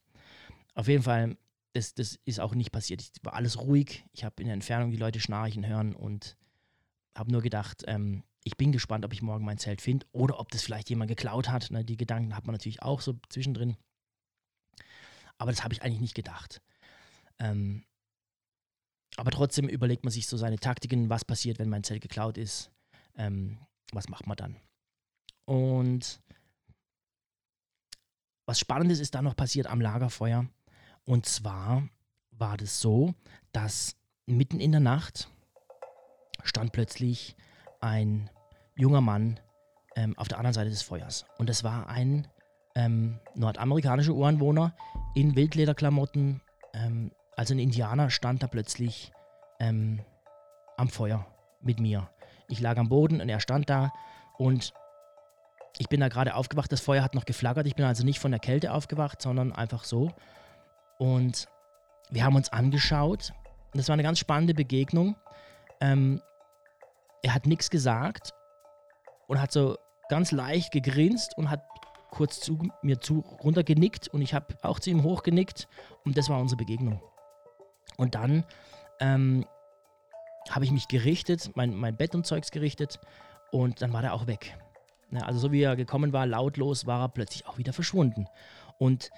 Auf 0.75 0.89
jeden 0.89 1.03
Fall, 1.03 1.37
das, 1.71 1.93
das 1.93 2.19
ist 2.25 2.41
auch 2.41 2.53
nicht 2.53 2.73
passiert. 2.73 3.01
Ich 3.01 3.11
war 3.23 3.33
alles 3.33 3.57
ruhig. 3.61 4.03
Ich 4.11 4.25
habe 4.25 4.35
in 4.41 4.47
der 4.47 4.55
Entfernung 4.55 4.91
die 4.91 4.97
Leute 4.97 5.21
schnarchen 5.21 5.65
hören 5.65 5.95
und 5.95 6.35
habe 7.17 7.31
nur 7.31 7.41
gedacht, 7.41 7.85
ähm, 7.87 8.23
ich 8.43 8.57
bin 8.57 8.73
gespannt, 8.73 9.05
ob 9.05 9.13
ich 9.13 9.21
morgen 9.21 9.45
mein 9.45 9.57
Zelt 9.57 9.81
finde 9.81 10.05
oder 10.11 10.41
ob 10.41 10.51
das 10.51 10.63
vielleicht 10.63 10.89
jemand 10.89 11.07
geklaut 11.07 11.47
hat. 11.47 11.71
Ne? 11.71 11.85
Die 11.85 11.95
Gedanken 11.95 12.35
hat 12.35 12.45
man 12.45 12.55
natürlich 12.55 12.81
auch 12.81 12.99
so 12.99 13.15
zwischendrin. 13.29 13.77
Aber 15.37 15.51
das 15.51 15.63
habe 15.63 15.73
ich 15.73 15.81
eigentlich 15.81 16.01
nicht 16.01 16.15
gedacht. 16.15 16.61
Ähm, 17.39 17.85
aber 19.17 19.31
trotzdem 19.31 19.67
überlegt 19.67 20.03
man 20.03 20.11
sich 20.11 20.27
so 20.27 20.37
seine 20.37 20.57
Taktiken, 20.57 21.09
was 21.09 21.25
passiert, 21.25 21.59
wenn 21.59 21.69
mein 21.69 21.83
Zelt 21.83 22.01
geklaut 22.01 22.37
ist. 22.37 22.71
Ähm, 23.17 23.57
was 23.91 24.07
macht 24.07 24.27
man 24.27 24.37
dann? 24.37 24.55
Und 25.45 26.21
was 28.45 28.59
Spannendes 28.59 28.99
ist 28.99 29.15
dann 29.15 29.25
noch 29.25 29.35
passiert 29.35 29.67
am 29.67 29.81
Lagerfeuer. 29.81 30.47
Und 31.05 31.25
zwar 31.25 31.87
war 32.31 32.57
das 32.57 32.79
so, 32.79 33.13
dass 33.51 33.95
mitten 34.25 34.59
in 34.59 34.71
der 34.71 34.79
Nacht 34.79 35.29
stand 36.43 36.71
plötzlich 36.71 37.35
ein 37.81 38.29
junger 38.75 39.01
Mann 39.01 39.39
ähm, 39.95 40.17
auf 40.17 40.27
der 40.27 40.37
anderen 40.37 40.53
Seite 40.53 40.69
des 40.69 40.81
Feuers. 40.81 41.25
Und 41.37 41.49
das 41.49 41.63
war 41.63 41.89
ein 41.89 42.27
ähm, 42.75 43.19
nordamerikanischer 43.35 44.13
Ureinwohner 44.13 44.75
in 45.15 45.35
Wildlederklamotten. 45.35 46.41
Ähm, 46.73 47.11
also 47.39 47.53
ein 47.53 47.59
Indianer 47.59 48.09
stand 48.09 48.43
da 48.43 48.47
plötzlich 48.47 49.13
ähm, 49.61 50.01
am 50.75 50.89
Feuer 50.89 51.25
mit 51.61 51.79
mir. 51.79 52.09
Ich 52.49 52.59
lag 52.59 52.75
am 52.77 52.89
Boden 52.89 53.21
und 53.21 53.29
er 53.29 53.39
stand 53.39 53.69
da 53.69 53.93
und 54.37 54.73
ich 55.77 55.87
bin 55.87 56.01
da 56.01 56.09
gerade 56.09 56.35
aufgewacht. 56.35 56.69
Das 56.69 56.81
Feuer 56.81 57.01
hat 57.01 57.15
noch 57.15 57.23
geflackert. 57.23 57.65
Ich 57.65 57.75
bin 57.75 57.85
also 57.85 58.03
nicht 58.03 58.19
von 58.19 58.31
der 58.31 58.41
Kälte 58.41 58.73
aufgewacht, 58.73 59.21
sondern 59.21 59.53
einfach 59.53 59.85
so. 59.85 60.11
Und 60.97 61.47
wir 62.09 62.25
haben 62.25 62.35
uns 62.35 62.51
angeschaut. 62.51 63.31
Das 63.73 63.87
war 63.87 63.93
eine 63.93 64.03
ganz 64.03 64.19
spannende 64.19 64.53
Begegnung. 64.53 65.15
Ähm, 65.79 66.21
er 67.23 67.33
hat 67.33 67.45
nichts 67.45 67.69
gesagt 67.69 68.33
und 69.27 69.39
hat 69.39 69.53
so 69.53 69.77
ganz 70.09 70.33
leicht 70.33 70.73
gegrinst 70.73 71.37
und 71.37 71.49
hat 71.49 71.63
kurz 72.11 72.41
zu 72.41 72.59
mir 72.81 72.99
zu 72.99 73.23
runtergenickt 73.41 74.09
und 74.09 74.21
ich 74.21 74.33
habe 74.33 74.57
auch 74.61 74.81
zu 74.81 74.89
ihm 74.89 75.03
hochgenickt 75.03 75.69
und 76.03 76.17
das 76.17 76.27
war 76.27 76.41
unsere 76.41 76.57
Begegnung. 76.57 77.01
Und 77.99 78.15
dann 78.15 78.45
ähm, 79.01 79.45
habe 80.49 80.63
ich 80.63 80.71
mich 80.71 80.87
gerichtet, 80.87 81.51
mein, 81.55 81.75
mein 81.75 81.97
Bett 81.97 82.15
und 82.15 82.25
Zeugs 82.25 82.49
gerichtet 82.49 82.97
und 83.51 83.81
dann 83.81 83.91
war 83.91 84.03
er 84.03 84.13
auch 84.13 84.25
weg. 84.25 84.57
Ja, 85.11 85.23
also 85.23 85.39
so 85.39 85.51
wie 85.51 85.61
er 85.61 85.75
gekommen 85.75 86.13
war, 86.13 86.25
lautlos, 86.25 86.85
war 86.85 87.01
er 87.01 87.09
plötzlich 87.09 87.45
auch 87.45 87.57
wieder 87.57 87.73
verschwunden. 87.73 88.27
Und 88.77 89.09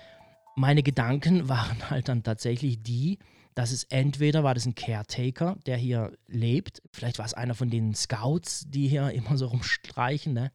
meine 0.55 0.81
Gedanken 0.81 1.47
waren 1.49 1.91
halt 1.91 2.09
dann 2.09 2.23
tatsächlich 2.23 2.81
die, 2.81 3.19
dass 3.53 3.71
es 3.71 3.83
entweder 3.83 4.43
war 4.43 4.55
das 4.55 4.65
ein 4.65 4.73
Caretaker, 4.73 5.57
der 5.67 5.77
hier 5.77 6.17
lebt, 6.27 6.81
vielleicht 6.91 7.19
war 7.19 7.25
es 7.25 7.35
einer 7.35 7.53
von 7.53 7.69
den 7.69 7.93
Scouts, 7.93 8.65
die 8.67 8.87
hier 8.87 9.11
immer 9.11 9.37
so 9.37 9.45
rumstreichen, 9.45 10.33
ne? 10.33 10.51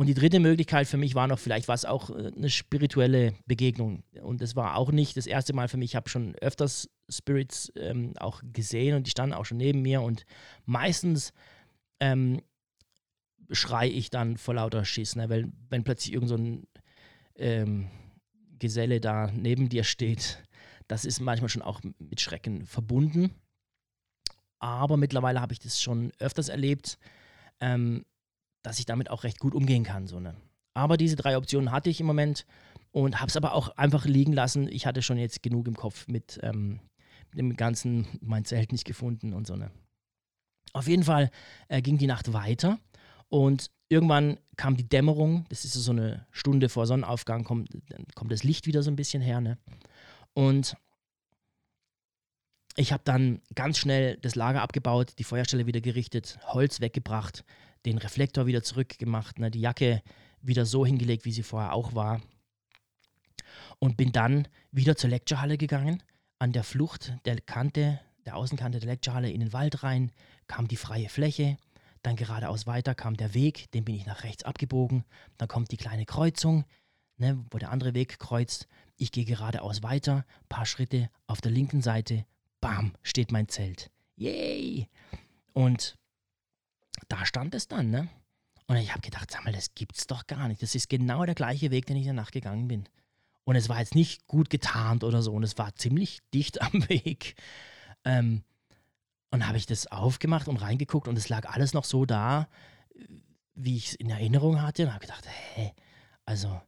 Und 0.00 0.06
die 0.06 0.14
dritte 0.14 0.40
Möglichkeit 0.40 0.86
für 0.86 0.96
mich 0.96 1.14
war 1.14 1.28
noch, 1.28 1.38
vielleicht 1.38 1.68
war 1.68 1.74
es 1.74 1.84
auch 1.84 2.08
äh, 2.08 2.32
eine 2.34 2.48
spirituelle 2.48 3.34
Begegnung. 3.44 4.02
Und 4.22 4.40
das 4.40 4.56
war 4.56 4.76
auch 4.76 4.92
nicht 4.92 5.14
das 5.18 5.26
erste 5.26 5.52
Mal 5.52 5.68
für 5.68 5.76
mich. 5.76 5.90
Ich 5.90 5.94
habe 5.94 6.08
schon 6.08 6.34
öfters 6.36 6.88
Spirits 7.10 7.70
ähm, 7.76 8.14
auch 8.16 8.40
gesehen 8.42 8.96
und 8.96 9.06
die 9.06 9.10
standen 9.10 9.34
auch 9.34 9.44
schon 9.44 9.58
neben 9.58 9.82
mir. 9.82 10.00
Und 10.00 10.24
meistens 10.64 11.34
ähm, 12.00 12.40
schreie 13.50 13.90
ich 13.90 14.08
dann 14.08 14.38
vor 14.38 14.54
lauter 14.54 14.86
Schiss, 14.86 15.16
ne? 15.16 15.28
weil 15.28 15.52
wenn 15.68 15.84
plötzlich 15.84 16.14
irgend 16.14 16.30
so 16.30 16.36
ein 16.36 16.66
ähm, 17.34 17.90
Geselle 18.58 19.02
da 19.02 19.30
neben 19.30 19.68
dir 19.68 19.84
steht, 19.84 20.42
das 20.88 21.04
ist 21.04 21.20
manchmal 21.20 21.50
schon 21.50 21.60
auch 21.60 21.82
mit 21.98 22.22
Schrecken 22.22 22.64
verbunden. 22.64 23.34
Aber 24.60 24.96
mittlerweile 24.96 25.42
habe 25.42 25.52
ich 25.52 25.58
das 25.58 25.82
schon 25.82 26.10
öfters 26.18 26.48
erlebt. 26.48 26.96
Ähm, 27.60 28.06
dass 28.62 28.78
ich 28.78 28.86
damit 28.86 29.10
auch 29.10 29.24
recht 29.24 29.38
gut 29.38 29.54
umgehen 29.54 29.84
kann. 29.84 30.06
So 30.06 30.20
ne? 30.20 30.34
Aber 30.74 30.96
diese 30.96 31.16
drei 31.16 31.36
Optionen 31.36 31.72
hatte 31.72 31.90
ich 31.90 32.00
im 32.00 32.06
Moment 32.06 32.46
und 32.92 33.20
habe 33.20 33.28
es 33.28 33.36
aber 33.36 33.54
auch 33.54 33.76
einfach 33.76 34.04
liegen 34.04 34.32
lassen. 34.32 34.68
Ich 34.68 34.86
hatte 34.86 35.02
schon 35.02 35.18
jetzt 35.18 35.42
genug 35.42 35.68
im 35.68 35.76
Kopf 35.76 36.08
mit, 36.08 36.38
ähm, 36.42 36.80
dem 37.34 37.56
ganzen, 37.56 38.06
mein 38.20 38.44
Zelt 38.44 38.72
nicht 38.72 38.84
gefunden 38.84 39.32
und 39.32 39.46
so. 39.46 39.56
Ne? 39.56 39.70
Auf 40.72 40.88
jeden 40.88 41.04
Fall 41.04 41.30
äh, 41.68 41.82
ging 41.82 41.98
die 41.98 42.06
Nacht 42.06 42.32
weiter 42.32 42.78
und 43.28 43.70
irgendwann 43.88 44.38
kam 44.56 44.76
die 44.76 44.88
Dämmerung. 44.88 45.46
Das 45.48 45.64
ist 45.64 45.74
so 45.74 45.92
eine 45.92 46.26
Stunde 46.30 46.68
vor 46.68 46.86
Sonnenaufgang, 46.86 47.44
kommt, 47.44 47.70
kommt 48.14 48.32
das 48.32 48.44
Licht 48.44 48.66
wieder 48.66 48.82
so 48.82 48.90
ein 48.90 48.96
bisschen 48.96 49.22
her. 49.22 49.40
Ne? 49.40 49.58
Und 50.34 50.76
ich 52.76 52.92
habe 52.92 53.02
dann 53.04 53.42
ganz 53.54 53.78
schnell 53.78 54.16
das 54.18 54.36
Lager 54.36 54.62
abgebaut, 54.62 55.14
die 55.18 55.24
Feuerstelle 55.24 55.66
wieder 55.66 55.80
gerichtet, 55.80 56.38
Holz 56.44 56.80
weggebracht, 56.80 57.44
den 57.86 57.98
Reflektor 57.98 58.46
wieder 58.46 58.62
zurückgemacht, 58.62 59.38
ne, 59.38 59.50
die 59.50 59.60
Jacke 59.60 60.02
wieder 60.42 60.66
so 60.66 60.84
hingelegt, 60.86 61.24
wie 61.24 61.32
sie 61.32 61.42
vorher 61.42 61.72
auch 61.72 61.94
war. 61.94 62.20
Und 63.78 63.96
bin 63.96 64.12
dann 64.12 64.48
wieder 64.70 64.96
zur 64.96 65.10
Lecturehalle 65.10 65.58
gegangen. 65.58 66.02
An 66.38 66.52
der 66.52 66.64
Flucht 66.64 67.14
der 67.24 67.40
Kante, 67.40 68.00
der 68.24 68.36
Außenkante 68.36 68.78
der 68.80 68.88
Lecturehalle 68.88 69.30
in 69.30 69.40
den 69.40 69.52
Wald 69.52 69.82
rein, 69.82 70.12
kam 70.46 70.68
die 70.68 70.76
freie 70.76 71.08
Fläche. 71.08 71.56
Dann 72.02 72.16
geradeaus 72.16 72.66
weiter 72.66 72.94
kam 72.94 73.16
der 73.16 73.34
Weg, 73.34 73.70
den 73.72 73.84
bin 73.84 73.94
ich 73.94 74.06
nach 74.06 74.24
rechts 74.24 74.44
abgebogen. 74.44 75.04
Dann 75.36 75.48
kommt 75.48 75.70
die 75.70 75.76
kleine 75.76 76.06
Kreuzung, 76.06 76.64
ne, 77.18 77.44
wo 77.50 77.58
der 77.58 77.70
andere 77.70 77.94
Weg 77.94 78.18
kreuzt. 78.18 78.68
Ich 78.96 79.12
gehe 79.12 79.24
geradeaus 79.24 79.82
weiter, 79.82 80.24
paar 80.48 80.66
Schritte 80.66 81.10
auf 81.26 81.40
der 81.40 81.52
linken 81.52 81.82
Seite, 81.82 82.24
bam, 82.60 82.94
steht 83.02 83.32
mein 83.32 83.48
Zelt. 83.48 83.90
Yay! 84.16 84.88
Und 85.52 85.98
da 87.08 87.24
stand 87.24 87.54
es 87.54 87.68
dann, 87.68 87.90
ne? 87.90 88.08
Und 88.66 88.76
ich 88.76 88.90
habe 88.90 89.00
gedacht, 89.00 89.30
sag 89.30 89.44
mal, 89.44 89.52
das 89.52 89.74
gibt's 89.74 90.06
doch 90.06 90.26
gar 90.26 90.46
nicht. 90.46 90.62
Das 90.62 90.74
ist 90.76 90.88
genau 90.88 91.24
der 91.24 91.34
gleiche 91.34 91.70
Weg, 91.72 91.86
den 91.86 91.96
ich 91.96 92.06
danach 92.06 92.30
gegangen 92.30 92.68
bin. 92.68 92.88
Und 93.44 93.56
es 93.56 93.68
war 93.68 93.80
jetzt 93.80 93.96
nicht 93.96 94.28
gut 94.28 94.48
getarnt 94.48 95.02
oder 95.02 95.22
so, 95.22 95.32
und 95.32 95.42
es 95.42 95.58
war 95.58 95.74
ziemlich 95.74 96.20
dicht 96.34 96.62
am 96.62 96.88
Weg. 96.88 97.34
Ähm, 98.04 98.44
und 99.32 99.46
habe 99.46 99.58
ich 99.58 99.66
das 99.66 99.86
aufgemacht 99.88 100.48
und 100.48 100.56
reingeguckt 100.56 101.08
und 101.08 101.16
es 101.16 101.28
lag 101.28 101.48
alles 101.48 101.72
noch 101.72 101.84
so 101.84 102.04
da, 102.04 102.48
wie 103.54 103.76
ich 103.76 103.88
es 103.88 103.94
in 103.94 104.10
Erinnerung 104.10 104.62
hatte. 104.62 104.84
Und 104.84 104.90
habe 104.92 105.06
gedacht, 105.06 105.24
hä, 105.54 105.72
also 106.24 106.60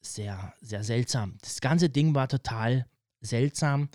sehr, 0.00 0.54
sehr 0.60 0.84
seltsam. 0.84 1.38
Das 1.40 1.60
ganze 1.60 1.90
Ding 1.90 2.14
war 2.14 2.28
total 2.28 2.86
seltsam 3.20 3.88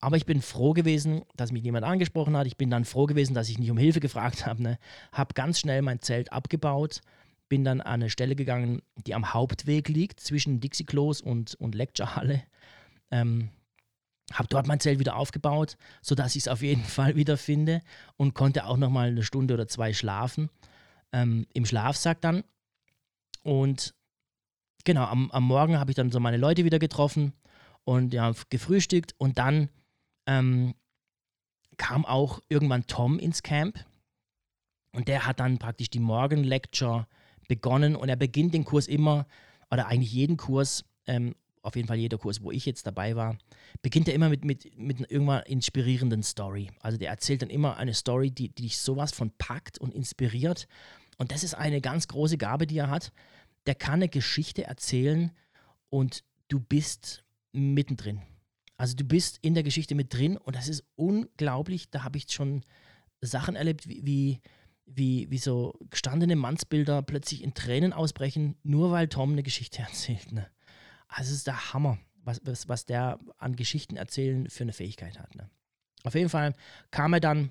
aber 0.00 0.16
ich 0.16 0.24
bin 0.24 0.40
froh 0.40 0.72
gewesen, 0.72 1.22
dass 1.36 1.52
mich 1.52 1.62
niemand 1.62 1.84
angesprochen 1.84 2.36
hat. 2.36 2.46
Ich 2.46 2.56
bin 2.56 2.70
dann 2.70 2.84
froh 2.84 3.06
gewesen, 3.06 3.34
dass 3.34 3.50
ich 3.50 3.58
nicht 3.58 3.70
um 3.70 3.78
Hilfe 3.78 4.00
gefragt 4.00 4.46
habe. 4.46 4.62
Ne? 4.62 4.78
Habe 5.12 5.34
ganz 5.34 5.60
schnell 5.60 5.82
mein 5.82 6.00
Zelt 6.00 6.32
abgebaut, 6.32 7.00
bin 7.48 7.64
dann 7.64 7.80
an 7.80 8.02
eine 8.02 8.10
Stelle 8.10 8.34
gegangen, 8.34 8.82
die 9.06 9.14
am 9.14 9.34
Hauptweg 9.34 9.88
liegt, 9.88 10.20
zwischen 10.20 10.60
Dixie-Klos 10.60 11.20
und, 11.20 11.54
und 11.56 11.74
Lecture-Halle. 11.74 12.42
Ähm, 13.10 13.50
habe 14.32 14.48
dort 14.48 14.68
mein 14.68 14.80
Zelt 14.80 15.00
wieder 15.00 15.16
aufgebaut, 15.16 15.76
sodass 16.00 16.36
ich 16.36 16.44
es 16.44 16.48
auf 16.48 16.62
jeden 16.62 16.84
Fall 16.96 17.16
wieder 17.16 17.36
finde 17.36 17.82
und 18.16 18.34
konnte 18.34 18.64
auch 18.64 18.76
noch 18.76 18.90
mal 18.90 19.08
eine 19.08 19.22
Stunde 19.22 19.54
oder 19.54 19.68
zwei 19.68 19.92
schlafen. 19.92 20.48
Ähm, 21.12 21.46
Im 21.52 21.66
Schlafsack 21.66 22.20
dann. 22.20 22.44
Und 23.42 23.94
genau, 24.84 25.04
am, 25.04 25.30
am 25.30 25.44
Morgen 25.44 25.78
habe 25.78 25.90
ich 25.90 25.96
dann 25.96 26.12
so 26.12 26.20
meine 26.20 26.36
Leute 26.36 26.64
wieder 26.64 26.78
getroffen 26.78 27.32
und 27.84 28.14
ja, 28.14 28.32
gefrühstückt 28.48 29.14
und 29.18 29.38
dann 29.38 29.68
ähm, 30.30 30.74
kam 31.76 32.04
auch 32.04 32.40
irgendwann 32.48 32.86
Tom 32.86 33.18
ins 33.18 33.42
Camp 33.42 33.84
und 34.92 35.08
der 35.08 35.26
hat 35.26 35.40
dann 35.40 35.58
praktisch 35.58 35.90
die 35.90 35.98
Morgen-Lecture 35.98 37.06
begonnen 37.48 37.96
und 37.96 38.08
er 38.08 38.16
beginnt 38.16 38.54
den 38.54 38.64
Kurs 38.64 38.86
immer 38.86 39.26
oder 39.70 39.88
eigentlich 39.88 40.12
jeden 40.12 40.36
Kurs 40.36 40.84
ähm, 41.06 41.34
auf 41.62 41.76
jeden 41.76 41.88
Fall 41.88 41.98
jeder 41.98 42.16
Kurs, 42.16 42.42
wo 42.42 42.50
ich 42.50 42.64
jetzt 42.64 42.86
dabei 42.86 43.16
war, 43.16 43.36
beginnt 43.82 44.08
er 44.08 44.14
immer 44.14 44.28
mit, 44.28 44.44
mit, 44.44 44.78
mit 44.78 44.98
einer 44.98 45.10
irgendwann 45.10 45.42
inspirierenden 45.42 46.22
Story. 46.22 46.70
Also 46.80 46.96
der 46.96 47.10
erzählt 47.10 47.42
dann 47.42 47.50
immer 47.50 47.76
eine 47.76 47.92
Story, 47.92 48.30
die, 48.30 48.48
die 48.48 48.62
dich 48.62 48.78
sowas 48.78 49.12
von 49.12 49.30
packt 49.36 49.78
und 49.78 49.92
inspiriert. 49.92 50.68
Und 51.18 51.32
das 51.32 51.44
ist 51.44 51.54
eine 51.54 51.80
ganz 51.80 52.08
große 52.08 52.38
Gabe, 52.38 52.66
die 52.66 52.78
er 52.78 52.88
hat. 52.88 53.12
Der 53.66 53.74
kann 53.74 53.94
eine 53.94 54.08
Geschichte 54.08 54.64
erzählen 54.64 55.32
und 55.90 56.24
du 56.48 56.60
bist 56.60 57.24
mittendrin. 57.52 58.22
Also 58.80 58.96
du 58.96 59.04
bist 59.04 59.38
in 59.42 59.52
der 59.52 59.62
Geschichte 59.62 59.94
mit 59.94 60.14
drin 60.14 60.38
und 60.38 60.56
das 60.56 60.66
ist 60.66 60.84
unglaublich. 60.96 61.90
Da 61.90 62.02
habe 62.02 62.16
ich 62.16 62.32
schon 62.32 62.64
Sachen 63.20 63.54
erlebt, 63.54 63.86
wie, 63.86 64.40
wie, 64.86 65.30
wie, 65.30 65.36
so 65.36 65.78
gestandene 65.90 66.34
Mannsbilder 66.34 67.02
plötzlich 67.02 67.44
in 67.44 67.52
Tränen 67.52 67.92
ausbrechen, 67.92 68.56
nur 68.62 68.90
weil 68.90 69.08
Tom 69.08 69.32
eine 69.32 69.42
Geschichte 69.42 69.82
erzählt. 69.86 70.32
Ne? 70.32 70.46
Also 71.08 71.30
es 71.30 71.36
ist 71.36 71.46
der 71.46 71.74
Hammer, 71.74 71.98
was, 72.24 72.40
was, 72.42 72.70
was 72.70 72.86
der 72.86 73.18
an 73.36 73.54
Geschichten 73.54 73.98
erzählen 73.98 74.48
für 74.48 74.62
eine 74.62 74.72
Fähigkeit 74.72 75.18
hat. 75.18 75.34
Ne? 75.34 75.50
Auf 76.04 76.14
jeden 76.14 76.30
Fall 76.30 76.54
kam 76.90 77.12
er 77.12 77.20
dann, 77.20 77.50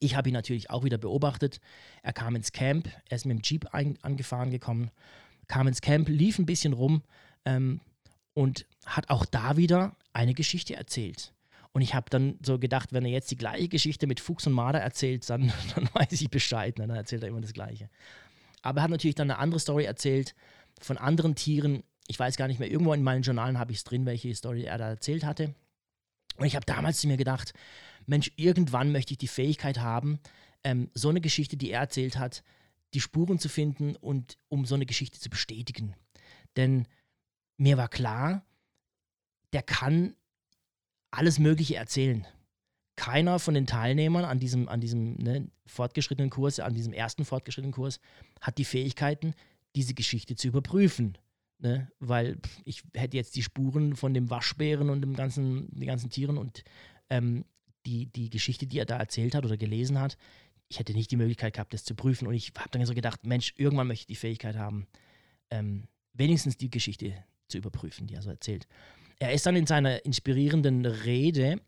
ich 0.00 0.16
habe 0.16 0.28
ihn 0.28 0.34
natürlich 0.34 0.68
auch 0.68 0.84
wieder 0.84 0.98
beobachtet, 0.98 1.62
er 2.02 2.12
kam 2.12 2.36
ins 2.36 2.52
Camp, 2.52 2.90
er 3.08 3.16
ist 3.16 3.24
mit 3.24 3.38
dem 3.38 3.42
Jeep 3.42 3.72
ein, 3.72 3.98
angefahren 4.02 4.50
gekommen, 4.50 4.90
kam 5.48 5.66
ins 5.66 5.80
Camp, 5.80 6.10
lief 6.10 6.38
ein 6.38 6.44
bisschen 6.44 6.74
rum 6.74 7.04
ähm, 7.46 7.80
und 8.36 8.66
hat 8.84 9.08
auch 9.08 9.24
da 9.24 9.56
wieder 9.56 9.96
eine 10.12 10.34
Geschichte 10.34 10.76
erzählt. 10.76 11.32
Und 11.72 11.80
ich 11.80 11.94
habe 11.94 12.10
dann 12.10 12.38
so 12.44 12.58
gedacht, 12.58 12.92
wenn 12.92 13.06
er 13.06 13.10
jetzt 13.10 13.30
die 13.30 13.38
gleiche 13.38 13.68
Geschichte 13.68 14.06
mit 14.06 14.20
Fuchs 14.20 14.46
und 14.46 14.52
Marder 14.52 14.78
erzählt, 14.78 15.28
dann, 15.30 15.50
dann 15.74 15.88
weiß 15.94 16.12
ich 16.20 16.28
Bescheid. 16.28 16.78
Ne? 16.78 16.86
Dann 16.86 16.98
erzählt 16.98 17.22
er 17.22 17.30
immer 17.30 17.40
das 17.40 17.54
Gleiche. 17.54 17.88
Aber 18.60 18.80
er 18.80 18.84
hat 18.84 18.90
natürlich 18.90 19.14
dann 19.14 19.30
eine 19.30 19.38
andere 19.38 19.58
Story 19.58 19.84
erzählt 19.84 20.34
von 20.82 20.98
anderen 20.98 21.34
Tieren. 21.34 21.82
Ich 22.08 22.18
weiß 22.18 22.36
gar 22.36 22.46
nicht 22.46 22.60
mehr, 22.60 22.70
irgendwo 22.70 22.92
in 22.92 23.02
meinen 23.02 23.22
Journalen 23.22 23.58
habe 23.58 23.72
ich 23.72 23.78
es 23.78 23.84
drin, 23.84 24.04
welche 24.04 24.34
Story 24.34 24.64
er 24.64 24.76
da 24.76 24.90
erzählt 24.90 25.24
hatte. 25.24 25.54
Und 26.36 26.44
ich 26.44 26.56
habe 26.56 26.66
damals 26.66 27.00
zu 27.00 27.08
mir 27.08 27.16
gedacht, 27.16 27.54
Mensch, 28.04 28.32
irgendwann 28.36 28.92
möchte 28.92 29.14
ich 29.14 29.18
die 29.18 29.28
Fähigkeit 29.28 29.78
haben, 29.78 30.20
ähm, 30.62 30.90
so 30.92 31.08
eine 31.08 31.22
Geschichte, 31.22 31.56
die 31.56 31.70
er 31.70 31.80
erzählt 31.80 32.18
hat, 32.18 32.42
die 32.92 33.00
Spuren 33.00 33.38
zu 33.38 33.48
finden 33.48 33.96
und 33.96 34.36
um 34.50 34.66
so 34.66 34.74
eine 34.74 34.84
Geschichte 34.84 35.18
zu 35.18 35.30
bestätigen. 35.30 35.94
Denn 36.58 36.86
mir 37.56 37.76
war 37.76 37.88
klar, 37.88 38.44
der 39.52 39.62
kann 39.62 40.14
alles 41.10 41.38
Mögliche 41.38 41.76
erzählen. 41.76 42.26
Keiner 42.96 43.38
von 43.38 43.54
den 43.54 43.66
Teilnehmern 43.66 44.24
an 44.24 44.38
diesem, 44.38 44.68
an 44.68 44.80
diesem 44.80 45.14
ne, 45.14 45.48
fortgeschrittenen 45.66 46.30
Kurs, 46.30 46.60
an 46.60 46.74
diesem 46.74 46.92
ersten 46.92 47.24
fortgeschrittenen 47.24 47.72
Kurs, 47.72 48.00
hat 48.40 48.58
die 48.58 48.64
Fähigkeiten, 48.64 49.34
diese 49.74 49.94
Geschichte 49.94 50.34
zu 50.36 50.48
überprüfen. 50.48 51.18
Ne? 51.58 51.90
Weil 52.00 52.38
ich 52.64 52.82
hätte 52.94 53.16
jetzt 53.16 53.36
die 53.36 53.42
Spuren 53.42 53.96
von 53.96 54.14
dem 54.14 54.30
Waschbären 54.30 54.90
und 54.90 55.00
dem 55.02 55.14
ganzen, 55.14 55.68
den 55.70 55.86
ganzen 55.86 56.10
Tieren 56.10 56.38
und 56.38 56.64
ähm, 57.10 57.44
die, 57.84 58.06
die 58.06 58.30
Geschichte, 58.30 58.66
die 58.66 58.78
er 58.78 58.86
da 58.86 58.98
erzählt 58.98 59.34
hat 59.34 59.44
oder 59.44 59.56
gelesen 59.56 60.00
hat, 60.00 60.16
ich 60.68 60.78
hätte 60.78 60.92
nicht 60.92 61.10
die 61.10 61.16
Möglichkeit 61.16 61.54
gehabt, 61.54 61.72
das 61.72 61.84
zu 61.84 61.94
prüfen. 61.94 62.26
Und 62.26 62.34
ich 62.34 62.52
habe 62.58 62.70
dann 62.70 62.84
so 62.84 62.94
gedacht, 62.94 63.24
Mensch, 63.24 63.54
irgendwann 63.56 63.86
möchte 63.86 64.02
ich 64.02 64.06
die 64.06 64.16
Fähigkeit 64.16 64.56
haben, 64.56 64.86
ähm, 65.50 65.86
wenigstens 66.12 66.56
die 66.56 66.70
Geschichte 66.70 67.14
zu 67.48 67.58
überprüfen, 67.58 68.06
die 68.06 68.14
er 68.14 68.22
so 68.22 68.30
erzählt. 68.30 68.66
Er 69.18 69.32
ist 69.32 69.46
dann 69.46 69.56
in 69.56 69.66
seiner 69.66 70.04
inspirierenden 70.04 70.84
Rede 70.84 71.60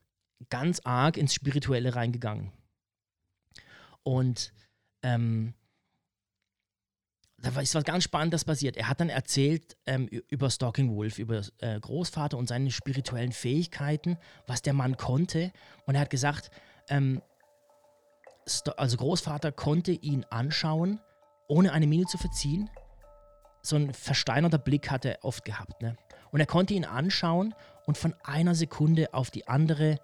ganz 0.51 0.81
arg 0.85 1.17
ins 1.17 1.35
Spirituelle 1.35 1.95
reingegangen. 1.95 2.53
Und 4.03 4.53
ähm, 5.03 5.55
da 7.41 7.61
ist 7.61 7.75
was 7.75 7.85
ganz 7.85 8.05
Spannendes 8.05 8.45
passiert. 8.45 8.77
Er 8.77 8.89
hat 8.89 9.01
dann 9.01 9.11
erzählt 9.11 9.77
ähm, 9.87 10.09
über 10.09 10.51
Stalking 10.51 10.95
Wolf, 10.95 11.19
über 11.19 11.43
äh, 11.59 11.79
Großvater 11.79 12.37
und 12.37 12.49
seine 12.49 12.71
spirituellen 12.71 13.33
Fähigkeiten, 13.33 14.19
was 14.47 14.63
der 14.63 14.73
Mann 14.73 14.97
konnte. 14.97 15.53
Und 15.87 15.95
er 15.95 16.01
hat 16.01 16.11
gesagt, 16.11 16.51
ähm, 16.89 17.23
also 18.77 18.97
Großvater 18.97 19.53
konnte 19.53 19.93
ihn 19.93 20.25
anschauen, 20.31 21.01
ohne 21.49 21.73
eine 21.73 21.87
Miene 21.87 22.07
zu 22.07 22.19
verziehen. 22.19 22.69
So 23.69 23.77
ein 23.77 23.93
versteinerter 23.93 24.57
Blick 24.57 24.91
hat 24.91 25.05
er 25.05 25.19
oft 25.23 25.45
gehabt. 25.45 25.83
Ne? 25.83 25.97
Und 26.31 26.41
er 26.41 26.47
konnte 26.47 26.73
ihn 26.73 26.87
anschauen 26.87 27.55
und 27.85 27.99
von 27.99 28.15
einer 28.25 28.55
Sekunde 28.55 29.13
auf 29.13 29.31
die 29.31 29.47
andere 29.47 29.99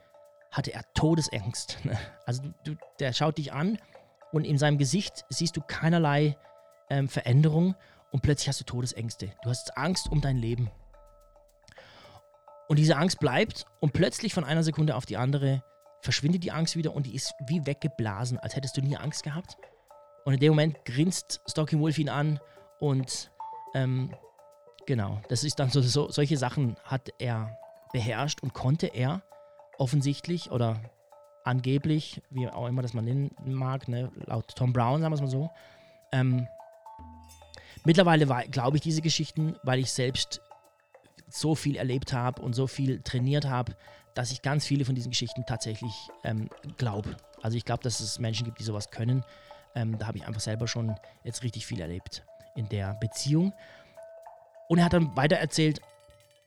hatte 0.51 0.73
er 0.73 0.85
Todesangst. 0.95 1.79
Also 2.27 2.43
du, 2.65 2.77
der 3.01 3.13
schaut 3.13 3.39
dich 3.39 3.53
an 3.53 3.79
und 4.33 4.45
in 4.45 4.59
seinem 4.59 4.79
Gesicht 4.79 5.25
siehst 5.29 5.57
du 5.57 5.61
keinerlei 5.61 6.37
ähm, 6.91 7.09
Veränderung 7.09 7.75
und 8.13 8.23
plötzlich 8.23 8.49
hast 8.49 8.61
du 8.61 8.65
Todesängste. 8.65 9.31
Du 9.43 9.51
hast 9.51 9.77
Angst 9.77 10.09
um 10.11 10.21
dein 10.21 10.37
Leben. 10.37 10.71
Und 12.69 12.79
diese 12.79 12.97
Angst 12.97 13.21
bleibt 13.21 13.67
und 13.81 13.93
plötzlich 13.93 14.33
von 14.33 14.45
einer 14.45 14.63
Sekunde 14.63 14.95
auf 14.95 15.07
die 15.07 15.17
andere 15.17 15.63
verschwindet 16.01 16.45
die 16.45 16.53
Angst 16.53 16.77
wieder 16.77 16.95
und 16.95 17.07
die 17.07 17.15
ist 17.15 17.35
wie 17.47 17.67
weggeblasen, 17.67 18.39
als 18.39 18.57
hättest 18.57 18.77
du 18.77 18.83
nie 18.83 18.97
Angst 18.97 19.23
gehabt. 19.23 19.57
Und 20.25 20.35
in 20.35 20.41
dem 20.41 20.51
Moment 20.51 20.85
grinst 20.85 21.41
Stalking 21.49 21.81
Wolf 21.81 21.99
ihn 21.99 22.09
an 22.09 22.41
und 22.79 23.31
ähm, 23.75 24.11
Genau, 24.87 25.21
das 25.29 25.45
ist 25.45 25.59
dann 25.59 25.71
so, 25.71 25.81
so, 25.81 26.11
solche 26.11 26.37
Sachen 26.37 26.77
hat 26.85 27.11
er 27.19 27.59
beherrscht 27.93 28.43
und 28.43 28.53
konnte 28.53 28.87
er 28.89 29.23
offensichtlich 29.79 30.51
oder 30.51 30.81
angeblich, 31.45 32.23
wie 32.31 32.49
auch 32.49 32.67
immer 32.67 32.83
das 32.83 32.95
man 32.95 33.05
nennen 33.05 33.35
mag, 33.45 33.89
ne, 33.89 34.11
laut 34.27 34.55
Tom 34.57 34.73
Brown, 34.73 35.01
sagen 35.01 35.13
wir 35.13 35.17
es 35.17 35.21
mal 35.21 35.29
so. 35.29 35.51
Ähm, 36.13 36.47
mittlerweile 37.85 38.27
glaube 38.51 38.77
ich 38.77 38.83
diese 38.83 39.03
Geschichten, 39.03 39.57
weil 39.63 39.79
ich 39.79 39.91
selbst 39.91 40.41
so 41.29 41.55
viel 41.55 41.77
erlebt 41.77 42.13
habe 42.13 42.43
und 42.43 42.55
so 42.55 42.67
viel 42.67 43.01
trainiert 43.01 43.47
habe, 43.47 43.75
dass 44.15 44.33
ich 44.33 44.43
ganz 44.43 44.67
viele 44.67 44.85
von 44.85 44.95
diesen 44.95 45.11
Geschichten 45.11 45.45
tatsächlich 45.47 45.93
ähm, 46.25 46.49
glaube. 46.77 47.17
Also 47.43 47.57
ich 47.57 47.65
glaube, 47.65 47.83
dass 47.83 48.01
es 48.01 48.19
Menschen 48.19 48.45
gibt, 48.45 48.61
die 48.61 48.65
sowas 48.65 48.91
können. 48.91 49.25
Ähm, 49.75 49.99
da 49.99 50.07
habe 50.07 50.19
ich 50.19 50.27
einfach 50.27 50.41
selber 50.41 50.69
schon 50.69 50.95
jetzt 51.25 51.43
richtig 51.43 51.67
viel 51.67 51.81
erlebt 51.81 52.23
in 52.55 52.69
der 52.69 52.95
Beziehung. 52.95 53.53
Und 54.69 54.79
er 54.79 54.87
hat 54.87 54.93
dann 54.93 55.17
weiter 55.17 55.37
erzählt, 55.37 55.81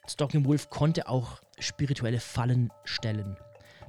Stalking 0.07 0.45
Wolf 0.45 0.69
konnte 0.69 1.07
auch 1.07 1.41
spirituelle 1.59 2.19
Fallen 2.19 2.71
stellen. 2.83 3.37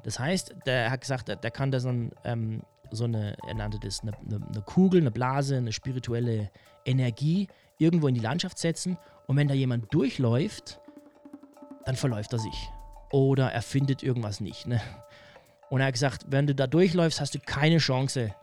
Das 0.03 0.19
heißt, 0.19 0.55
der 0.67 0.91
hat 0.91 1.01
gesagt, 1.01 1.29
der, 1.29 1.51
kann 1.51 1.71
da 1.71 1.81
so, 1.81 1.89
ein, 1.89 2.13
ähm, 2.25 2.63
so 2.91 3.05
eine, 3.05 3.37
er 3.47 3.55
nannte 3.55 3.79
das 3.79 4.01
eine, 4.01 4.13
eine, 4.27 4.47
eine, 4.47 4.63
Kugel, 4.63 5.01
eine 5.01 5.11
Blase, 5.11 5.57
eine 5.57 5.73
spirituelle 5.73 6.51
Energie 6.85 7.49
irgendwo 7.79 8.09
in 8.09 8.15
die 8.15 8.21
Landschaft 8.21 8.59
setzen. 8.59 8.99
Und 9.27 9.37
wenn 9.37 9.49
da 9.49 9.55
jemand 9.55 9.93
durchläuft, 9.93 10.81
dann 11.85 11.97
verläuft 11.97 12.33
er 12.33 12.39
sich. 12.39 12.69
Oder 13.11 13.53
er 13.53 13.63
findet 13.63 14.03
irgendwas 14.03 14.41
nicht. 14.41 14.67
Ne? 14.67 14.81
Und 15.71 15.81
er 15.81 15.87
hat 15.87 15.95
gesagt, 15.95 16.27
wenn 16.29 16.47
du 16.47 16.55
da 16.55 16.67
durchläufst, 16.67 17.21
hast 17.21 17.35
du 17.35 17.39
keine 17.39 17.79
Chance, 17.79 18.35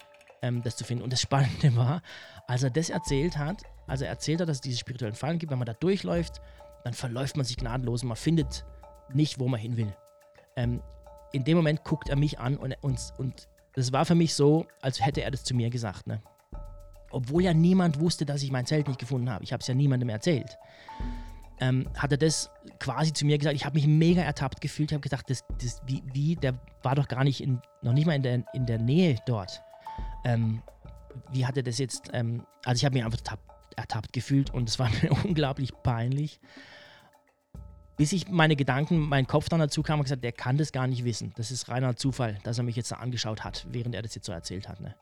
ähm, 0.45 0.61
das 0.61 0.75
zu 0.75 0.83
finden. 0.83 1.03
Und 1.03 1.11
das 1.11 1.21
Spannende 1.21 1.75
war, 1.75 2.01
als 2.47 2.63
er 2.63 2.69
das 2.69 2.89
erzählt 2.89 3.37
hat, 3.37 3.63
also 3.87 4.05
er 4.05 4.11
erzählt 4.11 4.41
hat, 4.41 4.49
dass 4.49 4.57
es 4.57 4.61
diese 4.61 4.77
spirituellen 4.77 5.15
Fallen 5.15 5.39
gibt, 5.39 5.51
wenn 5.51 5.59
man 5.59 5.65
da 5.65 5.73
durchläuft, 5.73 6.41
dann 6.83 6.93
verläuft 6.93 7.35
man 7.35 7.45
sich 7.45 7.57
gnadenlos 7.57 8.03
und 8.03 8.09
man 8.09 8.17
findet 8.17 8.65
nicht, 9.13 9.39
wo 9.39 9.47
man 9.47 9.59
hin 9.59 9.75
will. 9.77 9.93
Ähm, 10.55 10.81
in 11.31 11.43
dem 11.43 11.57
Moment 11.57 11.83
guckt 11.83 12.09
er 12.09 12.15
mich 12.15 12.39
an 12.39 12.57
und, 12.57 12.75
und, 12.81 13.13
und 13.17 13.47
das 13.73 13.91
war 13.91 14.05
für 14.05 14.15
mich 14.15 14.35
so, 14.35 14.67
als 14.81 15.03
hätte 15.03 15.21
er 15.21 15.31
das 15.31 15.43
zu 15.43 15.53
mir 15.55 15.69
gesagt. 15.69 16.07
Ne? 16.07 16.21
Obwohl 17.11 17.43
ja 17.43 17.53
niemand 17.53 17.99
wusste, 17.99 18.25
dass 18.25 18.43
ich 18.43 18.51
mein 18.51 18.65
Zelt 18.65 18.87
nicht 18.87 18.99
gefunden 18.99 19.29
habe. 19.29 19.43
Ich 19.43 19.51
habe 19.51 19.61
es 19.61 19.67
ja 19.67 19.73
niemandem 19.73 20.09
erzählt. 20.09 20.57
Ähm, 21.59 21.89
hat 21.97 22.11
er 22.11 22.17
das 22.17 22.49
quasi 22.79 23.13
zu 23.13 23.25
mir 23.25 23.37
gesagt. 23.37 23.55
Ich 23.55 23.65
habe 23.65 23.75
mich 23.75 23.87
mega 23.87 24.21
ertappt 24.21 24.61
gefühlt. 24.61 24.91
Ich 24.91 24.93
habe 24.93 25.01
gedacht, 25.01 25.29
das, 25.29 25.43
das, 25.61 25.81
wie, 25.85 26.03
wie, 26.13 26.35
der 26.35 26.53
war 26.83 26.95
doch 26.95 27.07
gar 27.07 27.23
nicht 27.23 27.41
in, 27.41 27.61
noch 27.81 27.93
nicht 27.93 28.05
mal 28.05 28.15
in 28.15 28.23
der, 28.23 28.43
in 28.53 28.65
der 28.65 28.79
Nähe 28.79 29.17
dort. 29.25 29.61
Ähm, 30.25 30.61
wie 31.31 31.45
hat 31.45 31.55
er 31.55 31.63
das 31.63 31.77
jetzt? 31.77 32.09
Ähm, 32.11 32.45
also 32.65 32.79
ich 32.79 32.85
habe 32.85 32.95
mich 32.95 33.05
einfach 33.05 33.19
ertappt, 33.19 33.77
ertappt 33.77 34.13
gefühlt 34.13 34.53
und 34.53 34.67
es 34.67 34.79
war 34.79 34.89
mir 35.01 35.11
unglaublich 35.23 35.71
peinlich. 35.83 36.41
Bis 37.95 38.11
ich 38.11 38.27
meine 38.27 38.57
Gedanken, 38.57 38.99
mein 38.99 39.25
Kopf 39.25 39.47
dann 39.47 39.61
dazu 39.61 39.81
kam 39.81 39.99
und 39.99 40.03
gesagt, 40.03 40.23
der 40.23 40.33
kann 40.33 40.57
das 40.57 40.73
gar 40.73 40.87
nicht 40.87 41.05
wissen. 41.05 41.31
Das 41.37 41.49
ist 41.49 41.69
reiner 41.69 41.95
Zufall, 41.95 42.39
dass 42.43 42.57
er 42.57 42.65
mich 42.65 42.75
jetzt 42.75 42.91
da 42.91 42.97
angeschaut 42.97 43.45
hat, 43.45 43.65
während 43.69 43.95
er 43.95 44.01
das 44.01 44.15
jetzt 44.15 44.25
so 44.25 44.33
erzählt 44.33 44.67
hat. 44.67 44.81
Ne? 44.81 44.95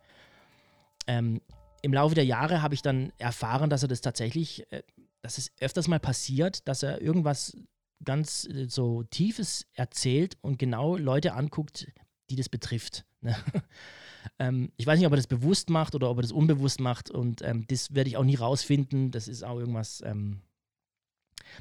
Ähm, 1.08 1.42
Im 1.82 1.94
Laufe 1.94 2.14
der 2.14 2.26
Jahre 2.26 2.62
habe 2.62 2.76
ich 2.76 2.84
dann 2.84 3.12
erfahren, 3.18 3.72
dass 3.72 3.82
er 3.82 3.88
das 3.88 4.02
tatsächlich, 4.02 4.72
äh, 4.72 4.84
dass 5.24 5.40
es 5.40 5.52
öfters 5.60 5.88
mal 5.88 6.00
passiert, 6.00 6.68
dass 6.68 6.84
er 6.84 7.02
irgendwas 7.02 7.58
ganz 8.04 8.46
äh, 8.46 8.68
so 8.68 9.04
Tiefes 9.04 9.66
erzählt 9.74 10.38
und 10.42 10.60
genau 10.60 10.96
Leute 10.96 11.34
anguckt, 11.34 11.88
die 12.30 12.36
das 12.36 12.50
betrifft. 12.50 13.06
Ne? 13.22 13.36
Ähm, 14.40 14.72
ich 14.78 14.86
weiß 14.86 14.98
nicht, 14.98 15.08
ob 15.08 15.14
er 15.14 15.18
das 15.18 15.28
bewusst 15.28 15.70
macht 15.70 15.96
oder 15.96 16.10
ob 16.10 16.18
er 16.18 16.22
das 16.22 16.32
unbewusst 16.32 16.80
macht 16.80 17.12
und 17.12 17.42
ähm, 17.42 17.66
das 17.68 17.94
werde 17.94 18.10
ich 18.10 18.18
auch 18.18 18.24
nie 18.24 18.36
rausfinden. 18.36 19.12
Das 19.12 19.28
ist 19.28 19.44
auch 19.44 19.60
irgendwas. 19.60 20.02
Ähm, 20.06 20.42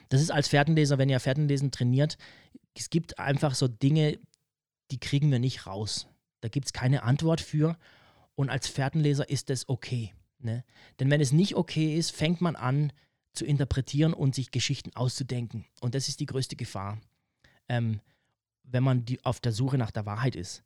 das 0.08 0.20
ist 0.20 0.30
als 0.30 0.48
Pferdenleser, 0.48 0.98
wenn 0.98 1.08
ihr 1.08 1.20
Pferdenlesen 1.20 1.70
trainiert, 1.70 2.16
es 2.74 2.88
gibt 2.90 3.18
einfach 3.18 3.54
so 3.54 3.68
Dinge, 3.68 4.18
die 4.90 4.98
kriegen 4.98 5.30
wir 5.30 5.38
nicht 5.38 5.66
raus. 5.66 6.06
Da 6.40 6.48
gibt 6.48 6.66
es 6.66 6.72
keine 6.72 7.02
Antwort 7.02 7.40
für 7.40 7.76
und 8.34 8.50
als 8.50 8.68
Pferdenleser 8.68 9.28
ist 9.28 9.50
das 9.50 9.68
okay. 9.68 10.12
Ne? 10.38 10.64
Denn 10.98 11.10
wenn 11.10 11.20
es 11.20 11.32
nicht 11.32 11.56
okay 11.56 11.96
ist, 11.96 12.10
fängt 12.10 12.40
man 12.40 12.56
an, 12.56 12.92
zu 13.32 13.44
interpretieren 13.46 14.12
und 14.12 14.34
sich 14.34 14.50
Geschichten 14.50 14.94
auszudenken. 14.94 15.64
Und 15.80 15.94
das 15.94 16.08
ist 16.08 16.20
die 16.20 16.26
größte 16.26 16.56
Gefahr. 16.56 17.00
Ähm, 17.68 18.00
wenn 18.64 18.82
man 18.82 19.04
die, 19.04 19.24
auf 19.24 19.40
der 19.40 19.52
Suche 19.52 19.78
nach 19.78 19.90
der 19.90 20.06
Wahrheit 20.06 20.36
ist, 20.36 20.62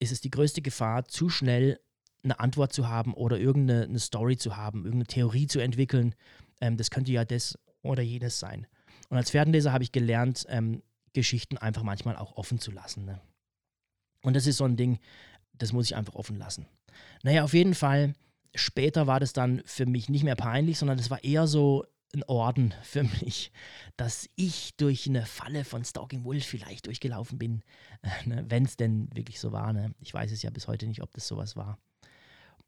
ist 0.00 0.10
es 0.10 0.20
die 0.20 0.30
größte 0.30 0.62
Gefahr, 0.62 1.04
zu 1.04 1.28
schnell 1.28 1.78
eine 2.24 2.40
Antwort 2.40 2.72
zu 2.72 2.88
haben 2.88 3.14
oder 3.14 3.38
irgendeine 3.38 3.98
Story 3.98 4.36
zu 4.36 4.56
haben, 4.56 4.84
irgendeine 4.84 5.06
Theorie 5.06 5.46
zu 5.46 5.60
entwickeln. 5.60 6.14
Ähm, 6.60 6.76
das 6.76 6.90
könnte 6.90 7.12
ja 7.12 7.24
das 7.24 7.58
oder 7.82 8.02
jenes 8.02 8.38
sein. 8.38 8.66
Und 9.08 9.16
als 9.16 9.30
Pferdenleser 9.30 9.72
habe 9.72 9.84
ich 9.84 9.92
gelernt, 9.92 10.46
ähm, 10.48 10.82
Geschichten 11.12 11.56
einfach 11.58 11.82
manchmal 11.82 12.16
auch 12.16 12.36
offen 12.36 12.58
zu 12.58 12.70
lassen. 12.70 13.04
Ne? 13.04 13.20
Und 14.22 14.34
das 14.34 14.46
ist 14.46 14.58
so 14.58 14.64
ein 14.64 14.76
Ding, 14.76 14.98
das 15.52 15.72
muss 15.72 15.86
ich 15.86 15.96
einfach 15.96 16.14
offen 16.14 16.36
lassen. 16.36 16.66
Naja, 17.22 17.44
auf 17.44 17.54
jeden 17.54 17.74
Fall, 17.74 18.14
später 18.54 19.06
war 19.06 19.20
das 19.20 19.32
dann 19.32 19.62
für 19.64 19.86
mich 19.86 20.08
nicht 20.08 20.24
mehr 20.24 20.36
peinlich, 20.36 20.78
sondern 20.78 20.98
das 20.98 21.10
war 21.10 21.24
eher 21.24 21.46
so 21.46 21.84
ein 22.14 22.22
Orden 22.24 22.74
für 22.82 23.04
mich, 23.04 23.52
dass 23.96 24.28
ich 24.36 24.76
durch 24.76 25.06
eine 25.06 25.26
Falle 25.26 25.64
von 25.64 25.84
Stalking 25.84 26.24
Wolf 26.24 26.44
vielleicht 26.44 26.86
durchgelaufen 26.86 27.38
bin, 27.38 27.62
äh, 28.02 28.28
ne, 28.28 28.44
wenn 28.48 28.64
es 28.64 28.76
denn 28.76 29.08
wirklich 29.14 29.38
so 29.38 29.52
war. 29.52 29.72
Ne? 29.72 29.94
Ich 30.00 30.12
weiß 30.12 30.32
es 30.32 30.42
ja 30.42 30.50
bis 30.50 30.66
heute 30.66 30.86
nicht, 30.86 31.02
ob 31.02 31.12
das 31.12 31.26
sowas 31.26 31.56
war. 31.56 31.78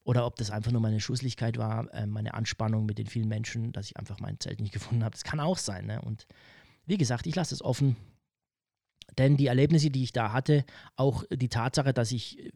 Oder 0.04 0.26
ob 0.26 0.36
das 0.36 0.50
einfach 0.50 0.72
nur 0.72 0.80
meine 0.80 1.00
Schusslichkeit 1.00 1.58
war, 1.58 1.92
äh, 1.94 2.06
meine 2.06 2.34
Anspannung 2.34 2.86
mit 2.86 2.98
den 2.98 3.06
vielen 3.06 3.28
Menschen, 3.28 3.72
dass 3.72 3.86
ich 3.86 3.96
einfach 3.96 4.20
mein 4.20 4.38
Zelt 4.40 4.60
nicht 4.60 4.72
gefunden 4.72 5.04
habe. 5.04 5.12
Das 5.12 5.24
kann 5.24 5.40
auch 5.40 5.58
sein. 5.58 5.86
Ne? 5.86 6.00
Und 6.02 6.26
wie 6.86 6.96
gesagt, 6.96 7.26
ich 7.26 7.34
lasse 7.34 7.54
es 7.54 7.62
offen. 7.62 7.96
Denn 9.18 9.36
die 9.36 9.48
Erlebnisse, 9.48 9.90
die 9.90 10.04
ich 10.04 10.12
da 10.12 10.32
hatte, 10.32 10.64
auch 10.96 11.24
die 11.30 11.48
Tatsache, 11.48 11.92
dass 11.92 12.12
ich 12.12 12.52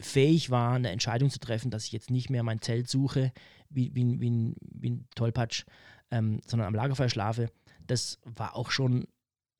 fähig 0.00 0.50
war, 0.50 0.74
eine 0.74 0.90
Entscheidung 0.90 1.30
zu 1.30 1.38
treffen, 1.38 1.70
dass 1.70 1.84
ich 1.84 1.92
jetzt 1.92 2.10
nicht 2.10 2.30
mehr 2.30 2.42
mein 2.42 2.60
Zelt 2.60 2.88
suche, 2.88 3.32
wie, 3.70 3.94
wie, 3.94 4.20
wie, 4.20 4.30
ein, 4.30 4.56
wie 4.60 4.90
ein 4.90 5.08
Tollpatsch, 5.14 5.64
ähm, 6.10 6.40
sondern 6.46 6.68
am 6.68 6.74
Lagerfeuer 6.74 7.08
schlafe, 7.08 7.50
das 7.86 8.18
war 8.24 8.56
auch 8.56 8.70
schon 8.70 9.06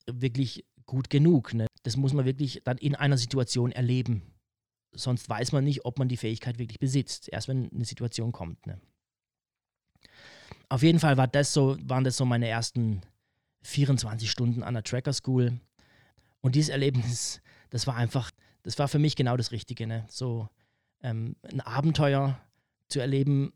wirklich 0.06 0.64
gut 0.86 1.10
genug. 1.10 1.54
Ne? 1.54 1.66
Das 1.82 1.96
muss 1.96 2.12
man 2.12 2.24
wirklich 2.24 2.62
dann 2.64 2.78
in 2.78 2.94
einer 2.94 3.18
Situation 3.18 3.72
erleben. 3.72 4.22
Sonst 4.92 5.28
weiß 5.28 5.52
man 5.52 5.64
nicht, 5.64 5.84
ob 5.84 5.98
man 5.98 6.08
die 6.08 6.16
Fähigkeit 6.16 6.58
wirklich 6.58 6.78
besitzt. 6.78 7.28
Erst 7.28 7.48
wenn 7.48 7.70
eine 7.72 7.84
Situation 7.84 8.32
kommt. 8.32 8.66
Ne? 8.66 8.80
Auf 10.68 10.82
jeden 10.82 11.00
Fall 11.00 11.16
war 11.16 11.28
das 11.28 11.52
so, 11.52 11.76
waren 11.82 12.04
das 12.04 12.16
so 12.16 12.24
meine 12.24 12.48
ersten 12.48 13.02
24 13.62 14.30
Stunden 14.30 14.62
an 14.62 14.74
der 14.74 14.84
Tracker 14.84 15.12
School. 15.12 15.58
Und 16.40 16.54
dieses 16.54 16.68
Erlebnis, 16.68 17.40
das 17.70 17.86
war 17.86 17.96
einfach, 17.96 18.30
das 18.62 18.78
war 18.78 18.88
für 18.88 18.98
mich 18.98 19.16
genau 19.16 19.36
das 19.36 19.50
Richtige. 19.50 19.86
Ne? 19.86 20.04
So 20.08 20.48
ähm, 21.02 21.36
ein 21.42 21.60
Abenteuer 21.60 22.38
zu 22.88 23.00
erleben 23.00 23.52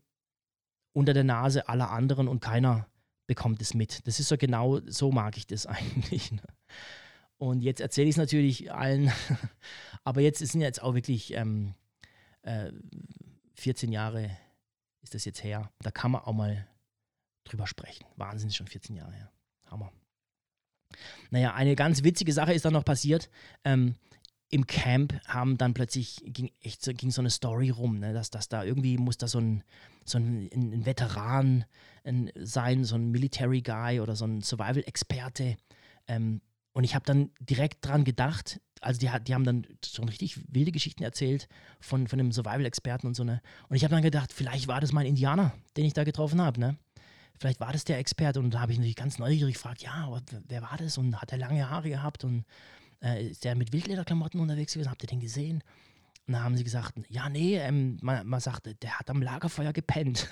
unter 0.93 1.13
der 1.13 1.23
Nase 1.23 1.69
aller 1.69 1.91
anderen 1.91 2.27
und 2.27 2.39
keiner 2.39 2.87
bekommt 3.27 3.61
es 3.61 3.73
mit. 3.73 4.07
Das 4.07 4.19
ist 4.19 4.27
so 4.27 4.37
genau, 4.37 4.79
so 4.87 5.11
mag 5.11 5.37
ich 5.37 5.47
das 5.47 5.65
eigentlich. 5.65 6.31
Ne? 6.31 6.41
Und 7.37 7.61
jetzt 7.61 7.79
erzähle 7.79 8.07
ich 8.07 8.13
es 8.13 8.17
natürlich 8.17 8.71
allen, 8.73 9.11
aber 10.03 10.21
jetzt 10.21 10.39
sind 10.39 10.61
jetzt 10.61 10.81
auch 10.81 10.93
wirklich 10.93 11.33
ähm, 11.33 11.73
äh, 12.41 12.71
14 13.55 13.91
Jahre 13.91 14.29
ist 15.01 15.15
das 15.15 15.25
jetzt 15.25 15.43
her. 15.43 15.71
Da 15.79 15.91
kann 15.91 16.11
man 16.11 16.21
auch 16.21 16.33
mal 16.33 16.67
drüber 17.45 17.67
sprechen. 17.67 18.05
Wahnsinn, 18.15 18.51
schon 18.51 18.67
14 18.67 18.95
Jahre 18.95 19.13
her. 19.13 19.31
Hammer. 19.67 19.91
Naja, 21.29 21.53
eine 21.53 21.75
ganz 21.75 22.03
witzige 22.03 22.33
Sache 22.33 22.53
ist 22.53 22.65
dann 22.65 22.73
noch 22.73 22.85
passiert. 22.85 23.29
Ähm, 23.63 23.95
Im 24.49 24.65
Camp 24.65 25.13
haben 25.27 25.57
dann 25.57 25.73
plötzlich, 25.73 26.21
ging 26.25 26.51
echt 26.61 26.83
so, 26.83 26.91
ging 26.93 27.11
so 27.11 27.21
eine 27.21 27.29
Story 27.29 27.69
rum, 27.69 27.99
ne, 27.99 28.13
dass, 28.13 28.29
dass 28.31 28.49
da 28.49 28.63
irgendwie 28.63 28.97
muss 28.97 29.17
da 29.17 29.27
so 29.27 29.39
ein, 29.39 29.63
so 30.05 30.17
ein, 30.17 30.49
ein 30.51 30.85
Veteran 30.85 31.65
ein, 32.03 32.31
sein, 32.35 32.83
so 32.83 32.95
ein 32.95 33.11
Military 33.11 33.61
Guy 33.61 33.99
oder 33.99 34.15
so 34.15 34.25
ein 34.25 34.41
Survival-Experte. 34.41 35.57
Ähm, 36.07 36.41
und 36.73 36.83
ich 36.83 36.95
habe 36.95 37.05
dann 37.05 37.31
direkt 37.39 37.85
dran 37.85 38.03
gedacht, 38.03 38.59
also 38.81 38.99
die, 38.99 39.09
die 39.23 39.33
haben 39.33 39.43
dann 39.43 39.67
schon 39.85 40.07
richtig 40.07 40.39
wilde 40.51 40.71
Geschichten 40.71 41.03
erzählt 41.03 41.47
von, 41.79 42.07
von 42.07 42.19
einem 42.19 42.31
Survival-Experten 42.31 43.07
und 43.07 43.15
so, 43.15 43.23
ne? 43.23 43.41
Und 43.67 43.75
ich 43.75 43.83
habe 43.83 43.93
dann 43.93 44.03
gedacht, 44.03 44.33
vielleicht 44.33 44.67
war 44.67 44.81
das 44.81 44.93
mein 44.93 45.05
Indianer, 45.05 45.53
den 45.77 45.85
ich 45.85 45.93
da 45.93 46.03
getroffen 46.03 46.41
habe, 46.41 46.59
ne? 46.59 46.77
vielleicht 47.39 47.59
war 47.59 47.71
das 47.71 47.85
der 47.85 47.97
Experte. 47.97 48.39
Und 48.39 48.53
da 48.53 48.59
habe 48.59 48.71
ich 48.71 48.77
natürlich 48.77 48.95
ganz 48.95 49.17
neugierig 49.17 49.55
gefragt, 49.55 49.81
ja, 49.81 50.21
wer 50.47 50.61
war 50.61 50.77
das? 50.77 50.97
Und 50.97 51.19
hat 51.19 51.31
er 51.31 51.37
lange 51.37 51.69
Haare 51.69 51.89
gehabt? 51.89 52.23
Und 52.23 52.45
äh, 53.03 53.27
ist 53.27 53.43
der 53.43 53.55
mit 53.55 53.73
Wildlederklamotten 53.73 54.39
unterwegs 54.39 54.73
gewesen? 54.73 54.89
Habt 54.89 55.03
ihr 55.03 55.09
den 55.09 55.19
gesehen? 55.19 55.63
Und 56.27 56.33
da 56.33 56.43
haben 56.43 56.57
sie 56.57 56.63
gesagt, 56.63 56.93
ja, 57.09 57.29
nee, 57.29 57.57
ähm, 57.57 57.97
man, 58.01 58.27
man 58.27 58.39
sagte, 58.39 58.75
der 58.75 58.99
hat 58.99 59.09
am 59.09 59.21
Lagerfeuer 59.21 59.73
gepennt. 59.73 60.27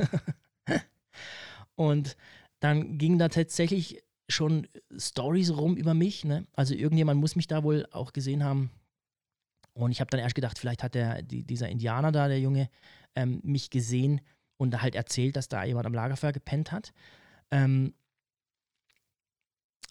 und 1.75 2.15
dann 2.59 2.97
ging 2.97 3.17
da 3.17 3.29
tatsächlich 3.29 4.03
schon 4.29 4.67
Stories 4.97 5.51
rum 5.51 5.75
über 5.75 5.93
mich. 5.93 6.25
Ne? 6.25 6.45
Also 6.53 6.75
irgendjemand 6.75 7.19
muss 7.19 7.35
mich 7.35 7.47
da 7.47 7.63
wohl 7.63 7.87
auch 7.91 8.13
gesehen 8.13 8.43
haben. 8.43 8.69
Und 9.73 9.91
ich 9.91 9.99
habe 9.99 10.09
dann 10.09 10.19
erst 10.19 10.35
gedacht, 10.35 10.59
vielleicht 10.59 10.83
hat 10.83 10.95
der, 10.95 11.21
die, 11.21 11.43
dieser 11.43 11.69
Indianer 11.69 12.11
da, 12.11 12.27
der 12.27 12.39
Junge, 12.39 12.69
ähm, 13.15 13.39
mich 13.43 13.69
gesehen 13.69 14.21
und 14.57 14.79
halt 14.81 14.95
erzählt, 14.95 15.35
dass 15.35 15.47
da 15.47 15.63
jemand 15.63 15.85
am 15.85 15.93
Lagerfeuer 15.93 16.31
gepennt 16.31 16.71
hat. 16.71 16.93
Ähm, 17.51 17.93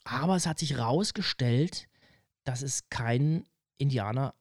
aber 0.05 0.37
es 0.37 0.47
hat 0.47 0.59
sich 0.59 0.73
herausgestellt, 0.73 1.89
dass 2.47 2.63
es 2.63 2.89
keinen 2.89 3.45
Indianer 3.77 4.35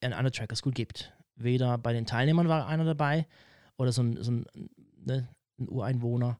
in 0.00 0.12
einer 0.12 0.32
Tracker 0.32 0.56
School 0.56 0.72
gibt. 0.72 1.12
Weder 1.36 1.78
bei 1.78 1.92
den 1.92 2.06
Teilnehmern 2.06 2.48
war 2.48 2.66
einer 2.66 2.84
dabei 2.84 3.26
oder 3.76 3.92
so 3.92 4.02
ein, 4.02 4.22
so 4.22 4.32
ein, 4.32 4.46
ne, 4.96 5.28
ein 5.58 5.68
Ureinwohner. 5.68 6.38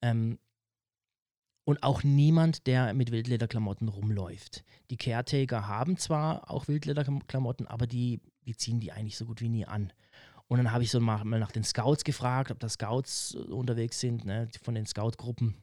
Ähm, 0.00 0.38
und 1.64 1.82
auch 1.82 2.02
niemand, 2.02 2.66
der 2.66 2.92
mit 2.92 3.12
Wildlederklamotten 3.12 3.88
rumläuft. 3.88 4.64
Die 4.90 4.96
Caretaker 4.96 5.68
haben 5.68 5.96
zwar 5.96 6.50
auch 6.50 6.66
Wildlederklamotten, 6.66 7.68
aber 7.68 7.86
die, 7.86 8.20
die 8.46 8.56
ziehen 8.56 8.80
die 8.80 8.90
eigentlich 8.90 9.16
so 9.16 9.26
gut 9.26 9.40
wie 9.40 9.48
nie 9.48 9.66
an. 9.66 9.92
Und 10.48 10.58
dann 10.58 10.72
habe 10.72 10.82
ich 10.82 10.90
so 10.90 10.98
mal, 10.98 11.24
nach 11.24 11.52
den 11.52 11.64
Scouts 11.64 12.04
gefragt, 12.04 12.50
ob 12.50 12.58
da 12.58 12.68
Scouts 12.68 13.34
äh, 13.34 13.52
unterwegs 13.52 14.00
sind, 14.00 14.24
ne, 14.24 14.48
von 14.62 14.74
den 14.74 14.86
Scout-Gruppen. 14.86 15.61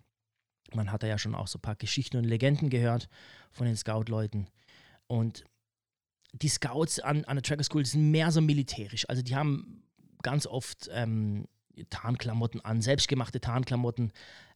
Man 0.73 0.91
hat 0.91 1.03
da 1.03 1.07
ja 1.07 1.17
schon 1.17 1.35
auch 1.35 1.47
so 1.47 1.57
ein 1.57 1.61
paar 1.61 1.75
Geschichten 1.75 2.17
und 2.17 2.23
Legenden 2.23 2.69
gehört 2.69 3.09
von 3.51 3.65
den 3.65 3.75
Scout-Leuten. 3.75 4.47
Und 5.07 5.43
die 6.33 6.49
Scouts 6.49 6.99
an, 6.99 7.25
an 7.25 7.37
der 7.37 7.43
Tracker 7.43 7.63
School 7.63 7.85
sind 7.85 8.11
mehr 8.11 8.31
so 8.31 8.41
militärisch. 8.41 9.07
Also 9.09 9.21
die 9.21 9.35
haben 9.35 9.83
ganz 10.21 10.45
oft 10.45 10.89
ähm, 10.91 11.47
Tarnklamotten 11.89 12.61
an, 12.61 12.81
selbstgemachte 12.81 13.41
Tarnklamotten. 13.41 14.11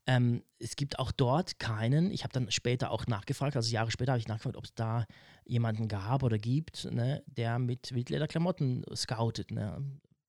Ähm, 0.05 0.43
es 0.59 0.75
gibt 0.75 0.99
auch 0.99 1.11
dort 1.11 1.59
keinen, 1.59 2.11
ich 2.11 2.23
habe 2.23 2.33
dann 2.33 2.51
später 2.51 2.91
auch 2.91 3.07
nachgefragt, 3.07 3.55
also 3.55 3.71
Jahre 3.71 3.89
später 3.89 4.11
habe 4.11 4.19
ich 4.19 4.27
nachgefragt, 4.27 4.57
ob 4.57 4.65
es 4.65 4.75
da 4.75 5.05
jemanden 5.45 5.87
gab 5.87 6.23
oder 6.23 6.37
gibt, 6.37 6.91
ne, 6.91 7.23
der 7.25 7.57
mit 7.57 7.93
Wildlederklamotten 7.93 8.83
scoutet. 8.93 9.51
Ne 9.51 9.81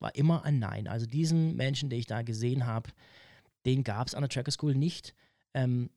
war 0.04 0.14
immer 0.14 0.44
ein 0.44 0.58
Nein. 0.58 0.86
Also 0.86 1.06
diesen 1.06 1.56
Menschen, 1.56 1.88
den 1.88 1.98
ich 1.98 2.06
da 2.06 2.22
gesehen 2.22 2.66
habe, 2.66 2.90
den 3.64 3.82
gab 3.84 4.06
es 4.06 4.14
an 4.14 4.22
der 4.22 4.28
Tracker 4.28 4.50
School 4.50 4.74
nicht. 4.74 5.14
Ähm, 5.54 5.90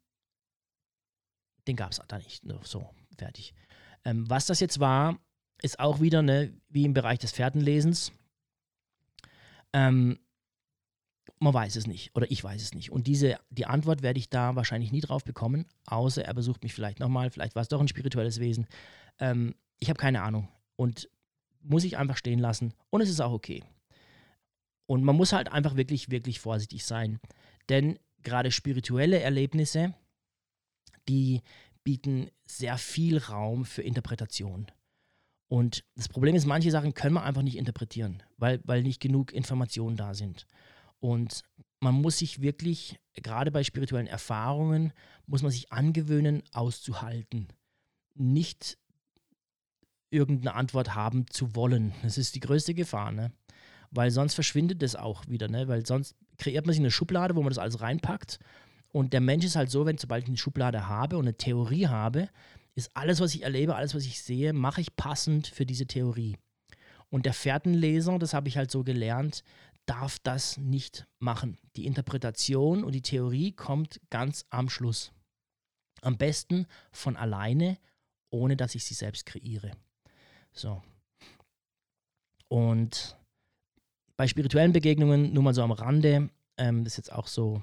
den 1.67 1.75
gab 1.75 1.91
es 1.91 2.01
da 2.07 2.17
nicht. 2.17 2.43
So, 2.63 2.89
fertig. 3.17 3.53
Ähm, 4.05 4.29
was 4.29 4.45
das 4.45 4.59
jetzt 4.59 4.79
war, 4.79 5.19
ist 5.61 5.79
auch 5.79 5.99
wieder 5.99 6.21
ne, 6.21 6.53
wie 6.69 6.85
im 6.85 6.93
Bereich 6.93 7.19
des 7.19 7.31
Pferdenlesens. 7.31 8.11
Ähm, 9.73 10.19
man 11.39 11.53
weiß 11.53 11.75
es 11.75 11.87
nicht 11.87 12.15
oder 12.15 12.29
ich 12.31 12.43
weiß 12.43 12.61
es 12.61 12.73
nicht. 12.73 12.91
Und 12.91 13.07
diese, 13.07 13.39
die 13.49 13.65
Antwort 13.65 14.01
werde 14.01 14.19
ich 14.19 14.29
da 14.29 14.55
wahrscheinlich 14.55 14.91
nie 14.91 15.01
drauf 15.01 15.23
bekommen, 15.23 15.65
außer 15.85 16.23
er 16.23 16.33
besucht 16.33 16.63
mich 16.63 16.73
vielleicht 16.73 16.99
nochmal, 16.99 17.29
vielleicht 17.29 17.55
war 17.55 17.61
es 17.61 17.67
doch 17.67 17.81
ein 17.81 17.87
spirituelles 17.87 18.39
Wesen. 18.39 18.67
Ähm, 19.19 19.55
ich 19.79 19.89
habe 19.89 19.99
keine 19.99 20.23
Ahnung 20.23 20.47
und 20.75 21.09
muss 21.61 21.83
ich 21.83 21.97
einfach 21.97 22.17
stehen 22.17 22.39
lassen 22.39 22.73
und 22.89 23.01
es 23.01 23.09
ist 23.09 23.19
auch 23.19 23.33
okay. 23.33 23.63
Und 24.85 25.03
man 25.03 25.17
muss 25.17 25.33
halt 25.33 25.51
einfach 25.51 25.75
wirklich, 25.75 26.09
wirklich 26.09 26.39
vorsichtig 26.39 26.85
sein. 26.85 27.19
Denn 27.67 27.99
gerade 28.27 28.51
spirituelle 28.51 29.21
Erlebnisse, 29.21 29.93
die 31.07 31.41
bieten 31.83 32.29
sehr 32.45 32.77
viel 32.77 33.17
Raum 33.17 33.63
für 33.63 33.81
Interpretation. 33.81 34.67
Und 35.47 35.85
das 35.95 36.09
Problem 36.09 36.35
ist, 36.35 36.45
manche 36.45 36.69
Sachen 36.69 36.93
können 36.93 37.13
wir 37.13 37.23
einfach 37.23 37.41
nicht 37.41 37.55
interpretieren, 37.55 38.21
weil, 38.35 38.59
weil 38.65 38.83
nicht 38.83 38.99
genug 38.99 39.31
Informationen 39.31 39.95
da 39.95 40.13
sind. 40.13 40.45
Und 40.99 41.43
man 41.79 41.95
muss 41.95 42.17
sich 42.17 42.41
wirklich, 42.41 42.99
gerade 43.13 43.49
bei 43.49 43.63
spirituellen 43.63 44.07
Erfahrungen, 44.07 44.91
muss 45.25 45.41
man 45.41 45.51
sich 45.51 45.71
angewöhnen, 45.71 46.43
auszuhalten. 46.51 47.47
Nicht 48.13 48.77
irgendeine 50.09 50.55
Antwort 50.55 50.95
haben 50.95 51.27
zu 51.29 51.55
wollen. 51.55 51.93
Das 52.03 52.17
ist 52.17 52.35
die 52.35 52.41
größte 52.41 52.73
Gefahr. 52.73 53.13
Ne? 53.13 53.31
weil 53.91 54.11
sonst 54.11 54.33
verschwindet 54.33 54.81
das 54.81 54.95
auch 54.95 55.27
wieder, 55.27 55.47
ne? 55.47 55.67
weil 55.67 55.85
sonst 55.85 56.15
kreiert 56.37 56.65
man 56.65 56.73
sich 56.73 56.81
eine 56.81 56.91
Schublade, 56.91 57.35
wo 57.35 57.41
man 57.41 57.49
das 57.49 57.57
alles 57.57 57.81
reinpackt. 57.81 58.39
Und 58.91 59.13
der 59.13 59.21
Mensch 59.21 59.45
ist 59.45 59.55
halt 59.55 59.69
so, 59.69 59.85
wenn 59.85 59.97
sobald 59.97 60.23
ich 60.23 60.29
eine 60.29 60.37
Schublade 60.37 60.87
habe 60.87 61.17
und 61.17 61.25
eine 61.25 61.37
Theorie 61.37 61.87
habe, 61.87 62.29
ist 62.75 62.91
alles, 62.93 63.19
was 63.19 63.33
ich 63.35 63.43
erlebe, 63.43 63.75
alles, 63.75 63.95
was 63.95 64.05
ich 64.05 64.21
sehe, 64.21 64.53
mache 64.53 64.81
ich 64.81 64.95
passend 64.95 65.47
für 65.47 65.65
diese 65.65 65.87
Theorie. 65.87 66.37
Und 67.09 67.25
der 67.25 67.33
Fährtenleser, 67.33 68.19
das 68.19 68.33
habe 68.33 68.47
ich 68.47 68.57
halt 68.57 68.71
so 68.71 68.83
gelernt, 68.83 69.43
darf 69.85 70.19
das 70.19 70.57
nicht 70.57 71.07
machen. 71.19 71.57
Die 71.75 71.85
Interpretation 71.85 72.83
und 72.83 72.93
die 72.93 73.01
Theorie 73.01 73.51
kommt 73.51 73.99
ganz 74.09 74.45
am 74.49 74.69
Schluss. 74.69 75.11
Am 76.01 76.17
besten 76.17 76.67
von 76.91 77.15
alleine, 77.15 77.77
ohne 78.29 78.55
dass 78.57 78.75
ich 78.75 78.85
sie 78.85 78.93
selbst 78.93 79.25
kreiere. 79.25 79.71
So. 80.51 80.83
Und 82.49 83.17
bei 84.17 84.27
spirituellen 84.27 84.73
Begegnungen, 84.73 85.31
nur 85.31 85.43
mal 85.43 85.53
so 85.53 85.61
am 85.61 85.71
Rande, 85.71 86.29
ähm, 86.57 86.83
das 86.83 86.93
ist 86.93 86.97
jetzt 86.97 87.13
auch 87.13 87.27
so 87.27 87.61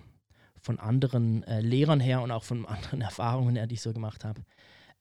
von 0.57 0.79
anderen 0.79 1.43
äh, 1.43 1.61
Lehrern 1.61 2.01
her 2.01 2.23
und 2.23 2.31
auch 2.31 2.45
von 2.45 2.65
anderen 2.67 3.01
Erfahrungen 3.03 3.57
her, 3.57 3.67
die 3.67 3.75
ich 3.75 3.83
so 3.83 3.93
gemacht 3.93 4.25
habe. 4.25 4.45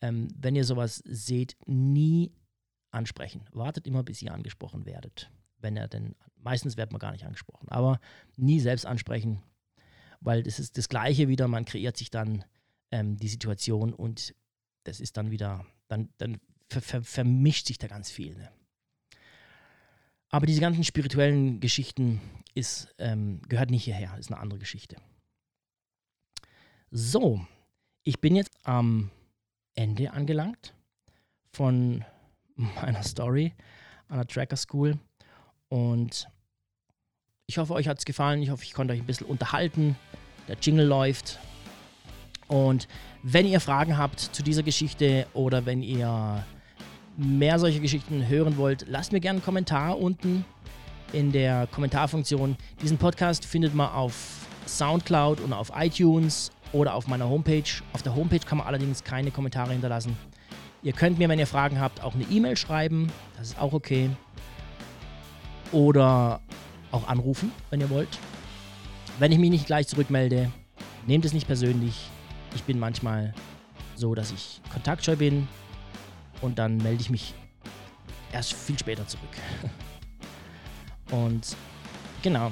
Ähm, 0.01 0.27
wenn 0.35 0.55
ihr 0.55 0.65
sowas 0.65 1.01
seht, 1.05 1.55
nie 1.65 2.33
ansprechen. 2.91 3.45
Wartet 3.51 3.87
immer, 3.87 4.03
bis 4.03 4.21
ihr 4.21 4.33
angesprochen 4.33 4.85
werdet. 4.85 5.31
Wenn 5.57 5.77
er 5.77 5.87
denn, 5.87 6.15
meistens 6.35 6.75
wird 6.75 6.91
man 6.91 6.99
gar 6.99 7.11
nicht 7.11 7.25
angesprochen, 7.25 7.69
aber 7.69 7.99
nie 8.35 8.59
selbst 8.59 8.85
ansprechen, 8.85 9.41
weil 10.19 10.43
das 10.43 10.59
ist 10.59 10.77
das 10.77 10.89
Gleiche 10.89 11.27
wieder, 11.27 11.47
man 11.47 11.65
kreiert 11.65 11.97
sich 11.97 12.09
dann 12.09 12.43
ähm, 12.91 13.17
die 13.17 13.27
Situation 13.27 13.93
und 13.93 14.35
das 14.83 14.99
ist 14.99 15.17
dann 15.17 15.31
wieder, 15.31 15.65
dann, 15.87 16.09
dann 16.17 16.39
ver 16.69 16.81
ver 16.81 17.03
vermischt 17.03 17.67
sich 17.67 17.77
da 17.77 17.87
ganz 17.87 18.11
viel. 18.11 18.35
Ne? 18.35 18.49
Aber 20.33 20.47
diese 20.47 20.61
ganzen 20.61 20.83
spirituellen 20.83 21.59
Geschichten 21.59 22.19
ist, 22.55 22.87
ähm, 22.97 23.39
gehört 23.49 23.69
nicht 23.69 23.83
hierher, 23.83 24.17
ist 24.17 24.31
eine 24.31 24.41
andere 24.41 24.57
Geschichte. 24.57 24.95
So, 26.89 27.45
ich 28.01 28.19
bin 28.19 28.35
jetzt 28.35 28.49
am 28.63 29.11
Ende 29.75 30.11
angelangt 30.11 30.73
von 31.51 32.03
meiner 32.55 33.03
Story 33.03 33.53
an 34.07 34.17
der 34.17 34.25
Tracker 34.25 34.57
School 34.57 34.97
und 35.69 36.27
ich 37.45 37.59
hoffe, 37.59 37.75
euch 37.75 37.87
hat 37.87 37.99
es 37.99 38.05
gefallen. 38.05 38.41
Ich 38.41 38.49
hoffe, 38.49 38.63
ich 38.63 38.73
konnte 38.73 38.95
euch 38.95 39.01
ein 39.01 39.05
bisschen 39.05 39.27
unterhalten. 39.27 39.95
Der 40.47 40.57
Jingle 40.59 40.87
läuft. 40.87 41.37
Und 42.47 42.87
wenn 43.21 43.45
ihr 43.45 43.59
Fragen 43.59 43.99
habt 43.99 44.19
zu 44.19 44.41
dieser 44.41 44.63
Geschichte 44.63 45.27
oder 45.35 45.67
wenn 45.67 45.83
ihr 45.83 46.43
mehr 47.17 47.59
solche 47.59 47.79
Geschichten 47.79 48.27
hören 48.27 48.57
wollt, 48.57 48.85
lasst 48.87 49.11
mir 49.11 49.19
gerne 49.19 49.37
einen 49.37 49.45
Kommentar 49.45 49.99
unten 49.99 50.45
in 51.11 51.31
der 51.31 51.67
Kommentarfunktion. 51.67 52.57
Diesen 52.81 52.97
Podcast 52.97 53.45
findet 53.45 53.75
man 53.75 53.89
auf 53.91 54.47
Soundcloud 54.65 55.39
und 55.41 55.53
auf 55.53 55.71
iTunes 55.75 56.51
oder 56.71 56.95
auf 56.95 57.07
meiner 57.07 57.29
Homepage. 57.29 57.69
Auf 57.93 58.01
der 58.01 58.15
Homepage 58.15 58.39
kann 58.39 58.57
man 58.57 58.67
allerdings 58.67 59.03
keine 59.03 59.31
Kommentare 59.31 59.71
hinterlassen. 59.71 60.17
Ihr 60.81 60.93
könnt 60.93 61.19
mir, 61.19 61.29
wenn 61.29 61.39
ihr 61.39 61.47
Fragen 61.47 61.79
habt, 61.79 62.03
auch 62.03 62.15
eine 62.15 62.25
E-Mail 62.25 62.57
schreiben. 62.57 63.11
Das 63.37 63.49
ist 63.49 63.59
auch 63.59 63.73
okay. 63.73 64.09
Oder 65.71 66.41
auch 66.91 67.07
anrufen, 67.07 67.51
wenn 67.69 67.79
ihr 67.79 67.89
wollt. 67.89 68.19
Wenn 69.19 69.31
ich 69.31 69.39
mich 69.39 69.51
nicht 69.51 69.65
gleich 69.65 69.87
zurückmelde, 69.87 70.51
nehmt 71.05 71.25
es 71.25 71.33
nicht 71.33 71.47
persönlich. 71.47 72.07
Ich 72.55 72.63
bin 72.63 72.79
manchmal 72.79 73.33
so, 73.95 74.15
dass 74.15 74.31
ich 74.31 74.61
kontaktscheu 74.71 75.15
bin 75.15 75.47
und 76.43 76.59
dann 76.59 76.77
melde 76.77 77.01
ich 77.01 77.09
mich 77.09 77.33
erst 78.31 78.53
viel 78.53 78.77
später 78.77 79.07
zurück. 79.07 79.29
Und 81.11 81.55
genau, 82.23 82.51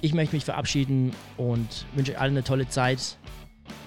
ich 0.00 0.14
möchte 0.14 0.36
mich 0.36 0.44
verabschieden 0.44 1.12
und 1.36 1.86
wünsche 1.94 2.12
euch 2.12 2.20
allen 2.20 2.34
eine 2.34 2.44
tolle 2.44 2.68
Zeit. 2.68 3.18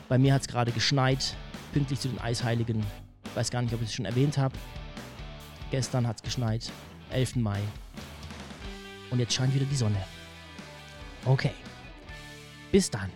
Bei 0.10 0.18
mir 0.18 0.34
hat 0.34 0.42
es 0.42 0.48
gerade 0.48 0.74
geschneit, 0.74 1.36
pünktlich 1.72 2.00
zu 2.02 2.10
den 2.10 2.20
Eisheiligen. 2.20 2.84
Ich 3.24 3.36
weiß 3.36 3.50
gar 3.50 3.62
nicht, 3.62 3.74
ob 3.74 3.82
ich 3.82 3.88
es 3.88 3.94
schon 3.94 4.04
erwähnt 4.04 4.38
habe. 4.38 4.54
Gestern 5.72 6.06
hat 6.06 6.18
es 6.18 6.24
geschneit, 6.24 6.70
11. 7.12 7.38
Mai. 7.38 7.62
Und 9.10 9.20
jetzt 9.20 9.34
scheint 9.34 9.54
wieder 9.56 9.66
die 9.66 9.76
Sonne. 9.76 10.04
Okay. 11.24 11.52
Bis 12.74 12.92
dann. 12.92 13.10